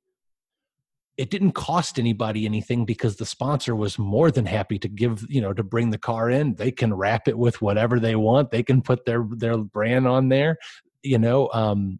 It 1.17 1.29
didn't 1.29 1.51
cost 1.51 1.99
anybody 1.99 2.45
anything 2.45 2.85
because 2.85 3.17
the 3.17 3.25
sponsor 3.25 3.75
was 3.75 3.99
more 3.99 4.31
than 4.31 4.45
happy 4.45 4.79
to 4.79 4.87
give 4.87 5.25
you 5.29 5.41
know 5.41 5.53
to 5.53 5.63
bring 5.63 5.89
the 5.89 5.97
car 5.97 6.29
in. 6.29 6.55
They 6.55 6.71
can 6.71 6.93
wrap 6.93 7.27
it 7.27 7.37
with 7.37 7.61
whatever 7.61 7.99
they 7.99 8.15
want. 8.15 8.51
They 8.51 8.63
can 8.63 8.81
put 8.81 9.05
their 9.05 9.25
their 9.29 9.57
brand 9.57 10.07
on 10.07 10.29
there 10.29 10.57
you 11.03 11.17
know 11.17 11.49
um 11.53 11.99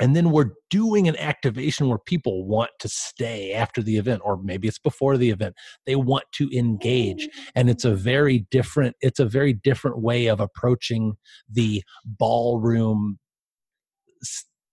and 0.00 0.16
then 0.16 0.30
we're 0.30 0.50
doing 0.70 1.06
an 1.06 1.16
activation 1.16 1.88
where 1.88 1.98
people 1.98 2.46
want 2.46 2.70
to 2.80 2.88
stay 2.88 3.52
after 3.52 3.82
the 3.82 3.98
event 3.98 4.22
or 4.24 4.36
maybe 4.42 4.66
it's 4.66 4.78
before 4.78 5.16
the 5.16 5.30
event. 5.30 5.54
They 5.86 5.96
want 5.96 6.24
to 6.36 6.50
engage 6.50 7.28
and 7.54 7.68
it's 7.68 7.84
a 7.84 7.94
very 7.94 8.46
different 8.50 8.96
it's 9.00 9.20
a 9.20 9.26
very 9.26 9.52
different 9.52 10.00
way 10.00 10.26
of 10.26 10.40
approaching 10.40 11.14
the 11.48 11.84
ballroom 12.04 13.18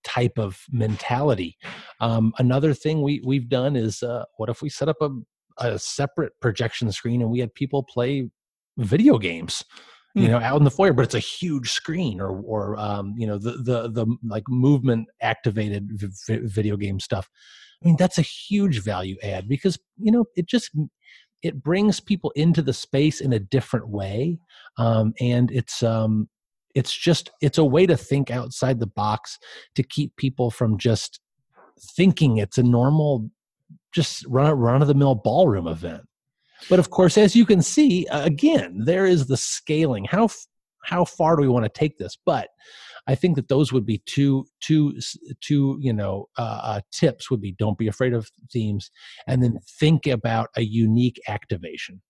type 0.10 0.38
of 0.38 0.64
mentality. 0.72 1.58
Um, 2.00 2.34
another 2.38 2.74
thing 2.74 3.02
we 3.02 3.22
we've 3.26 3.50
done 3.50 3.76
is 3.76 4.02
uh, 4.04 4.26
what 4.38 4.50
if 4.50 4.62
we 4.62 4.70
set 4.70 4.90
up 4.90 4.98
a, 5.02 5.10
a 5.58 5.80
separate 5.80 6.34
projection 6.42 6.92
screen 6.92 7.22
and 7.22 7.30
we 7.30 7.40
had 7.40 7.54
people 7.54 7.84
play 7.84 8.30
video 8.78 9.18
games 9.18 9.64
you 10.16 10.26
hmm. 10.26 10.32
know 10.32 10.40
out 10.40 10.58
in 10.58 10.64
the 10.64 10.72
foyer 10.72 10.94
but 10.94 11.04
it's 11.04 11.16
a 11.16 11.20
huge 11.20 11.72
screen 11.72 12.20
or 12.20 12.40
or 12.42 12.78
um, 12.78 13.14
you 13.18 13.28
know 13.28 13.38
the 13.38 13.52
the 13.52 13.90
the 13.90 14.06
like 14.24 14.44
movement 14.48 15.08
activated 15.22 15.90
v- 15.92 16.40
video 16.44 16.78
game 16.78 17.00
stuff 17.00 17.30
i 17.84 17.88
mean 17.88 17.96
that's 17.98 18.18
a 18.18 18.24
huge 18.24 18.82
value 18.82 19.16
add 19.22 19.48
because 19.48 19.78
you 19.98 20.12
know 20.12 20.26
it 20.36 20.48
just 20.48 20.72
it 21.42 21.62
brings 21.64 22.00
people 22.00 22.32
into 22.36 22.62
the 22.62 22.74
space 22.74 23.22
in 23.22 23.34
a 23.34 23.40
different 23.40 23.88
way 23.88 24.40
um, 24.78 25.14
and 25.20 25.52
it's 25.52 25.84
um, 25.84 26.28
it's 26.76 26.96
just 26.96 27.32
it's 27.42 27.58
a 27.58 27.64
way 27.64 27.86
to 27.86 27.98
think 27.98 28.32
outside 28.32 28.80
the 28.80 28.88
box 28.88 29.38
to 29.76 29.84
keep 29.84 30.16
people 30.16 30.52
from 30.52 30.78
just 30.78 31.20
thinking 31.96 32.38
it's 32.38 32.58
a 32.58 32.64
normal 32.64 33.30
just 33.92 34.26
run 34.28 34.52
run 34.54 34.82
of 34.82 34.88
the 34.88 34.94
mill 34.94 35.16
ballroom 35.16 35.68
event. 35.68 36.04
But 36.70 36.80
of 36.80 36.90
course 36.90 37.18
as 37.18 37.36
you 37.36 37.46
can 37.46 37.62
see 37.62 38.06
again 38.12 38.82
there 38.86 39.06
is 39.06 39.28
the 39.28 39.38
scaling. 39.38 40.06
How 40.06 40.30
how 40.84 41.06
far 41.06 41.36
do 41.36 41.42
we 41.42 41.50
want 41.50 41.66
to 41.66 41.80
take 41.80 41.98
this? 41.98 42.18
But 42.26 42.50
i 43.08 43.16
think 43.16 43.36
that 43.36 43.48
those 43.48 43.74
would 43.74 43.86
be 43.86 44.02
two 44.06 44.46
two 44.62 44.98
two 45.42 45.78
you 45.82 45.92
know 45.92 46.28
uh, 46.38 46.60
uh, 46.64 46.82
tips 46.92 47.30
would 47.30 47.42
be 47.42 47.52
don't 47.54 47.78
be 47.78 47.88
afraid 47.88 48.14
of 48.14 48.30
themes 48.52 48.92
and 49.28 49.42
then 49.44 49.60
think 49.80 50.06
about 50.08 50.50
a 50.56 50.62
unique 50.62 51.20
activation 51.28 52.02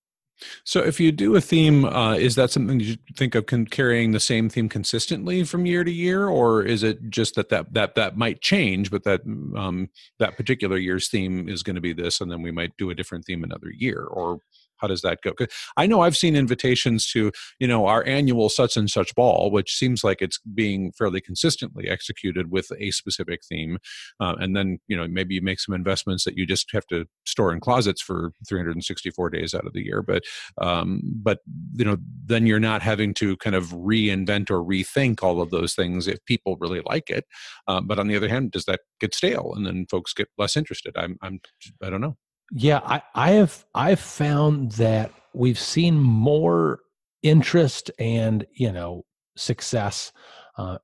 so, 0.63 0.82
if 0.82 0.99
you 0.99 1.12
do 1.12 1.36
a 1.36 1.41
theme, 1.41 1.86
uh, 1.86 2.15
is 2.15 2.36
that 2.36 2.52
something 2.52 2.80
you 2.80 2.97
think 3.15 3.36
of 3.36 3.45
con- 3.45 3.65
carrying 3.65 4.12
the 4.12 4.19
same 4.19 4.49
theme 4.49 4.69
consistently 4.69 5.43
from 5.43 5.65
year 5.65 5.84
to 5.84 5.91
year, 5.91 6.28
or 6.28 6.63
is 6.63 6.84
it 6.84 7.10
just 7.10 7.36
that 7.36 7.49
that 7.49 7.73
that, 7.73 7.95
that 7.95 8.17
might 8.17 8.41
change, 8.41 8.91
but 8.91 9.04
that 9.04 9.21
um, 9.56 9.89
that 10.19 10.38
particular 10.38 10.78
year's 10.78 11.10
theme 11.10 11.49
is 11.49 11.63
going 11.63 11.75
to 11.75 11.82
be 11.82 11.93
this, 11.93 12.21
and 12.21 12.32
then 12.32 12.41
we 12.41 12.52
might 12.52 12.75
do 12.78 12.89
a 12.89 12.95
different 12.95 13.25
theme 13.25 13.43
another 13.43 13.71
year, 13.75 14.04
or 14.04 14.39
how 14.80 14.88
does 14.88 15.02
that 15.02 15.20
go? 15.22 15.34
I 15.78 15.86
know 15.86 16.02
i've 16.02 16.18
seen 16.18 16.36
invitations 16.36 17.10
to 17.12 17.32
you 17.60 17.68
know 17.68 17.86
our 17.86 18.06
annual 18.06 18.50
such 18.50 18.78
and 18.78 18.89
such 18.89 19.13
ball 19.15 19.52
which 19.52 19.76
seems 19.76 20.04
like 20.04 20.22
it's 20.22 20.39
being 20.54 20.92
fairly 20.92 21.22
consistently 21.22 21.89
executed 21.89 22.52
with 22.52 22.72
a 22.80 22.92
specific 22.92 23.42
theme 23.48 23.78
uh, 24.20 24.36
and 24.39 24.56
then 24.56 24.80
you 24.88 24.98
know 24.98 25.08
maybe 25.08 25.36
you 25.36 25.42
make 25.42 25.60
some 25.60 25.76
investments 25.76 26.24
that 26.24 26.38
you 26.38 26.46
just 26.46 26.70
have 26.72 26.86
to 26.88 27.06
store 27.26 27.54
in 27.54 27.60
closets 27.60 28.02
for 28.02 28.32
364 28.48 29.30
days 29.30 29.54
out 29.54 29.65
of 29.65 29.74
the 29.74 29.84
year 29.84 30.02
but 30.02 30.24
um, 30.60 31.02
but 31.04 31.39
you 31.74 31.86
know 31.86 31.98
then 32.26 32.46
you're 32.46 32.60
not 32.60 32.82
having 32.82 33.13
to 33.13 33.38
kind 33.38 33.56
of 33.56 33.70
reinvent 33.70 34.50
or 34.50 34.63
rethink 34.63 35.24
all 35.24 35.42
of 35.42 35.50
those 35.50 35.74
things 35.74 36.08
if 36.08 36.24
people 36.26 36.58
really 36.60 36.82
like 36.86 37.10
it 37.10 37.26
um, 37.68 37.88
but 37.88 38.00
on 38.00 38.08
the 38.08 38.15
other 38.15 38.30
hand 38.30 38.52
does 38.52 38.65
that 38.65 38.82
get 39.00 39.13
stale 39.13 39.54
and 39.56 39.65
then 39.65 39.86
folks 39.89 40.13
get 40.13 40.28
less 40.38 40.56
interested? 40.56 40.96
I'm 40.96 41.18
i'm 41.22 41.39
i 41.84 41.89
don't 41.89 42.02
know 42.02 42.18
yeah 42.52 42.80
i 42.86 43.02
i 43.16 43.32
have 43.32 43.66
i've 43.76 44.00
found 44.00 44.72
that 44.74 45.12
we've 45.34 45.60
seen 45.60 46.00
more 46.00 46.80
interest 47.24 47.92
and 48.00 48.46
you 48.54 48.72
know 48.72 49.06
success 49.36 50.12
uh, 50.58 50.78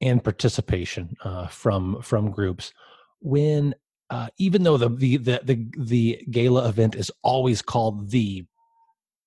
and 0.00 0.22
participation 0.22 1.16
uh, 1.24 1.46
from 1.48 2.00
from 2.02 2.30
groups 2.30 2.72
when 3.20 3.74
uh, 4.10 4.28
even 4.38 4.62
though 4.62 4.76
the, 4.76 4.88
the 4.88 5.16
the 5.18 5.40
the 5.44 5.66
the 5.78 6.24
gala 6.30 6.68
event 6.68 6.94
is 6.94 7.10
always 7.22 7.60
called 7.62 8.10
the 8.10 8.44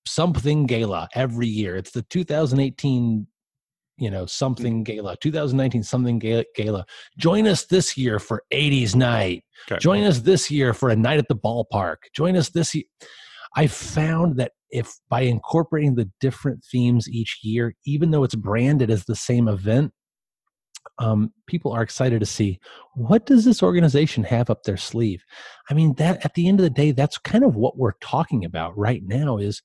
something 0.06 0.66
gala 0.66 1.08
every 1.14 1.48
year 1.48 1.76
it's 1.76 1.92
the 1.92 2.02
2018 2.04 3.28
you 4.02 4.10
know 4.10 4.26
something 4.26 4.84
gala 4.84 5.16
2019 5.18 5.84
something 5.84 6.20
gala. 6.20 6.86
Join 7.18 7.48
us 7.48 7.66
this 7.66 7.96
year 7.96 8.20
for 8.20 8.44
80s 8.52 8.96
night. 8.96 9.44
Okay. 9.72 9.80
join 9.80 10.04
us 10.04 10.20
this 10.20 10.50
year 10.50 10.74
for 10.74 10.90
a 10.90 10.96
night 10.96 11.20
at 11.20 11.28
the 11.28 11.36
ballpark. 11.36 11.98
Join 12.14 12.36
us 12.36 12.50
this 12.50 12.74
year 12.76 12.86
i 13.56 13.68
found 13.68 14.38
that 14.38 14.54
if 14.70 14.94
by 15.10 15.22
incorporating 15.22 15.96
the 15.96 16.10
different 16.22 16.64
themes 16.72 17.10
each 17.10 17.40
year 17.44 17.76
even 17.86 18.12
though 18.12 18.24
it's 18.24 18.36
branded 18.36 18.90
as 18.90 19.06
the 19.06 19.16
same 19.16 19.48
event 19.48 19.92
um, 21.00 21.32
people 21.48 21.72
are 21.72 21.82
excited 21.82 22.20
to 22.20 22.26
see 22.26 22.60
what 22.94 23.26
does 23.26 23.46
this 23.46 23.64
organization 23.64 24.24
have 24.24 24.50
up 24.50 24.64
their 24.64 24.78
sleeve? 24.78 25.24
I 25.70 25.74
mean 25.74 25.94
that 25.96 26.24
at 26.26 26.34
the 26.34 26.48
end 26.48 26.60
of 26.60 26.64
the 26.64 26.70
day 26.70 26.92
that's 26.92 27.18
kind 27.18 27.44
of 27.44 27.56
what 27.56 27.78
we're 27.78 27.94
talking 28.02 28.46
about 28.46 28.78
right 28.78 29.02
now 29.04 29.38
is 29.38 29.62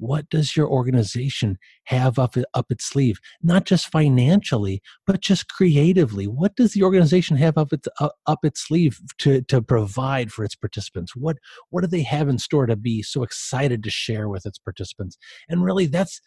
what 0.00 0.28
does 0.30 0.56
your 0.56 0.68
organization 0.68 1.58
have 1.84 2.18
up, 2.18 2.34
up 2.54 2.66
its 2.70 2.84
sleeve? 2.84 3.20
Not 3.42 3.66
just 3.66 3.88
financially 3.88 4.82
but 5.06 5.20
just 5.20 5.48
creatively. 5.48 6.26
What 6.26 6.56
does 6.56 6.72
the 6.72 6.82
organization 6.82 7.36
have 7.36 7.58
up 7.58 7.72
its 7.72 7.88
uh, 8.00 8.08
up 8.26 8.44
its 8.44 8.60
sleeve 8.60 8.98
to 9.18 9.42
to 9.42 9.62
provide 9.62 10.32
for 10.32 10.44
its 10.44 10.56
participants? 10.56 11.14
What 11.14 11.36
what 11.70 11.82
do 11.82 11.86
they 11.86 12.02
have 12.02 12.28
in 12.28 12.38
store 12.38 12.66
to 12.66 12.76
be 12.76 13.02
so 13.02 13.22
excited 13.22 13.82
to 13.84 13.90
share 13.90 14.28
with 14.28 14.46
its 14.46 14.58
participants? 14.58 15.18
And 15.48 15.62
really 15.62 15.86
that's 15.86 16.20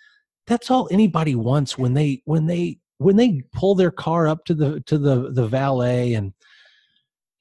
that's 0.47 0.69
all 0.69 0.87
anybody 0.91 1.35
wants 1.35 1.77
when 1.77 1.93
they 1.93 2.21
when 2.25 2.47
they 2.47 2.77
when 2.97 3.15
they 3.15 3.41
pull 3.53 3.75
their 3.75 3.91
car 3.91 4.27
up 4.27 4.45
to 4.45 4.53
the 4.53 4.81
to 4.81 4.97
the 4.97 5.31
the 5.31 5.47
valet 5.47 6.13
and 6.13 6.33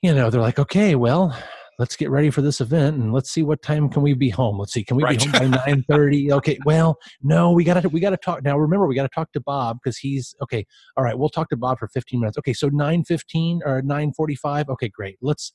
you 0.01 0.15
know 0.15 0.31
they're 0.31 0.41
like 0.41 0.59
okay 0.59 0.95
well 0.95 1.37
let's 1.79 1.97
get 1.97 2.11
ready 2.11 2.31
for 2.31 2.43
this 2.43 2.61
event 2.61 2.97
and 2.97 3.13
let's 3.13 3.31
see 3.31 3.43
what 3.43 3.63
time 3.63 3.89
can 3.89 4.03
we 4.03 4.15
be 4.15 4.29
home. 4.29 4.59
Let's 4.59 4.73
see 4.73 4.85
can 4.85 4.97
we 4.97 5.05
right. 5.05 5.19
be 5.19 5.27
home 5.27 5.51
by 5.51 5.59
9:30 5.59 6.31
okay 6.39 6.59
well 6.65 6.99
no 7.23 7.53
we 7.53 7.65
got 7.65 7.81
to 7.81 7.89
we 7.89 8.01
got 8.01 8.11
to 8.11 8.17
talk 8.17 8.43
now 8.43 8.59
remember 8.59 8.87
we 8.87 8.95
got 8.95 9.03
to 9.03 9.15
talk 9.15 9.33
to 9.33 9.41
Bob 9.41 9.79
cuz 9.85 9.97
he's 9.97 10.35
okay 10.43 10.65
all 10.97 11.05
right 11.05 11.19
we'll 11.19 11.29
talk 11.29 11.49
to 11.51 11.57
Bob 11.57 11.79
for 11.79 11.89
15 11.89 12.21
minutes. 12.21 12.39
Okay 12.39 12.53
so 12.53 12.69
9:15 12.69 13.61
or 13.65 13.83
9:45 13.83 14.69
okay 14.69 14.89
great 14.89 15.17
let's 15.21 15.53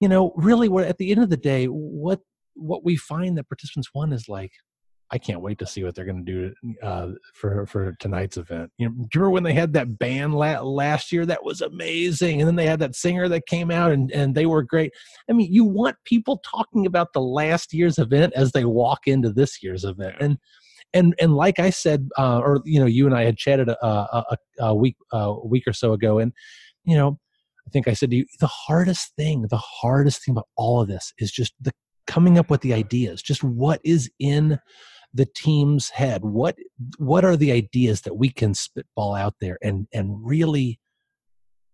you 0.00 0.08
know 0.08 0.32
really 0.36 0.68
what 0.68 0.84
at 0.84 0.98
the 0.98 1.10
end 1.10 1.22
of 1.22 1.30
the 1.30 1.36
day 1.36 1.66
what 1.66 2.20
what 2.54 2.84
we 2.84 2.96
find 2.96 3.38
that 3.38 3.48
participants 3.48 3.90
want 3.94 4.12
is 4.12 4.28
like 4.28 4.52
I 5.12 5.18
can't 5.18 5.40
wait 5.40 5.58
to 5.58 5.66
see 5.66 5.82
what 5.82 5.94
they're 5.94 6.04
going 6.04 6.24
to 6.24 6.32
do 6.32 6.76
uh, 6.82 7.08
for 7.34 7.66
for 7.66 7.92
tonight's 7.98 8.36
event. 8.36 8.70
You 8.78 8.88
know, 8.88 8.92
do 8.94 9.00
you 9.00 9.20
remember 9.20 9.30
when 9.30 9.42
they 9.42 9.54
had 9.54 9.72
that 9.72 9.98
band 9.98 10.34
la- 10.34 10.60
last 10.60 11.10
year? 11.10 11.26
That 11.26 11.44
was 11.44 11.60
amazing. 11.60 12.40
And 12.40 12.46
then 12.46 12.56
they 12.56 12.66
had 12.66 12.78
that 12.78 12.94
singer 12.94 13.28
that 13.28 13.46
came 13.46 13.70
out, 13.70 13.92
and 13.92 14.10
and 14.12 14.34
they 14.34 14.46
were 14.46 14.62
great. 14.62 14.92
I 15.28 15.32
mean, 15.32 15.52
you 15.52 15.64
want 15.64 15.96
people 16.04 16.40
talking 16.48 16.86
about 16.86 17.12
the 17.12 17.20
last 17.20 17.72
year's 17.72 17.98
event 17.98 18.32
as 18.34 18.52
they 18.52 18.64
walk 18.64 19.00
into 19.06 19.32
this 19.32 19.62
year's 19.62 19.84
event, 19.84 20.16
and 20.20 20.38
and 20.94 21.14
and 21.20 21.34
like 21.34 21.58
I 21.58 21.70
said, 21.70 22.08
uh, 22.16 22.38
or 22.38 22.62
you 22.64 22.78
know, 22.78 22.86
you 22.86 23.06
and 23.06 23.14
I 23.14 23.24
had 23.24 23.36
chatted 23.36 23.68
a, 23.68 23.86
a, 23.86 24.36
a 24.60 24.74
week 24.74 24.96
a 25.12 25.34
week 25.46 25.64
or 25.66 25.72
so 25.72 25.92
ago, 25.92 26.18
and 26.18 26.32
you 26.84 26.96
know, 26.96 27.18
I 27.66 27.70
think 27.70 27.88
I 27.88 27.94
said 27.94 28.10
to 28.10 28.16
you, 28.16 28.26
the 28.38 28.46
hardest 28.46 29.14
thing, 29.16 29.46
the 29.50 29.56
hardest 29.56 30.24
thing 30.24 30.32
about 30.32 30.48
all 30.56 30.80
of 30.80 30.88
this 30.88 31.12
is 31.18 31.32
just 31.32 31.54
the 31.60 31.72
coming 32.06 32.38
up 32.38 32.50
with 32.50 32.60
the 32.60 32.74
ideas. 32.74 33.22
Just 33.22 33.44
what 33.44 33.80
is 33.84 34.10
in 34.18 34.58
the 35.12 35.26
team's 35.26 35.90
head 35.90 36.24
what 36.24 36.56
what 36.98 37.24
are 37.24 37.36
the 37.36 37.52
ideas 37.52 38.02
that 38.02 38.14
we 38.14 38.30
can 38.30 38.54
spitball 38.54 39.14
out 39.14 39.34
there 39.40 39.58
and 39.62 39.86
and 39.92 40.24
really 40.24 40.78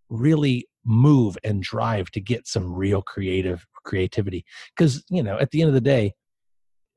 really 0.09 0.69
move 0.85 1.37
and 1.43 1.63
drive 1.63 2.11
to 2.13 2.21
get 2.21 2.47
some 2.47 2.73
real 2.73 3.03
creative 3.03 3.67
creativity? 3.85 4.45
Because 4.77 5.05
you 5.11 5.23
know 5.23 5.39
at 5.39 5.51
the 5.51 5.61
end 5.61 5.69
of 5.69 5.75
the 5.75 5.81
day 5.81 6.13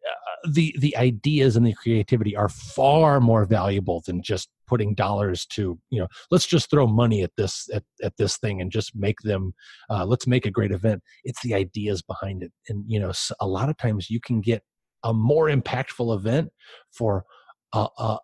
uh, 0.08 0.50
the 0.52 0.76
the 0.80 0.96
ideas 0.96 1.56
and 1.56 1.66
the 1.66 1.74
creativity 1.74 2.36
are 2.36 2.50
far 2.50 3.20
more 3.20 3.46
valuable 3.46 4.02
than 4.06 4.22
just 4.22 4.50
putting 4.68 4.94
dollars 4.94 5.46
to 5.48 5.78
you 5.90 6.00
know 6.00 6.08
let's 6.32 6.46
just 6.46 6.70
throw 6.70 6.86
money 6.88 7.24
at 7.24 7.32
this 7.36 7.68
at, 7.74 7.84
at 8.04 8.16
this 8.18 8.38
thing 8.38 8.62
and 8.62 8.72
just 8.72 8.96
make 8.96 9.20
them 9.22 9.54
uh, 9.90 10.06
let's 10.06 10.28
make 10.28 10.46
a 10.46 10.52
great 10.52 10.72
event. 10.72 11.02
It's 11.24 11.42
the 11.42 11.54
ideas 11.54 12.02
behind 12.02 12.44
it. 12.44 12.52
And 12.70 12.86
you 12.88 13.00
know 13.00 13.12
a 13.40 13.48
lot 13.48 13.70
of 13.70 13.78
times 13.78 14.10
you 14.10 14.22
can 14.22 14.40
get 14.42 14.64
a 15.04 15.14
more 15.14 15.48
impactful 15.48 16.16
event 16.16 16.52
for 16.92 17.26
a, 17.74 17.88
a, 17.98 18.18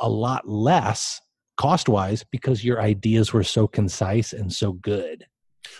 a 0.00 0.08
lot 0.08 0.48
less 0.48 1.20
cost 1.56 1.88
wise 1.88 2.24
because 2.30 2.64
your 2.64 2.80
ideas 2.80 3.32
were 3.32 3.44
so 3.44 3.66
concise 3.66 4.32
and 4.32 4.52
so 4.52 4.72
good. 4.72 5.24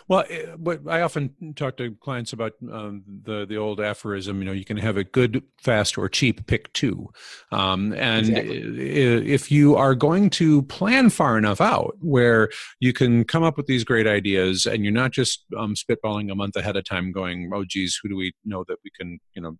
Well, 0.09 0.24
eh, 0.28 0.46
I 0.88 1.00
often 1.00 1.54
talk 1.54 1.76
to 1.78 1.94
clients 1.96 2.33
about 2.33 2.52
um, 2.72 3.02
the 3.24 3.46
the 3.46 3.57
old 3.57 3.80
aphorism, 3.80 4.38
you 4.40 4.44
know, 4.44 4.52
you 4.52 4.64
can 4.64 4.76
have 4.76 4.96
a 4.96 5.04
good, 5.04 5.42
fast, 5.59 5.96
or 5.98 6.09
cheap. 6.09 6.46
Pick 6.46 6.72
two, 6.72 7.09
um, 7.52 7.92
and 7.94 8.28
exactly. 8.28 9.33
if 9.33 9.50
you 9.50 9.76
are 9.76 9.94
going 9.94 10.30
to 10.30 10.62
plan 10.62 11.11
far 11.11 11.38
enough 11.38 11.61
out, 11.61 11.96
where 12.00 12.48
you 12.80 12.92
can 12.92 13.24
come 13.24 13.42
up 13.42 13.57
with 13.57 13.66
these 13.66 13.85
great 13.85 14.07
ideas, 14.07 14.66
and 14.66 14.85
you're 14.85 14.92
not 14.92 15.12
just 15.12 15.44
um, 15.57 15.74
spitballing 15.74 16.30
a 16.30 16.35
month 16.35 16.57
ahead 16.57 16.76
of 16.76 16.85
time, 16.85 17.12
going, 17.12 17.50
"Oh, 17.54 17.64
geez, 17.66 17.98
who 18.02 18.09
do 18.09 18.16
we 18.16 18.33
know 18.44 18.64
that 18.68 18.78
we 18.85 18.90
can, 18.90 19.18
you 19.35 19.42
know, 19.42 19.57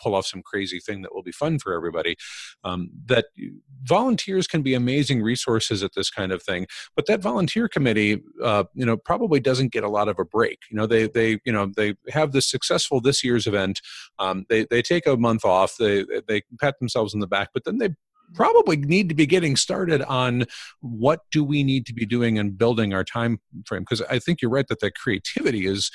pull 0.00 0.14
off 0.14 0.26
some 0.26 0.42
crazy 0.42 0.80
thing 0.80 1.02
that 1.02 1.14
will 1.14 1.22
be 1.22 1.32
fun 1.32 1.58
for 1.58 1.74
everybody?" 1.74 2.16
Um, 2.64 2.90
that 3.06 3.26
volunteers 3.82 4.46
can 4.46 4.62
be 4.62 4.74
amazing 4.74 5.22
resources 5.22 5.82
at 5.82 5.92
this 5.94 6.10
kind 6.10 6.32
of 6.32 6.42
thing, 6.42 6.66
but 6.94 7.06
that 7.06 7.20
volunteer 7.20 7.68
committee, 7.68 8.22
uh, 8.42 8.64
you 8.74 8.84
know, 8.86 8.96
probably 8.96 9.40
doesn't 9.40 9.65
doesn't 9.66 9.72
get 9.72 9.88
a 9.88 9.92
lot 9.92 10.08
of 10.08 10.18
a 10.18 10.24
break. 10.24 10.58
You 10.70 10.76
know, 10.76 10.86
they 10.86 11.08
they 11.08 11.40
you 11.44 11.52
know 11.52 11.70
they 11.76 11.94
have 12.10 12.32
this 12.32 12.48
successful 12.48 13.00
this 13.00 13.24
year's 13.24 13.46
event. 13.46 13.80
Um, 14.18 14.44
they 14.48 14.66
they 14.70 14.82
take 14.82 15.06
a 15.06 15.16
month 15.16 15.44
off. 15.44 15.76
They 15.78 16.04
they 16.28 16.42
pat 16.60 16.78
themselves 16.78 17.14
in 17.14 17.20
the 17.20 17.26
back, 17.26 17.50
but 17.52 17.64
then 17.64 17.78
they 17.78 17.90
probably 18.34 18.76
need 18.76 19.08
to 19.08 19.14
be 19.14 19.26
getting 19.26 19.54
started 19.54 20.02
on 20.02 20.44
what 20.80 21.20
do 21.30 21.44
we 21.44 21.62
need 21.62 21.86
to 21.86 21.94
be 21.94 22.04
doing 22.04 22.38
and 22.40 22.58
building 22.58 22.92
our 22.92 23.04
time 23.04 23.38
frame 23.64 23.82
because 23.82 24.02
i 24.10 24.18
think 24.18 24.42
you're 24.42 24.50
right 24.50 24.66
that 24.66 24.80
that 24.80 24.96
creativity 24.96 25.64
is 25.64 25.92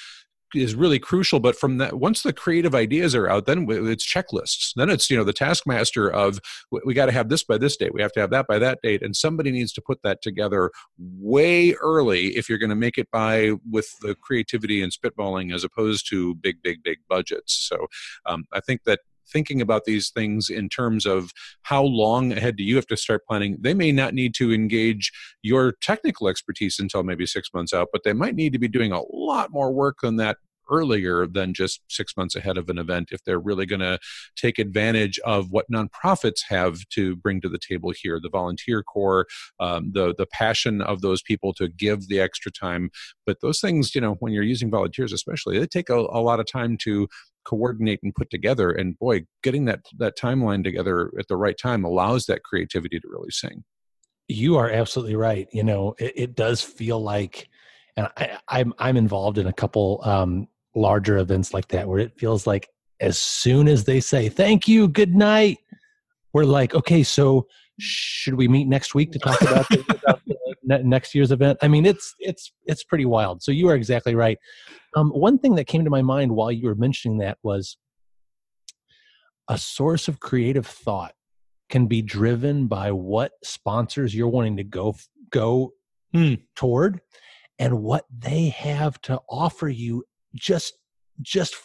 is 0.54 0.76
really 0.76 1.00
crucial 1.00 1.40
but 1.40 1.56
from 1.56 1.78
that 1.78 2.00
once 2.00 2.24
the 2.24 2.34
creative 2.34 2.76
ideas 2.76 3.16
are 3.16 3.30
out 3.30 3.46
then 3.46 3.66
it's 3.70 4.06
checklists. 4.06 4.74
Then 4.76 4.90
it's 4.90 5.10
you 5.10 5.18
know 5.18 5.24
the 5.24 5.34
taskmaster 5.34 6.10
of 6.10 6.40
we 6.86 6.94
got 6.94 7.08
to 7.08 7.12
have 7.12 7.30
this 7.30 7.44
by 7.44 7.58
this 7.58 7.78
date 7.78 7.94
we 7.94 8.02
have 8.02 8.12
to 8.14 8.20
have 8.20 8.30
that 8.32 8.48
by 8.48 8.60
that 8.60 8.80
date 8.82 9.02
and 9.02 9.16
somebody 9.16 9.52
needs 9.52 9.74
to 9.74 9.82
put 9.82 10.02
that 10.04 10.22
together 10.22 10.72
way 10.98 11.74
early 11.74 12.38
if 12.38 12.50
you're 12.50 12.58
going 12.58 12.70
to 12.70 12.76
make 12.76 12.98
it 12.98 13.10
by 13.12 13.52
with 13.70 13.98
the 14.02 14.16
creativity 14.16 14.82
and 14.82 14.92
spitballing 14.92 15.54
as 15.54 15.64
opposed 15.64 16.10
to 16.10 16.36
big 16.36 16.62
big 16.62 16.84
big 16.84 17.00
budgets. 17.10 17.54
So 17.54 17.88
um, 18.26 18.46
i 18.52 18.60
think 18.60 18.84
that 18.86 19.00
thinking 19.32 19.62
about 19.62 19.86
these 19.86 20.10
things 20.10 20.50
in 20.50 20.70
terms 20.70 21.06
of 21.06 21.32
how 21.64 21.84
long 21.84 22.32
ahead 22.32 22.56
do 22.56 22.64
you 22.64 22.76
have 22.76 22.88
to 22.88 22.98
start 22.98 23.26
planning. 23.28 23.58
They 23.60 23.74
may 23.74 23.92
not 23.92 24.14
need 24.14 24.34
to 24.36 24.54
engage 24.54 25.12
your 25.42 25.74
technical 25.82 26.28
expertise 26.28 26.80
until 26.80 27.04
maybe 27.04 27.26
six 27.26 27.50
months 27.54 27.74
out, 27.74 27.90
but 27.92 28.04
they 28.04 28.14
might 28.14 28.36
need 28.36 28.54
to 28.54 28.60
be 28.60 28.68
doing 28.68 28.92
a 28.92 29.02
lot 29.12 29.52
more 29.52 29.72
work 29.72 29.98
than 30.02 30.18
that 30.18 30.38
earlier 30.72 31.28
than 31.28 31.54
just 31.54 31.82
six 31.90 32.16
months 32.16 32.36
ahead 32.36 32.58
of 32.58 32.70
an 32.70 32.78
event 32.78 33.10
if 33.12 33.24
they're 33.24 33.40
really 33.40 33.66
going 33.66 33.82
to 33.82 34.00
take 34.36 34.58
advantage 34.58 35.20
of 35.20 35.52
what 35.52 35.70
nonprofits 35.70 36.42
have 36.48 36.80
to 36.90 37.16
bring 37.18 37.42
to 37.42 37.50
the 37.50 37.60
table 37.60 37.92
here 37.92 38.20
the 38.22 38.30
volunteer 38.30 38.82
corps 38.82 39.28
um, 39.60 39.92
the 39.94 40.16
the 40.18 40.26
passion 40.28 40.82
of 40.82 41.02
those 41.02 41.22
people 41.22 41.54
to 41.54 41.68
give 41.68 42.08
the 42.08 42.20
extra 42.20 42.52
time 42.52 42.90
but 43.26 43.42
those 43.42 43.60
things 43.60 43.94
you 43.94 44.02
know 44.02 44.14
when 44.20 44.32
you're 44.32 44.44
using 44.44 44.72
volunteers 44.72 45.12
especially 45.12 45.60
they 45.60 45.68
take 45.68 45.90
a, 45.90 45.96
a 45.96 46.22
lot 46.22 46.40
of 46.40 46.46
time 46.46 46.78
to 46.78 47.08
coordinate 47.46 48.00
and 48.04 48.14
put 48.16 48.30
together 48.30 48.72
and 48.72 48.98
boy 49.00 49.26
getting 49.44 49.66
that 49.66 49.82
that 49.98 50.18
timeline 50.18 50.64
together 50.64 51.12
at 51.20 51.28
the 51.28 51.38
right 51.38 51.58
time 51.58 51.84
allows 51.84 52.26
that 52.26 52.44
creativity 52.44 53.00
to 53.00 53.08
really 53.10 53.32
sing. 53.32 53.64
You 54.28 54.58
are 54.58 54.70
absolutely 54.70 55.16
right 55.16 55.48
you 55.52 55.64
know 55.64 55.96
it, 56.00 56.14
it 56.16 56.36
does 56.36 56.62
feel 56.62 57.02
like 57.02 57.50
and 57.98 58.08
I, 58.18 58.38
I'm, 58.48 58.74
I'm 58.80 58.98
involved 58.98 59.38
in 59.38 59.48
a 59.48 59.54
couple 59.54 60.02
um, 60.04 60.48
larger 60.76 61.18
events 61.18 61.54
like 61.54 61.68
that 61.70 61.88
where 61.88 62.00
it 62.00 62.18
feels 62.18 62.48
like 62.48 62.70
as 63.00 63.18
soon 63.18 63.68
as 63.68 63.84
they 63.84 64.00
say 64.00 64.30
thank 64.30 64.68
you, 64.68 64.88
good 64.88 65.16
night, 65.16 65.58
we're 66.34 66.46
like, 66.46 66.74
okay, 66.76 67.04
so 67.04 67.48
should 67.80 68.36
we 68.36 68.48
meet 68.48 68.68
next 68.68 68.94
week 68.94 69.12
to 69.12 69.20
talk 69.20 69.42
about, 69.42 69.66
about 69.90 70.21
the 70.64 70.80
next 70.84 71.16
year's 71.16 71.32
event? 71.32 71.58
I 71.62 71.68
mean, 71.68 71.86
it's 71.86 72.14
it's 72.20 72.52
it's 72.66 72.84
pretty 72.84 73.06
wild. 73.06 73.42
So 73.44 73.52
you 73.52 73.70
are 73.70 73.76
exactly 73.76 74.16
right. 74.16 74.38
Um, 74.96 75.10
one 75.10 75.38
thing 75.38 75.56
that 75.56 75.66
came 75.66 75.84
to 75.84 75.90
my 75.90 76.02
mind 76.02 76.32
while 76.32 76.52
you 76.52 76.68
were 76.68 76.76
mentioning 76.76 77.20
that 77.20 77.38
was 77.44 77.78
a 79.48 79.58
source 79.58 80.08
of 80.08 80.20
creative 80.20 80.66
thought 80.66 81.14
can 81.70 81.88
be 81.88 82.02
driven 82.02 82.68
by 82.68 82.92
what 82.92 83.32
sponsors 83.44 84.14
you're 84.14 84.28
wanting 84.28 84.58
to 84.58 84.64
go 84.64 84.96
go 85.30 85.74
hmm. 86.14 86.36
toward 86.56 87.02
and 87.58 87.82
what 87.82 88.06
they 88.16 88.50
have 88.50 89.02
to 89.02 89.20
offer 89.30 89.70
you 89.70 90.04
just 90.36 90.74
just 91.22 91.56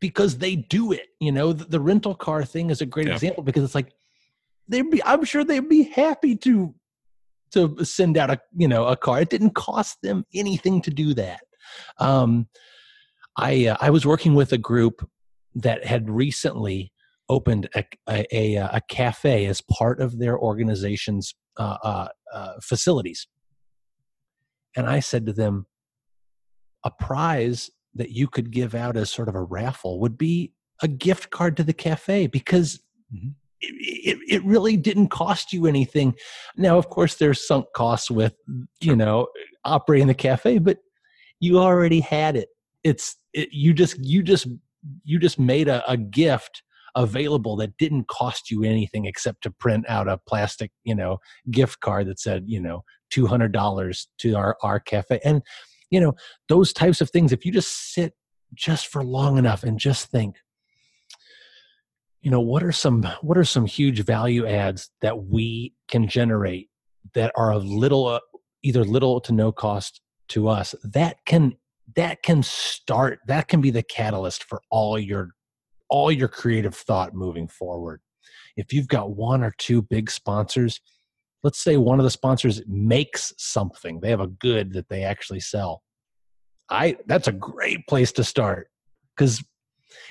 because 0.00 0.38
they 0.38 0.56
do 0.56 0.92
it 0.92 1.06
you 1.20 1.32
know 1.32 1.52
the, 1.52 1.64
the 1.64 1.80
rental 1.80 2.14
car 2.14 2.44
thing 2.44 2.70
is 2.70 2.80
a 2.80 2.86
great 2.86 3.06
yeah. 3.06 3.14
example 3.14 3.42
because 3.42 3.64
it's 3.64 3.74
like 3.74 3.92
they'd 4.68 4.90
be 4.90 5.02
i'm 5.04 5.24
sure 5.24 5.44
they'd 5.44 5.68
be 5.68 5.84
happy 5.84 6.36
to 6.36 6.74
to 7.54 7.84
send 7.84 8.18
out 8.18 8.30
a 8.30 8.38
you 8.56 8.68
know 8.68 8.86
a 8.86 8.96
car 8.96 9.20
it 9.20 9.30
didn't 9.30 9.54
cost 9.54 9.98
them 10.02 10.24
anything 10.34 10.82
to 10.82 10.90
do 10.90 11.14
that 11.14 11.40
um 11.98 12.46
i 13.36 13.66
uh, 13.66 13.76
i 13.80 13.90
was 13.90 14.04
working 14.04 14.34
with 14.34 14.52
a 14.52 14.58
group 14.58 15.08
that 15.54 15.84
had 15.84 16.10
recently 16.10 16.92
opened 17.28 17.68
a, 17.74 17.84
a, 18.08 18.54
a, 18.56 18.80
cafe 18.88 19.46
as 19.46 19.60
part 19.60 20.00
of 20.00 20.18
their 20.18 20.38
organization's 20.38 21.34
uh, 21.56 21.76
uh, 21.82 22.08
uh, 22.32 22.52
facilities. 22.60 23.26
And 24.76 24.86
I 24.86 25.00
said 25.00 25.26
to 25.26 25.32
them, 25.32 25.66
a 26.84 26.90
prize 26.90 27.70
that 27.94 28.10
you 28.10 28.26
could 28.26 28.50
give 28.50 28.74
out 28.74 28.96
as 28.96 29.10
sort 29.10 29.28
of 29.28 29.34
a 29.34 29.42
raffle 29.42 30.00
would 30.00 30.18
be 30.18 30.52
a 30.82 30.88
gift 30.88 31.30
card 31.30 31.56
to 31.56 31.62
the 31.62 31.72
cafe 31.72 32.26
because 32.26 32.80
mm-hmm. 33.14 33.30
It, 33.60 34.18
it, 34.28 34.44
really 34.44 34.76
didn't 34.76 35.08
cost 35.08 35.52
you 35.52 35.66
anything. 35.66 36.14
Now, 36.56 36.76
of 36.76 36.88
course, 36.90 37.16
there's 37.16 37.46
sunk 37.46 37.66
costs 37.74 38.10
with, 38.10 38.34
you 38.80 38.94
know, 38.96 39.28
operating 39.64 40.06
the 40.06 40.14
cafe, 40.14 40.58
but 40.58 40.78
you 41.40 41.58
already 41.58 42.00
had 42.00 42.36
it. 42.36 42.48
It's 42.82 43.16
it, 43.32 43.48
you 43.52 43.72
just 43.72 43.98
you 43.98 44.22
just 44.22 44.46
you 45.04 45.18
just 45.18 45.38
made 45.38 45.68
a, 45.68 45.88
a 45.90 45.96
gift 45.96 46.62
available 46.94 47.56
that 47.56 47.76
didn't 47.78 48.06
cost 48.08 48.50
you 48.50 48.62
anything 48.62 49.06
except 49.06 49.42
to 49.42 49.50
print 49.50 49.84
out 49.88 50.08
a 50.08 50.18
plastic, 50.28 50.70
you 50.84 50.94
know, 50.94 51.18
gift 51.50 51.80
card 51.80 52.06
that 52.06 52.20
said, 52.20 52.44
you 52.46 52.60
know, 52.60 52.84
two 53.10 53.26
hundred 53.26 53.52
dollars 53.52 54.08
to 54.18 54.34
our 54.34 54.56
our 54.62 54.78
cafe. 54.78 55.20
And 55.24 55.42
you 55.90 56.00
know, 56.00 56.14
those 56.48 56.72
types 56.72 57.00
of 57.00 57.10
things. 57.10 57.32
If 57.32 57.44
you 57.44 57.52
just 57.52 57.92
sit 57.92 58.14
just 58.54 58.86
for 58.88 59.02
long 59.02 59.38
enough 59.38 59.62
and 59.62 59.78
just 59.78 60.10
think, 60.10 60.36
you 62.24 62.30
know, 62.30 62.40
what 62.40 62.64
are 62.64 62.72
some 62.72 63.06
what 63.20 63.36
are 63.36 63.44
some 63.44 63.66
huge 63.66 64.02
value 64.02 64.46
adds 64.46 64.90
that 65.02 65.24
we 65.24 65.74
can 65.88 66.08
generate 66.08 66.70
that 67.12 67.30
are 67.36 67.52
of 67.52 67.66
little, 67.66 68.06
uh, 68.06 68.20
either 68.62 68.82
little 68.82 69.20
to 69.20 69.32
no 69.32 69.52
cost 69.52 70.00
to 70.28 70.48
us 70.48 70.74
that 70.82 71.18
can 71.26 71.54
that 71.96 72.22
can 72.22 72.42
start 72.42 73.18
that 73.28 73.46
can 73.46 73.60
be 73.60 73.70
the 73.70 73.82
catalyst 73.82 74.42
for 74.42 74.62
all 74.70 74.98
your 74.98 75.32
all 75.90 76.10
your 76.10 76.28
creative 76.28 76.74
thought 76.74 77.14
moving 77.14 77.46
forward. 77.46 78.00
If 78.56 78.72
you've 78.72 78.88
got 78.88 79.14
one 79.14 79.44
or 79.44 79.52
two 79.58 79.82
big 79.82 80.10
sponsors, 80.10 80.80
let's 81.42 81.62
say 81.62 81.76
one 81.76 82.00
of 82.00 82.04
the 82.04 82.10
sponsors 82.10 82.62
makes 82.66 83.34
something, 83.36 84.00
they 84.00 84.08
have 84.08 84.20
a 84.20 84.28
good 84.28 84.72
that 84.72 84.88
they 84.88 85.02
actually 85.02 85.40
sell. 85.40 85.82
I 86.70 86.96
that's 87.06 87.28
a 87.28 87.32
great 87.32 87.86
place 87.86 88.12
to 88.12 88.24
start 88.24 88.70
because 89.14 89.44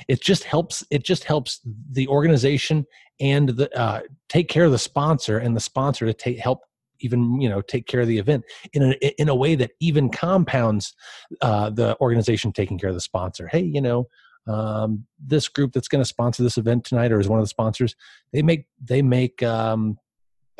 it 0.07 0.21
just 0.21 0.43
helps 0.43 0.84
it 0.89 1.03
just 1.03 1.23
helps 1.23 1.61
the 1.91 2.07
organization 2.07 2.86
and 3.19 3.49
the 3.49 3.77
uh, 3.77 4.01
take 4.29 4.49
care 4.49 4.65
of 4.65 4.71
the 4.71 4.79
sponsor 4.79 5.38
and 5.38 5.55
the 5.55 5.61
sponsor 5.61 6.05
to 6.05 6.13
take 6.13 6.39
help 6.39 6.61
even 6.99 7.39
you 7.39 7.49
know 7.49 7.61
take 7.61 7.86
care 7.88 8.01
of 8.01 8.07
the 8.07 8.17
event 8.17 8.43
in 8.73 8.84
a 8.84 9.21
in 9.21 9.29
a 9.29 9.36
way 9.36 9.55
that 9.55 9.71
even 9.79 10.09
compounds 10.09 10.93
uh, 11.41 11.69
the 11.69 11.97
organization 11.99 12.51
taking 12.51 12.77
care 12.77 12.89
of 12.89 12.95
the 12.95 13.01
sponsor. 13.01 13.47
Hey, 13.47 13.61
you 13.61 13.81
know, 13.81 14.07
um, 14.47 15.05
this 15.19 15.47
group 15.47 15.73
that's 15.73 15.88
going 15.88 16.01
to 16.01 16.07
sponsor 16.07 16.43
this 16.43 16.57
event 16.57 16.84
tonight 16.84 17.11
or 17.11 17.19
is 17.19 17.29
one 17.29 17.39
of 17.39 17.45
the 17.45 17.49
sponsors 17.49 17.95
they 18.31 18.41
make 18.41 18.65
they 18.81 19.01
make 19.01 19.41
um, 19.43 19.97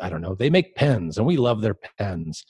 i 0.00 0.08
don't 0.08 0.22
know 0.22 0.34
they 0.34 0.50
make 0.50 0.74
pens 0.74 1.18
and 1.18 1.26
we 1.26 1.36
love 1.36 1.60
their 1.60 1.74
pens 1.74 2.44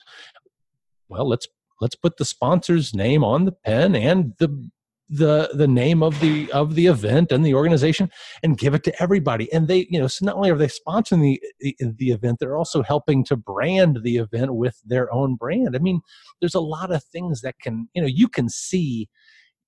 well 1.09 1.27
let's 1.27 1.47
let's 1.81 1.95
put 1.95 2.17
the 2.17 2.25
sponsor's 2.25 2.93
name 2.93 3.23
on 3.23 3.45
the 3.45 3.51
pen 3.51 3.95
and 3.95 4.33
the 4.37 4.69
the 5.09 5.49
the 5.53 5.67
name 5.67 6.01
of 6.01 6.19
the 6.19 6.51
of 6.51 6.75
the 6.75 6.87
event 6.87 7.31
and 7.31 7.45
the 7.45 7.53
organization 7.53 8.09
and 8.41 8.57
give 8.57 8.73
it 8.73 8.83
to 8.83 9.01
everybody. 9.01 9.51
And 9.53 9.67
they 9.67 9.87
you 9.89 9.99
know 9.99 10.07
so 10.07 10.25
not 10.25 10.35
only 10.35 10.49
are 10.49 10.57
they 10.57 10.67
sponsoring 10.67 11.21
the 11.21 11.41
the, 11.59 11.75
the 11.97 12.11
event 12.11 12.37
they're 12.39 12.57
also 12.57 12.81
helping 12.81 13.23
to 13.25 13.35
brand 13.35 13.99
the 14.03 14.17
event 14.17 14.55
with 14.55 14.81
their 14.85 15.11
own 15.13 15.35
brand. 15.35 15.75
I 15.75 15.79
mean 15.79 16.01
there's 16.39 16.55
a 16.55 16.59
lot 16.59 16.91
of 16.91 17.03
things 17.03 17.41
that 17.41 17.59
can 17.59 17.87
you 17.93 18.01
know 18.01 18.07
you 18.07 18.27
can 18.27 18.49
see 18.49 19.07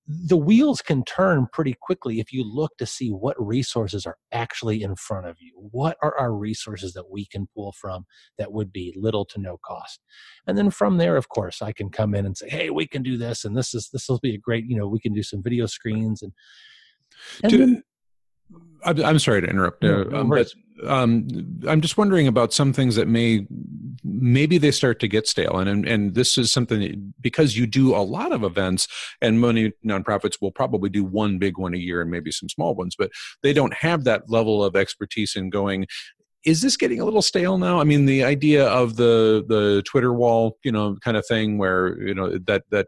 the 0.08 0.38
wheels 0.38 0.80
can 0.80 1.04
turn 1.04 1.48
pretty 1.52 1.74
quickly 1.78 2.18
if 2.18 2.32
you 2.32 2.42
look 2.42 2.72
to 2.78 2.86
see 2.86 3.10
what 3.10 3.36
resources 3.38 4.06
are 4.06 4.16
actually 4.32 4.82
in 4.82 4.96
front 4.96 5.26
of 5.26 5.36
you. 5.38 5.52
What 5.54 5.98
are 6.02 6.16
our 6.18 6.32
resources 6.32 6.94
that 6.94 7.10
we 7.10 7.26
can 7.26 7.46
pull 7.54 7.72
from 7.72 8.06
that 8.38 8.50
would 8.50 8.72
be 8.72 8.94
little 8.96 9.26
to 9.26 9.38
no 9.38 9.58
cost? 9.62 10.00
And 10.46 10.56
then 10.56 10.70
from 10.70 10.96
there, 10.96 11.16
of 11.16 11.28
course, 11.28 11.60
I 11.60 11.72
can 11.72 11.90
come 11.90 12.14
in 12.14 12.24
and 12.24 12.38
say, 12.38 12.48
"Hey, 12.48 12.70
we 12.70 12.86
can 12.86 13.02
do 13.02 13.18
this, 13.18 13.44
and 13.44 13.54
this 13.54 13.74
is 13.74 13.90
this 13.92 14.08
will 14.08 14.18
be 14.18 14.34
a 14.34 14.38
great. 14.38 14.64
You 14.66 14.78
know, 14.78 14.88
we 14.88 15.00
can 15.00 15.12
do 15.12 15.22
some 15.22 15.42
video 15.42 15.66
screens 15.66 16.22
and." 16.22 16.32
and 17.42 17.50
do, 17.50 17.58
then, 17.58 17.82
I'm, 18.84 19.04
I'm 19.04 19.18
sorry 19.18 19.42
to 19.42 19.48
interrupt, 19.48 19.84
uh, 19.84 20.04
um, 20.12 20.28
but 20.28 20.48
um, 20.86 21.28
I'm 21.66 21.80
just 21.80 21.98
wondering 21.98 22.28
about 22.28 22.52
some 22.52 22.72
things 22.72 22.94
that 22.96 23.08
may 23.08 23.46
maybe 24.04 24.58
they 24.58 24.70
start 24.70 25.00
to 25.00 25.08
get 25.08 25.26
stale, 25.26 25.58
and, 25.58 25.68
and 25.68 25.86
and 25.86 26.14
this 26.14 26.38
is 26.38 26.52
something 26.52 27.12
because 27.20 27.56
you 27.56 27.66
do 27.66 27.94
a 27.94 27.98
lot 27.98 28.32
of 28.32 28.44
events, 28.44 28.86
and 29.20 29.40
many 29.40 29.72
nonprofits 29.84 30.40
will 30.40 30.52
probably 30.52 30.90
do 30.90 31.04
one 31.04 31.38
big 31.38 31.58
one 31.58 31.74
a 31.74 31.78
year 31.78 32.00
and 32.00 32.10
maybe 32.10 32.30
some 32.30 32.48
small 32.48 32.74
ones, 32.74 32.94
but 32.96 33.10
they 33.42 33.52
don't 33.52 33.74
have 33.74 34.04
that 34.04 34.30
level 34.30 34.62
of 34.62 34.76
expertise 34.76 35.34
in 35.34 35.50
going 35.50 35.86
is 36.44 36.62
this 36.62 36.76
getting 36.76 37.00
a 37.00 37.04
little 37.04 37.22
stale 37.22 37.58
now? 37.58 37.80
I 37.80 37.84
mean, 37.84 38.06
the 38.06 38.24
idea 38.24 38.66
of 38.66 38.96
the 38.96 39.44
the 39.46 39.82
Twitter 39.84 40.12
wall, 40.12 40.56
you 40.62 40.72
know, 40.72 40.96
kind 41.02 41.16
of 41.16 41.26
thing, 41.26 41.58
where 41.58 42.00
you 42.00 42.14
know 42.14 42.38
that 42.46 42.62
that 42.70 42.86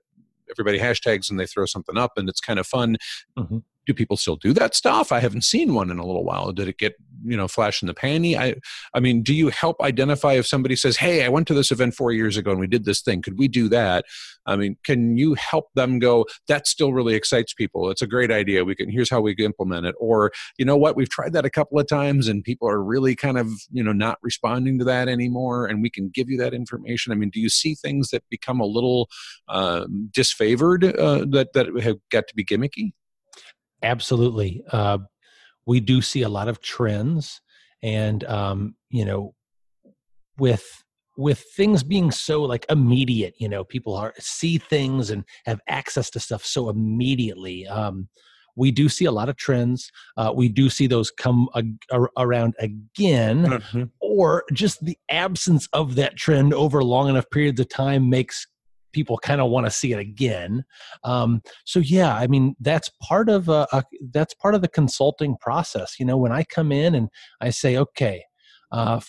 everybody 0.50 0.78
hashtags 0.78 1.30
and 1.30 1.38
they 1.38 1.46
throw 1.46 1.66
something 1.66 1.96
up, 1.96 2.12
and 2.16 2.28
it's 2.28 2.40
kind 2.40 2.58
of 2.58 2.66
fun. 2.66 2.96
Mm-hmm 3.38 3.58
do 3.86 3.94
people 3.94 4.16
still 4.16 4.36
do 4.36 4.52
that 4.52 4.74
stuff? 4.74 5.10
I 5.10 5.20
haven't 5.20 5.42
seen 5.42 5.74
one 5.74 5.90
in 5.90 5.98
a 5.98 6.06
little 6.06 6.24
while. 6.24 6.52
Did 6.52 6.68
it 6.68 6.78
get 6.78 6.94
you 7.24 7.36
know 7.36 7.48
flash 7.48 7.82
in 7.82 7.86
the 7.86 7.94
panty? 7.94 8.36
I 8.36 8.56
I 8.94 9.00
mean, 9.00 9.22
do 9.22 9.34
you 9.34 9.48
help 9.48 9.80
identify 9.80 10.34
if 10.34 10.46
somebody 10.46 10.76
says, 10.76 10.96
"Hey, 10.96 11.24
I 11.24 11.28
went 11.28 11.46
to 11.48 11.54
this 11.54 11.70
event 11.70 11.94
four 11.94 12.12
years 12.12 12.36
ago 12.36 12.50
and 12.50 12.60
we 12.60 12.66
did 12.66 12.84
this 12.84 13.00
thing. 13.00 13.22
Could 13.22 13.38
we 13.38 13.48
do 13.48 13.68
that?" 13.68 14.04
I 14.46 14.56
mean, 14.56 14.76
can 14.84 15.16
you 15.16 15.34
help 15.34 15.66
them 15.74 15.98
go? 15.98 16.26
That 16.48 16.66
still 16.66 16.92
really 16.92 17.14
excites 17.14 17.52
people. 17.52 17.90
It's 17.90 18.02
a 18.02 18.06
great 18.06 18.30
idea. 18.30 18.64
We 18.64 18.74
can 18.74 18.90
here's 18.90 19.10
how 19.10 19.20
we 19.20 19.34
implement 19.38 19.86
it. 19.86 19.94
Or 19.98 20.32
you 20.58 20.64
know 20.64 20.76
what? 20.76 20.96
We've 20.96 21.08
tried 21.08 21.32
that 21.34 21.44
a 21.44 21.50
couple 21.50 21.78
of 21.78 21.86
times 21.86 22.28
and 22.28 22.42
people 22.42 22.68
are 22.68 22.82
really 22.82 23.14
kind 23.14 23.38
of 23.38 23.48
you 23.70 23.82
know 23.82 23.92
not 23.92 24.18
responding 24.22 24.78
to 24.78 24.84
that 24.86 25.08
anymore. 25.08 25.66
And 25.66 25.82
we 25.82 25.90
can 25.90 26.10
give 26.12 26.28
you 26.28 26.38
that 26.38 26.54
information. 26.54 27.12
I 27.12 27.16
mean, 27.16 27.30
do 27.30 27.40
you 27.40 27.48
see 27.48 27.74
things 27.74 28.10
that 28.10 28.24
become 28.30 28.60
a 28.60 28.66
little 28.66 29.08
uh, 29.48 29.86
disfavored 30.10 30.98
uh, 30.98 31.26
that 31.30 31.52
that 31.54 31.66
have 31.82 31.98
got 32.10 32.26
to 32.28 32.34
be 32.34 32.44
gimmicky? 32.44 32.92
Absolutely. 33.82 34.62
Uh, 34.70 34.98
we 35.66 35.80
do 35.80 36.02
see 36.02 36.22
a 36.22 36.28
lot 36.28 36.48
of 36.48 36.60
trends, 36.60 37.40
and 37.82 38.24
um, 38.24 38.74
you 38.90 39.04
know, 39.04 39.34
with 40.38 40.84
with 41.16 41.44
things 41.54 41.82
being 41.82 42.10
so 42.10 42.42
like 42.42 42.64
immediate, 42.70 43.34
you 43.38 43.48
know, 43.48 43.62
people 43.64 43.94
are 43.94 44.14
see 44.18 44.58
things 44.58 45.10
and 45.10 45.24
have 45.44 45.60
access 45.68 46.10
to 46.10 46.20
stuff 46.20 46.44
so 46.44 46.68
immediately. 46.70 47.66
Um, 47.66 48.08
we 48.56 48.70
do 48.70 48.88
see 48.88 49.04
a 49.04 49.12
lot 49.12 49.28
of 49.28 49.36
trends. 49.36 49.90
Uh, 50.16 50.32
we 50.34 50.48
do 50.48 50.68
see 50.68 50.86
those 50.86 51.10
come 51.10 51.48
around 52.18 52.54
again, 52.58 53.46
mm-hmm. 53.46 53.84
or 54.00 54.44
just 54.52 54.84
the 54.84 54.98
absence 55.08 55.68
of 55.72 55.94
that 55.94 56.16
trend 56.16 56.52
over 56.52 56.82
long 56.82 57.08
enough 57.08 57.28
periods 57.30 57.60
of 57.60 57.68
time 57.68 58.10
makes 58.10 58.46
people 58.92 59.18
kind 59.18 59.40
of 59.40 59.50
want 59.50 59.66
to 59.66 59.70
see 59.70 59.92
it 59.92 59.98
again. 59.98 60.64
Um, 61.04 61.42
so 61.64 61.80
yeah, 61.80 62.14
I 62.14 62.26
mean 62.26 62.54
that's 62.60 62.90
part 63.02 63.28
of 63.28 63.48
a, 63.48 63.66
a, 63.72 63.82
that's 64.12 64.34
part 64.34 64.54
of 64.54 64.62
the 64.62 64.68
consulting 64.68 65.36
process. 65.40 65.96
You 65.98 66.06
know, 66.06 66.16
when 66.16 66.32
I 66.32 66.44
come 66.44 66.72
in 66.72 66.94
and 66.94 67.08
I 67.40 67.50
say, 67.50 67.76
okay, 67.76 68.24
uh, 68.72 69.00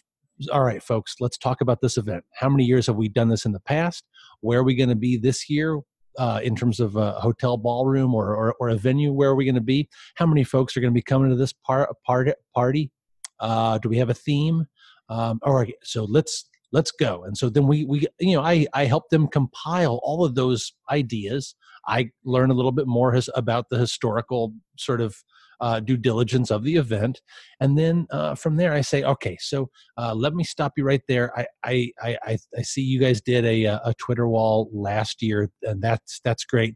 all 0.51 0.63
right, 0.63 0.81
folks, 0.81 1.15
let's 1.19 1.37
talk 1.37 1.61
about 1.61 1.81
this 1.81 1.97
event. 1.97 2.23
How 2.33 2.49
many 2.49 2.63
years 2.63 2.87
have 2.87 2.95
we 2.95 3.09
done 3.09 3.29
this 3.29 3.45
in 3.45 3.51
the 3.51 3.59
past? 3.59 4.03
Where 4.41 4.59
are 4.59 4.63
we 4.63 4.75
going 4.75 4.89
to 4.89 4.95
be 4.95 5.17
this 5.17 5.49
year? 5.49 5.79
Uh, 6.17 6.41
in 6.43 6.57
terms 6.57 6.81
of 6.81 6.97
a 6.97 7.13
hotel 7.13 7.55
ballroom 7.55 8.13
or, 8.13 8.35
or, 8.35 8.53
or 8.59 8.67
a 8.67 8.75
venue, 8.75 9.13
where 9.13 9.29
are 9.29 9.35
we 9.35 9.45
going 9.45 9.55
to 9.55 9.61
be? 9.61 9.87
How 10.15 10.25
many 10.25 10.43
folks 10.43 10.75
are 10.75 10.81
going 10.81 10.91
to 10.91 10.97
be 10.97 11.01
coming 11.01 11.29
to 11.29 11.37
this 11.37 11.53
par- 11.53 11.89
part- 12.05 12.35
party? 12.53 12.91
Uh, 13.39 13.77
do 13.77 13.87
we 13.87 13.97
have 13.97 14.09
a 14.09 14.13
theme? 14.13 14.65
Um, 15.07 15.39
all 15.43 15.53
right, 15.53 15.73
so 15.83 16.03
let's 16.03 16.49
let's 16.71 16.91
go 16.91 17.23
and 17.23 17.37
so 17.37 17.49
then 17.49 17.67
we 17.67 17.85
we 17.85 18.05
you 18.19 18.35
know 18.35 18.41
i 18.41 18.65
i 18.73 18.85
help 18.85 19.09
them 19.09 19.27
compile 19.27 19.99
all 20.03 20.23
of 20.23 20.35
those 20.35 20.73
ideas 20.89 21.55
i 21.87 22.09
learn 22.23 22.51
a 22.51 22.53
little 22.53 22.71
bit 22.71 22.87
more 22.87 23.13
his, 23.13 23.29
about 23.35 23.65
the 23.69 23.77
historical 23.77 24.53
sort 24.77 25.01
of 25.01 25.15
uh, 25.61 25.79
due 25.79 25.95
diligence 25.95 26.49
of 26.49 26.63
the 26.63 26.75
event, 26.75 27.21
and 27.59 27.77
then 27.77 28.07
uh, 28.09 28.33
from 28.33 28.57
there 28.57 28.73
I 28.73 28.81
say, 28.81 29.03
okay, 29.03 29.37
so 29.39 29.69
uh, 29.95 30.13
let 30.13 30.33
me 30.33 30.43
stop 30.43 30.73
you 30.75 30.83
right 30.83 31.03
there. 31.07 31.37
I 31.37 31.45
I 31.63 31.91
I, 32.01 32.37
I 32.57 32.61
see 32.63 32.81
you 32.81 32.99
guys 32.99 33.21
did 33.21 33.45
a 33.45 33.65
a 33.65 33.93
Twitter 33.99 34.27
wall 34.27 34.69
last 34.73 35.21
year, 35.21 35.51
and 35.61 35.79
that's 35.81 36.19
that's 36.25 36.45
great. 36.45 36.75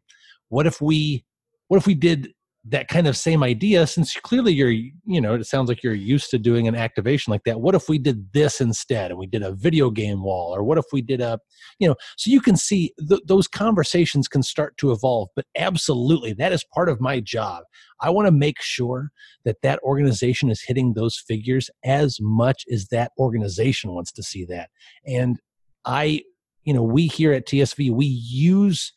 What 0.49 0.67
if 0.67 0.81
we 0.81 1.25
what 1.67 1.77
if 1.77 1.87
we 1.87 1.95
did 1.95 2.31
that 2.67 2.87
kind 2.87 3.05
of 3.05 3.15
same 3.15 3.43
idea 3.43 3.85
since 3.85 4.15
clearly 4.21 4.51
you're 4.51 4.71
you 4.71 5.21
know 5.21 5.35
it 5.35 5.45
sounds 5.45 5.69
like 5.69 5.83
you're 5.83 5.93
used 5.93 6.31
to 6.31 6.39
doing 6.39 6.67
an 6.67 6.75
activation 6.75 7.31
like 7.31 7.43
that. 7.43 7.61
What 7.61 7.75
if 7.75 7.87
we 7.87 7.99
did 7.99 8.33
this 8.33 8.59
instead 8.59 9.11
and 9.11 9.19
we 9.19 9.27
did 9.27 9.43
a 9.43 9.51
video 9.51 9.91
game 9.91 10.23
wall? 10.23 10.55
Or 10.55 10.63
what 10.63 10.77
if 10.79 10.85
we 10.91 11.01
did 11.01 11.21
a 11.21 11.39
you 11.79 11.87
know 11.87 11.95
so 12.17 12.31
you 12.31 12.41
can 12.41 12.57
see 12.57 12.91
th- 13.07 13.21
those 13.27 13.47
conversations 13.47 14.27
can 14.27 14.41
start 14.41 14.77
to 14.77 14.91
evolve 14.91 15.29
but 15.35 15.45
absolutely 15.55 16.33
that 16.33 16.51
is 16.51 16.65
part 16.73 16.89
of 16.89 16.99
my 16.99 17.19
job. 17.19 17.63
I 18.01 18.09
want 18.09 18.27
to 18.27 18.31
make 18.31 18.61
sure 18.61 19.11
that 19.45 19.61
that 19.61 19.79
organization 19.79 20.49
is 20.49 20.63
hitting 20.65 20.93
those 20.93 21.17
figures 21.17 21.69
as 21.83 22.17
much 22.19 22.63
as 22.71 22.87
that 22.87 23.11
organization 23.19 23.93
wants 23.93 24.11
to 24.13 24.23
see 24.23 24.43
that. 24.45 24.69
And 25.05 25.39
i 25.85 26.21
you 26.63 26.73
know 26.73 26.81
we 26.81 27.05
here 27.05 27.31
at 27.31 27.45
tsv 27.45 27.91
we 27.91 28.05
use 28.07 28.91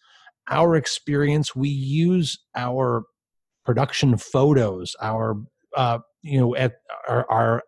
our 0.51 0.75
experience 0.75 1.55
we 1.55 1.69
use 1.69 2.39
our 2.57 3.05
production 3.69 4.17
photos, 4.17 4.97
our 5.03 5.37
uh, 5.77 5.99
you 6.23 6.41
know 6.41 6.57
at 6.57 6.77
our, 7.07 7.31
our 7.31 7.63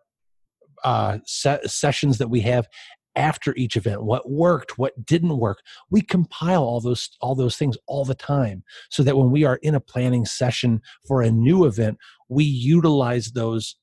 uh, 0.83 1.19
se- 1.27 1.67
sessions 1.67 2.17
that 2.17 2.31
we 2.31 2.39
have 2.39 2.67
after 3.15 3.53
each 3.55 3.77
event 3.77 4.01
what 4.03 4.27
worked 4.27 4.79
what 4.79 5.05
didn't 5.05 5.37
work. 5.37 5.59
We 5.91 6.01
compile 6.01 6.63
all 6.63 6.81
those 6.81 7.07
all 7.21 7.35
those 7.35 7.55
things 7.55 7.77
all 7.85 8.03
the 8.03 8.15
time 8.15 8.63
so 8.89 9.03
that 9.03 9.15
when 9.15 9.29
we 9.29 9.43
are 9.43 9.59
in 9.61 9.75
a 9.75 9.79
planning 9.79 10.25
session 10.25 10.81
for 11.07 11.21
a 11.21 11.29
new 11.29 11.65
event 11.65 11.99
we 12.29 12.45
utilize 12.45 13.33
those 13.33 13.75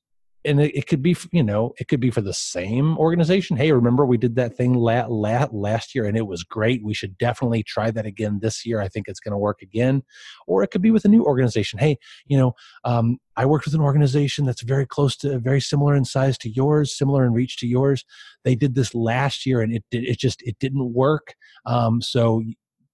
and 0.45 0.61
it, 0.61 0.75
it, 0.75 0.87
could 0.87 1.01
be 1.01 1.15
you 1.31 1.43
know 1.43 1.73
it 1.79 1.87
could 1.87 1.99
be 1.99 2.11
for 2.11 2.21
the 2.21 2.33
same 2.33 2.97
organization. 2.97 3.57
Hey 3.57 3.71
remember 3.71 4.05
we 4.05 4.17
did 4.17 4.35
that 4.35 4.55
thing 4.55 4.73
la- 4.73 5.05
la- 5.07 5.47
last 5.51 5.93
year 5.93 6.05
and 6.05 6.17
it 6.17 6.27
was 6.27 6.43
great. 6.43 6.83
We 6.83 6.93
should 6.93 7.17
definitely 7.17 7.63
try 7.63 7.91
that 7.91 8.05
again 8.05 8.39
this 8.41 8.65
year. 8.65 8.79
I 8.81 8.87
think 8.87 9.07
it's 9.07 9.19
going 9.19 9.33
to 9.33 9.37
work 9.37 9.61
again. 9.61 10.03
Or 10.47 10.63
it 10.63 10.67
could 10.67 10.81
be 10.81 10.91
with 10.91 11.05
a 11.05 11.09
new 11.09 11.23
organization. 11.23 11.79
Hey 11.79 11.97
you 12.25 12.37
know 12.37 12.53
um, 12.83 13.17
i 13.35 13.45
worked 13.45 13.65
with 13.65 13.73
an 13.73 13.81
organization 13.81 14.45
that's 14.45 14.61
very 14.61 14.85
close 14.85 15.15
to 15.17 15.39
very 15.39 15.61
similar 15.61 15.95
in 15.95 16.05
size 16.05 16.37
to 16.39 16.49
yours 16.49 16.97
similar 16.97 17.25
in 17.25 17.33
reach 17.33 17.57
to 17.57 17.67
yours. 17.67 18.05
They 18.43 18.55
did 18.55 18.75
this 18.75 18.95
last 18.95 19.45
year 19.45 19.61
and 19.61 19.73
it 19.73 19.83
did 19.91 20.05
it 20.05 20.19
just 20.19 20.41
it 20.43 20.57
didn't 20.59 20.93
work. 20.93 21.35
Um, 21.65 22.01
so 22.01 22.41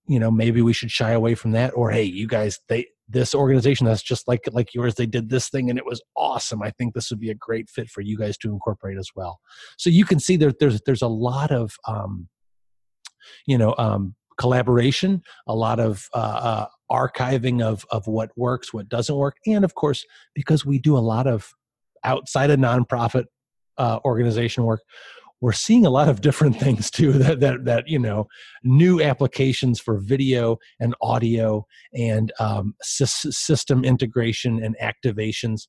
you 0.08 0.20
know 0.20 0.32
maybe 0.32 0.62
we 0.62 0.74
should 0.74 0.92
shy 0.92 1.12
away 1.12 1.36
from 1.36 1.52
that. 1.52 1.72
Or 1.76 1.92
hey 1.92 2.04
you 2.04 2.28
guys 2.28 2.60
they 2.70 2.88
this 3.08 3.36
organization 3.36 3.86
that's 3.86 4.02
just 4.02 4.28
like 4.28 4.42
like 4.52 4.74
yours 4.74 4.96
they 4.96 5.06
did 5.06 5.30
this 5.30 5.50
thing 5.50 5.70
and 5.70 5.78
it 5.78 5.86
was 5.86 6.02
awesome. 6.18 6.62
I 6.62 6.72
think 6.72 6.94
this 6.94 7.10
would 7.10 7.20
be 7.20 7.30
a 7.30 7.36
great 7.36 7.70
fit 7.70 7.90
for 7.90 8.02
you 8.02 8.18
guys 8.18 8.38
to 8.40 8.50
incorporate 8.50 8.98
as 8.98 9.10
well. 9.16 9.40
So 9.78 9.90
you 9.90 10.06
can 10.06 10.20
see 10.20 10.38
there, 10.38 10.54
there's 10.60 10.82
there's 10.86 11.02
a 11.02 11.08
lot 11.08 11.52
of 11.52 11.76
um, 11.88 12.28
you 13.46 13.58
know 13.58 13.76
um, 13.78 14.16
collaboration 14.38 15.22
a 15.48 15.56
lot 15.56 15.80
of 15.80 16.08
uh, 16.14 16.18
uh, 16.18 16.68
archiving 16.92 17.62
of 17.62 17.86
of 17.92 18.08
what 18.08 18.32
works 18.36 18.74
what 18.74 18.90
doesn't 18.90 19.16
work. 19.16 19.38
And 19.46 19.64
of 19.64 19.76
course 19.76 20.04
because 20.34 20.66
we 20.66 20.80
do 20.80 20.98
a 20.98 21.00
lot 21.00 21.28
of 21.28 21.54
outside 22.04 22.50
of 22.50 22.60
nonprofit 22.60 23.26
uh, 23.78 24.00
organization 24.06 24.64
work 24.64 24.82
we're 25.42 25.52
seeing 25.52 25.86
a 25.86 25.90
lot 25.90 26.10
of 26.10 26.22
different 26.22 26.56
things 26.60 26.90
too 26.90 27.12
that 27.14 27.40
that, 27.40 27.66
that 27.66 27.88
you 27.88 28.00
know 28.00 28.28
new 28.64 29.02
applications 29.02 29.80
for 29.80 30.00
video 30.00 30.58
and 30.80 30.96
audio 31.02 31.66
and 31.94 32.32
um, 32.40 32.74
system 32.82 33.84
integration 33.84 34.64
and 34.64 34.76
activations 34.82 35.68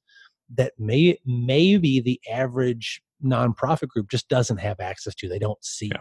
that 0.54 0.72
may 0.78 1.18
maybe 1.24 2.00
the 2.00 2.20
average 2.30 3.00
nonprofit 3.24 3.88
group 3.88 4.08
just 4.10 4.28
doesn't 4.28 4.58
have 4.58 4.78
access 4.80 5.14
to 5.14 5.28
they 5.28 5.38
don't 5.38 5.64
see 5.64 5.90
yeah. 5.92 6.00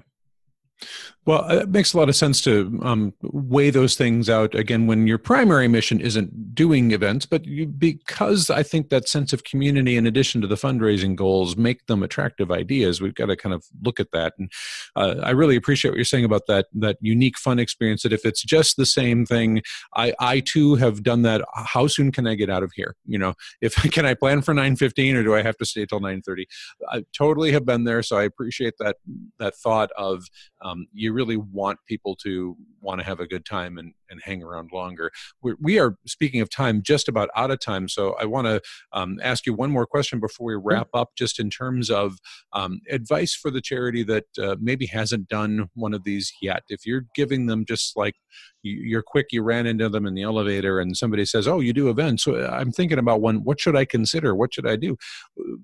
Well, 1.26 1.49
it 1.49 1.69
makes 1.69 1.93
a 1.93 1.97
lot 1.97 2.07
of 2.07 2.15
sense 2.15 2.39
to 2.43 2.80
um, 2.84 3.13
weigh 3.23 3.71
those 3.71 3.95
things 3.95 4.30
out 4.30 4.53
again 4.53 4.86
when 4.86 5.07
your 5.07 5.17
primary 5.17 5.67
mission 5.67 5.99
isn't 5.99 6.53
doing 6.53 6.91
events, 6.91 7.26
but 7.26 7.45
you, 7.45 7.65
because 7.65 8.51
I 8.51 8.61
think 8.61 8.89
that 8.89 9.09
sense 9.09 9.34
of 9.34 9.43
community, 9.43 9.97
in 9.97 10.05
addition 10.05 10.39
to 10.41 10.47
the 10.47 10.55
fundraising 10.55 11.15
goals, 11.15 11.57
make 11.57 11.88
them 11.88 12.03
attractive 12.03 12.51
ideas. 12.51 13.01
We've 13.01 13.15
got 13.15 13.28
to 13.28 13.36
kind 13.36 13.55
of 13.55 13.65
look 13.82 13.99
at 13.99 14.11
that, 14.11 14.34
and 14.38 14.51
uh, 14.95 15.15
I 15.23 15.32
really 15.32 15.55
appreciate 15.55 15.91
what 15.91 15.97
you're 15.97 16.05
saying 16.05 16.26
about 16.26 16.43
that 16.47 16.67
that 16.73 16.97
unique 17.01 17.39
fun 17.39 17.57
experience. 17.57 18.03
That 18.03 18.13
if 18.13 18.23
it's 18.23 18.43
just 18.43 18.78
the 18.78 18.86
same 18.86 19.26
thing, 19.26 19.63
I 19.95 20.13
I 20.19 20.41
too 20.41 20.76
have 20.76 21.01
done 21.01 21.23
that. 21.23 21.41
How 21.55 21.88
soon 21.88 22.11
can 22.11 22.28
I 22.28 22.36
get 22.36 22.51
out 22.51 22.61
of 22.61 22.71
here? 22.76 22.95
You 23.07 23.17
know, 23.17 23.34
if 23.61 23.73
can 23.91 24.05
I 24.05 24.13
plan 24.13 24.43
for 24.43 24.53
9:15 24.53 25.15
or 25.15 25.23
do 25.23 25.34
I 25.34 25.41
have 25.41 25.57
to 25.57 25.65
stay 25.65 25.88
till 25.88 26.01
9:30? 26.01 26.45
I 26.88 27.03
totally 27.17 27.51
have 27.51 27.65
been 27.65 27.86
there, 27.86 28.03
so 28.03 28.15
I 28.15 28.26
appreciate 28.26 28.76
that 28.78 28.97
that 29.39 29.55
thought 29.55 29.89
of 29.97 30.23
um, 30.66 30.88
you 30.93 31.13
really 31.13 31.38
want 31.38 31.78
people 31.88 32.16
to 32.16 32.57
want 32.82 32.99
to 32.99 33.05
have 33.05 33.20
a 33.20 33.28
good 33.28 33.45
time 33.45 33.78
and, 33.78 33.93
and 34.09 34.20
hang 34.24 34.41
around 34.43 34.72
longer. 34.72 35.11
We're, 35.41 35.55
we 35.61 35.80
are, 35.80 35.95
speaking 36.07 36.41
of 36.41 36.49
time, 36.49 36.82
just 36.82 37.07
about 37.07 37.30
out 37.36 37.51
of 37.51 37.59
time. 37.59 37.88
So 37.88 38.16
I 38.20 38.26
want 38.26 38.47
to 38.47 38.61
um, 38.91 39.20
ask 39.22 39.45
you 39.45 39.53
one 39.53 39.70
more 39.70 39.86
question 39.86 40.20
before 40.20 40.47
we 40.47 40.55
wrap 40.55 40.88
up, 40.93 41.09
just 41.16 41.39
in 41.39 41.49
terms 41.49 41.89
of 41.91 42.18
um, 42.53 42.82
advice 42.89 43.36
for 43.36 43.51
the 43.51 43.61
charity 43.61 44.03
that 44.03 44.26
uh, 44.41 44.55
maybe 44.59 44.88
hasn't 44.88 45.28
done 45.28 45.70
one 45.76 45.93
of 45.93 46.03
these 46.03 46.34
yet. 46.41 46.63
If 46.70 46.86
you're 46.86 47.05
giving 47.13 47.45
them 47.45 47.66
just 47.66 47.95
like 47.95 48.16
you're 48.63 49.03
quick, 49.03 49.28
you 49.32 49.43
ran 49.43 49.68
into 49.68 49.89
them 49.89 50.07
in 50.07 50.16
the 50.16 50.24
elevator, 50.24 50.80
and 50.80 50.97
somebody 50.97 51.26
says, 51.26 51.47
"Oh, 51.47 51.59
you 51.59 51.74
do 51.74 51.89
events." 51.89 52.24
So 52.24 52.36
uh, 52.36 52.49
I'm 52.51 52.72
thinking 52.72 52.97
about 52.97 53.22
one. 53.22 53.43
What 53.43 53.59
should 53.59 53.76
I 53.76 53.86
consider? 53.86 54.36
What 54.36 54.53
should 54.53 54.68
I 54.68 54.76
do? 54.76 54.97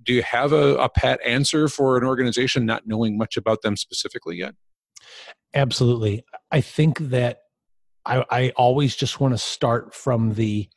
Do 0.04 0.14
you 0.14 0.22
have 0.22 0.54
a, 0.54 0.76
a 0.76 0.89
pat 0.89 1.20
answer 1.26 1.68
for 1.68 1.97
an 1.97 2.04
organization 2.04 2.66
not 2.66 2.84
knowing 2.86 3.18
much 3.18 3.38
about 3.38 3.64
them 3.64 3.76
specifically 3.76 4.38
yet? 4.38 4.54
Absolutely. 5.53 6.24
I 6.51 6.62
think 6.62 6.97
that 6.99 7.39
I, 8.05 8.26
I 8.30 8.49
always 8.55 8.95
just 8.95 9.20
want 9.20 9.34
to 9.34 9.38
start 9.38 9.93
from 9.93 10.34
the 10.34 10.70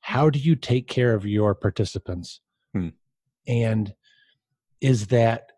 how 0.00 0.30
do 0.30 0.38
you 0.38 0.56
take 0.56 0.88
care 0.88 1.14
of 1.14 1.24
your 1.24 1.54
participants? 1.54 2.40
Hmm. 2.74 2.88
And 3.46 3.94
is 4.80 5.06
that 5.08 5.52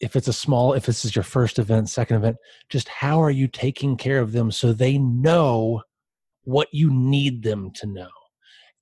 if 0.00 0.14
it's 0.14 0.28
a 0.28 0.32
small, 0.32 0.72
if 0.72 0.86
this 0.86 1.04
is 1.04 1.16
your 1.16 1.24
first 1.24 1.58
event, 1.58 1.88
second 1.88 2.16
event, 2.16 2.36
just 2.68 2.88
how 2.88 3.20
are 3.20 3.30
you 3.30 3.48
taking 3.48 3.96
care 3.96 4.20
of 4.20 4.32
them 4.32 4.50
so 4.50 4.72
they 4.72 4.98
know 4.98 5.82
what 6.44 6.68
you 6.72 6.90
need 6.90 7.42
them 7.42 7.72
to 7.74 7.86
know? 7.86 8.08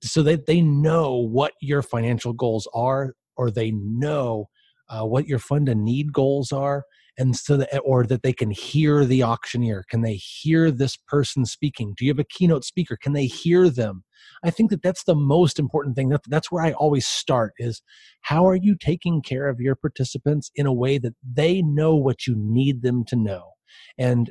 So 0.03 0.23
that 0.25 0.45
they 0.45 0.61
know 0.61 1.15
what 1.15 1.55
your 1.61 1.81
financial 1.83 2.35
goals 2.35 2.69
are, 2.75 3.15
or 3.37 3.51
they 3.51 3.71
know 3.71 4.51
uh, 4.91 5.05
what 5.07 5.27
your 5.27 5.39
fund 5.39 5.69
and 5.71 5.85
need 5.85 6.13
goals 6.13 6.53
are, 6.53 6.85
and 7.19 7.37
so 7.37 7.57
that 7.57 7.75
eh, 7.75 7.79
or 7.79 8.05
that 8.05 8.23
they 8.23 8.33
can 8.33 8.51
hear 8.51 9.05
the 9.05 9.23
auctioneer 9.23 9.85
can 9.89 10.03
they 10.03 10.15
hear 10.15 10.71
this 10.71 10.97
person 10.97 11.45
speaking? 11.45 11.95
Do 11.97 12.05
you 12.05 12.11
have 12.11 12.19
a 12.19 12.25
keynote 12.25 12.65
speaker? 12.65 12.97
Can 13.01 13.13
they 13.13 13.27
hear 13.27 13.69
them? 13.71 14.05
I 14.45 14.51
think 14.51 14.71
that 14.71 14.83
that's 14.83 15.05
the 15.05 15.15
most 15.15 15.59
important 15.59 15.97
thing. 15.97 16.15
That's 16.29 16.51
where 16.51 16.65
i 16.65 16.73
always 16.73 17.07
start 17.07 17.53
is 17.59 17.83
how 18.23 18.47
are 18.47 18.57
you 18.57 18.77
taking 18.79 19.23
care 19.23 19.49
of 19.49 19.61
your 19.61 19.75
participants 19.75 20.51
in 20.55 20.67
a 20.67 20.73
way 20.73 20.99
that 20.99 21.15
they 21.25 21.63
know 21.63 21.95
what 21.95 22.27
you 22.27 22.35
need 22.37 22.83
them 22.83 23.05
to 23.07 23.17
know? 23.17 23.53
And 23.99 24.31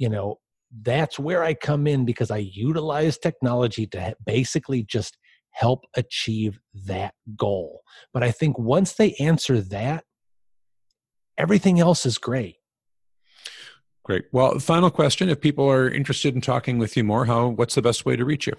you 0.00 0.08
know 0.08 0.38
that's 0.82 1.18
where 1.18 1.44
i 1.44 1.52
come 1.52 1.86
in 1.86 2.04
because 2.04 2.30
i 2.30 2.38
utilize 2.38 3.18
technology 3.18 3.86
to 3.86 4.14
basically 4.24 4.82
just 4.82 5.16
help 5.50 5.80
achieve 5.96 6.58
that 6.86 7.14
goal. 7.36 7.82
But 8.12 8.22
i 8.22 8.30
think 8.32 8.58
once 8.58 8.94
they 8.94 9.14
answer 9.14 9.60
that 9.60 10.04
everything 11.40 11.80
else 11.80 12.06
is 12.06 12.18
great. 12.18 12.56
Great. 14.04 14.26
Well, 14.32 14.58
final 14.58 14.90
question: 14.90 15.28
If 15.28 15.40
people 15.40 15.70
are 15.70 15.88
interested 15.88 16.34
in 16.34 16.40
talking 16.40 16.78
with 16.78 16.96
you 16.96 17.04
more, 17.04 17.26
how 17.26 17.48
what's 17.48 17.74
the 17.74 17.82
best 17.82 18.06
way 18.06 18.16
to 18.16 18.24
reach 18.24 18.46
you? 18.46 18.54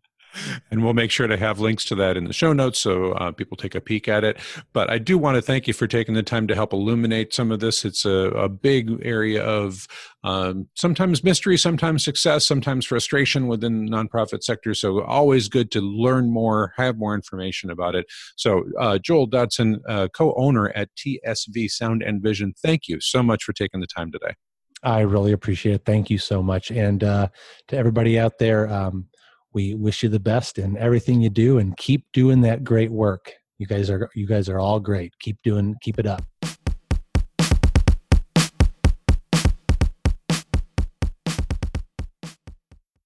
And 0.71 0.83
we'll 0.83 0.93
make 0.93 1.11
sure 1.11 1.27
to 1.27 1.37
have 1.37 1.59
links 1.59 1.85
to 1.85 1.95
that 1.95 2.17
in 2.17 2.25
the 2.25 2.33
show 2.33 2.53
notes 2.53 2.79
so 2.79 3.13
uh, 3.13 3.31
people 3.31 3.57
take 3.57 3.75
a 3.75 3.81
peek 3.81 4.07
at 4.07 4.23
it. 4.23 4.37
But 4.73 4.89
I 4.89 4.97
do 4.97 5.17
want 5.17 5.35
to 5.35 5.41
thank 5.41 5.67
you 5.67 5.73
for 5.73 5.87
taking 5.87 6.15
the 6.15 6.23
time 6.23 6.47
to 6.47 6.55
help 6.55 6.73
illuminate 6.73 7.33
some 7.33 7.51
of 7.51 7.59
this. 7.59 7.85
It's 7.85 8.05
a, 8.05 8.29
a 8.31 8.49
big 8.49 8.99
area 9.03 9.43
of 9.43 9.87
um, 10.23 10.67
sometimes 10.75 11.23
mystery, 11.23 11.57
sometimes 11.57 12.03
success, 12.03 12.45
sometimes 12.45 12.85
frustration 12.85 13.47
within 13.47 13.85
the 13.85 13.91
nonprofit 13.91 14.43
sector. 14.43 14.73
So 14.73 15.01
always 15.03 15.47
good 15.47 15.71
to 15.71 15.81
learn 15.81 16.31
more, 16.31 16.73
have 16.77 16.97
more 16.97 17.15
information 17.15 17.69
about 17.69 17.95
it. 17.95 18.05
So 18.35 18.65
uh, 18.79 18.97
Joel 18.97 19.27
Dodson, 19.27 19.81
uh, 19.87 20.07
co-owner 20.13 20.69
at 20.69 20.89
TSV 20.95 21.69
Sound 21.69 22.03
and 22.03 22.21
Vision, 22.21 22.53
thank 22.61 22.87
you 22.87 22.99
so 22.99 23.23
much 23.23 23.43
for 23.43 23.53
taking 23.53 23.79
the 23.79 23.87
time 23.87 24.11
today. 24.11 24.33
I 24.83 25.01
really 25.01 25.31
appreciate 25.31 25.75
it. 25.75 25.85
Thank 25.85 26.09
you 26.09 26.17
so 26.17 26.43
much. 26.43 26.71
And 26.71 27.03
uh, 27.03 27.29
to 27.69 27.77
everybody 27.77 28.19
out 28.19 28.37
there, 28.37 28.71
um, 28.71 29.07
we 29.57 29.73
wish 29.73 30.03
you 30.03 30.09
the 30.09 30.19
best 30.19 30.59
in 30.59 30.77
everything 30.77 31.19
you 31.19 31.31
do 31.31 31.57
and 31.57 31.75
keep 31.77 32.05
doing 32.13 32.41
that 32.41 32.63
great 32.63 32.91
work. 32.91 33.33
You 33.57 33.65
guys 33.65 33.89
are 33.89 34.07
you 34.13 34.27
guys 34.27 34.49
are 34.49 34.59
all 34.59 34.79
great. 34.79 35.17
Keep 35.17 35.41
doing 35.41 35.75
keep 35.81 35.97
it 35.97 36.05
up. 36.05 36.21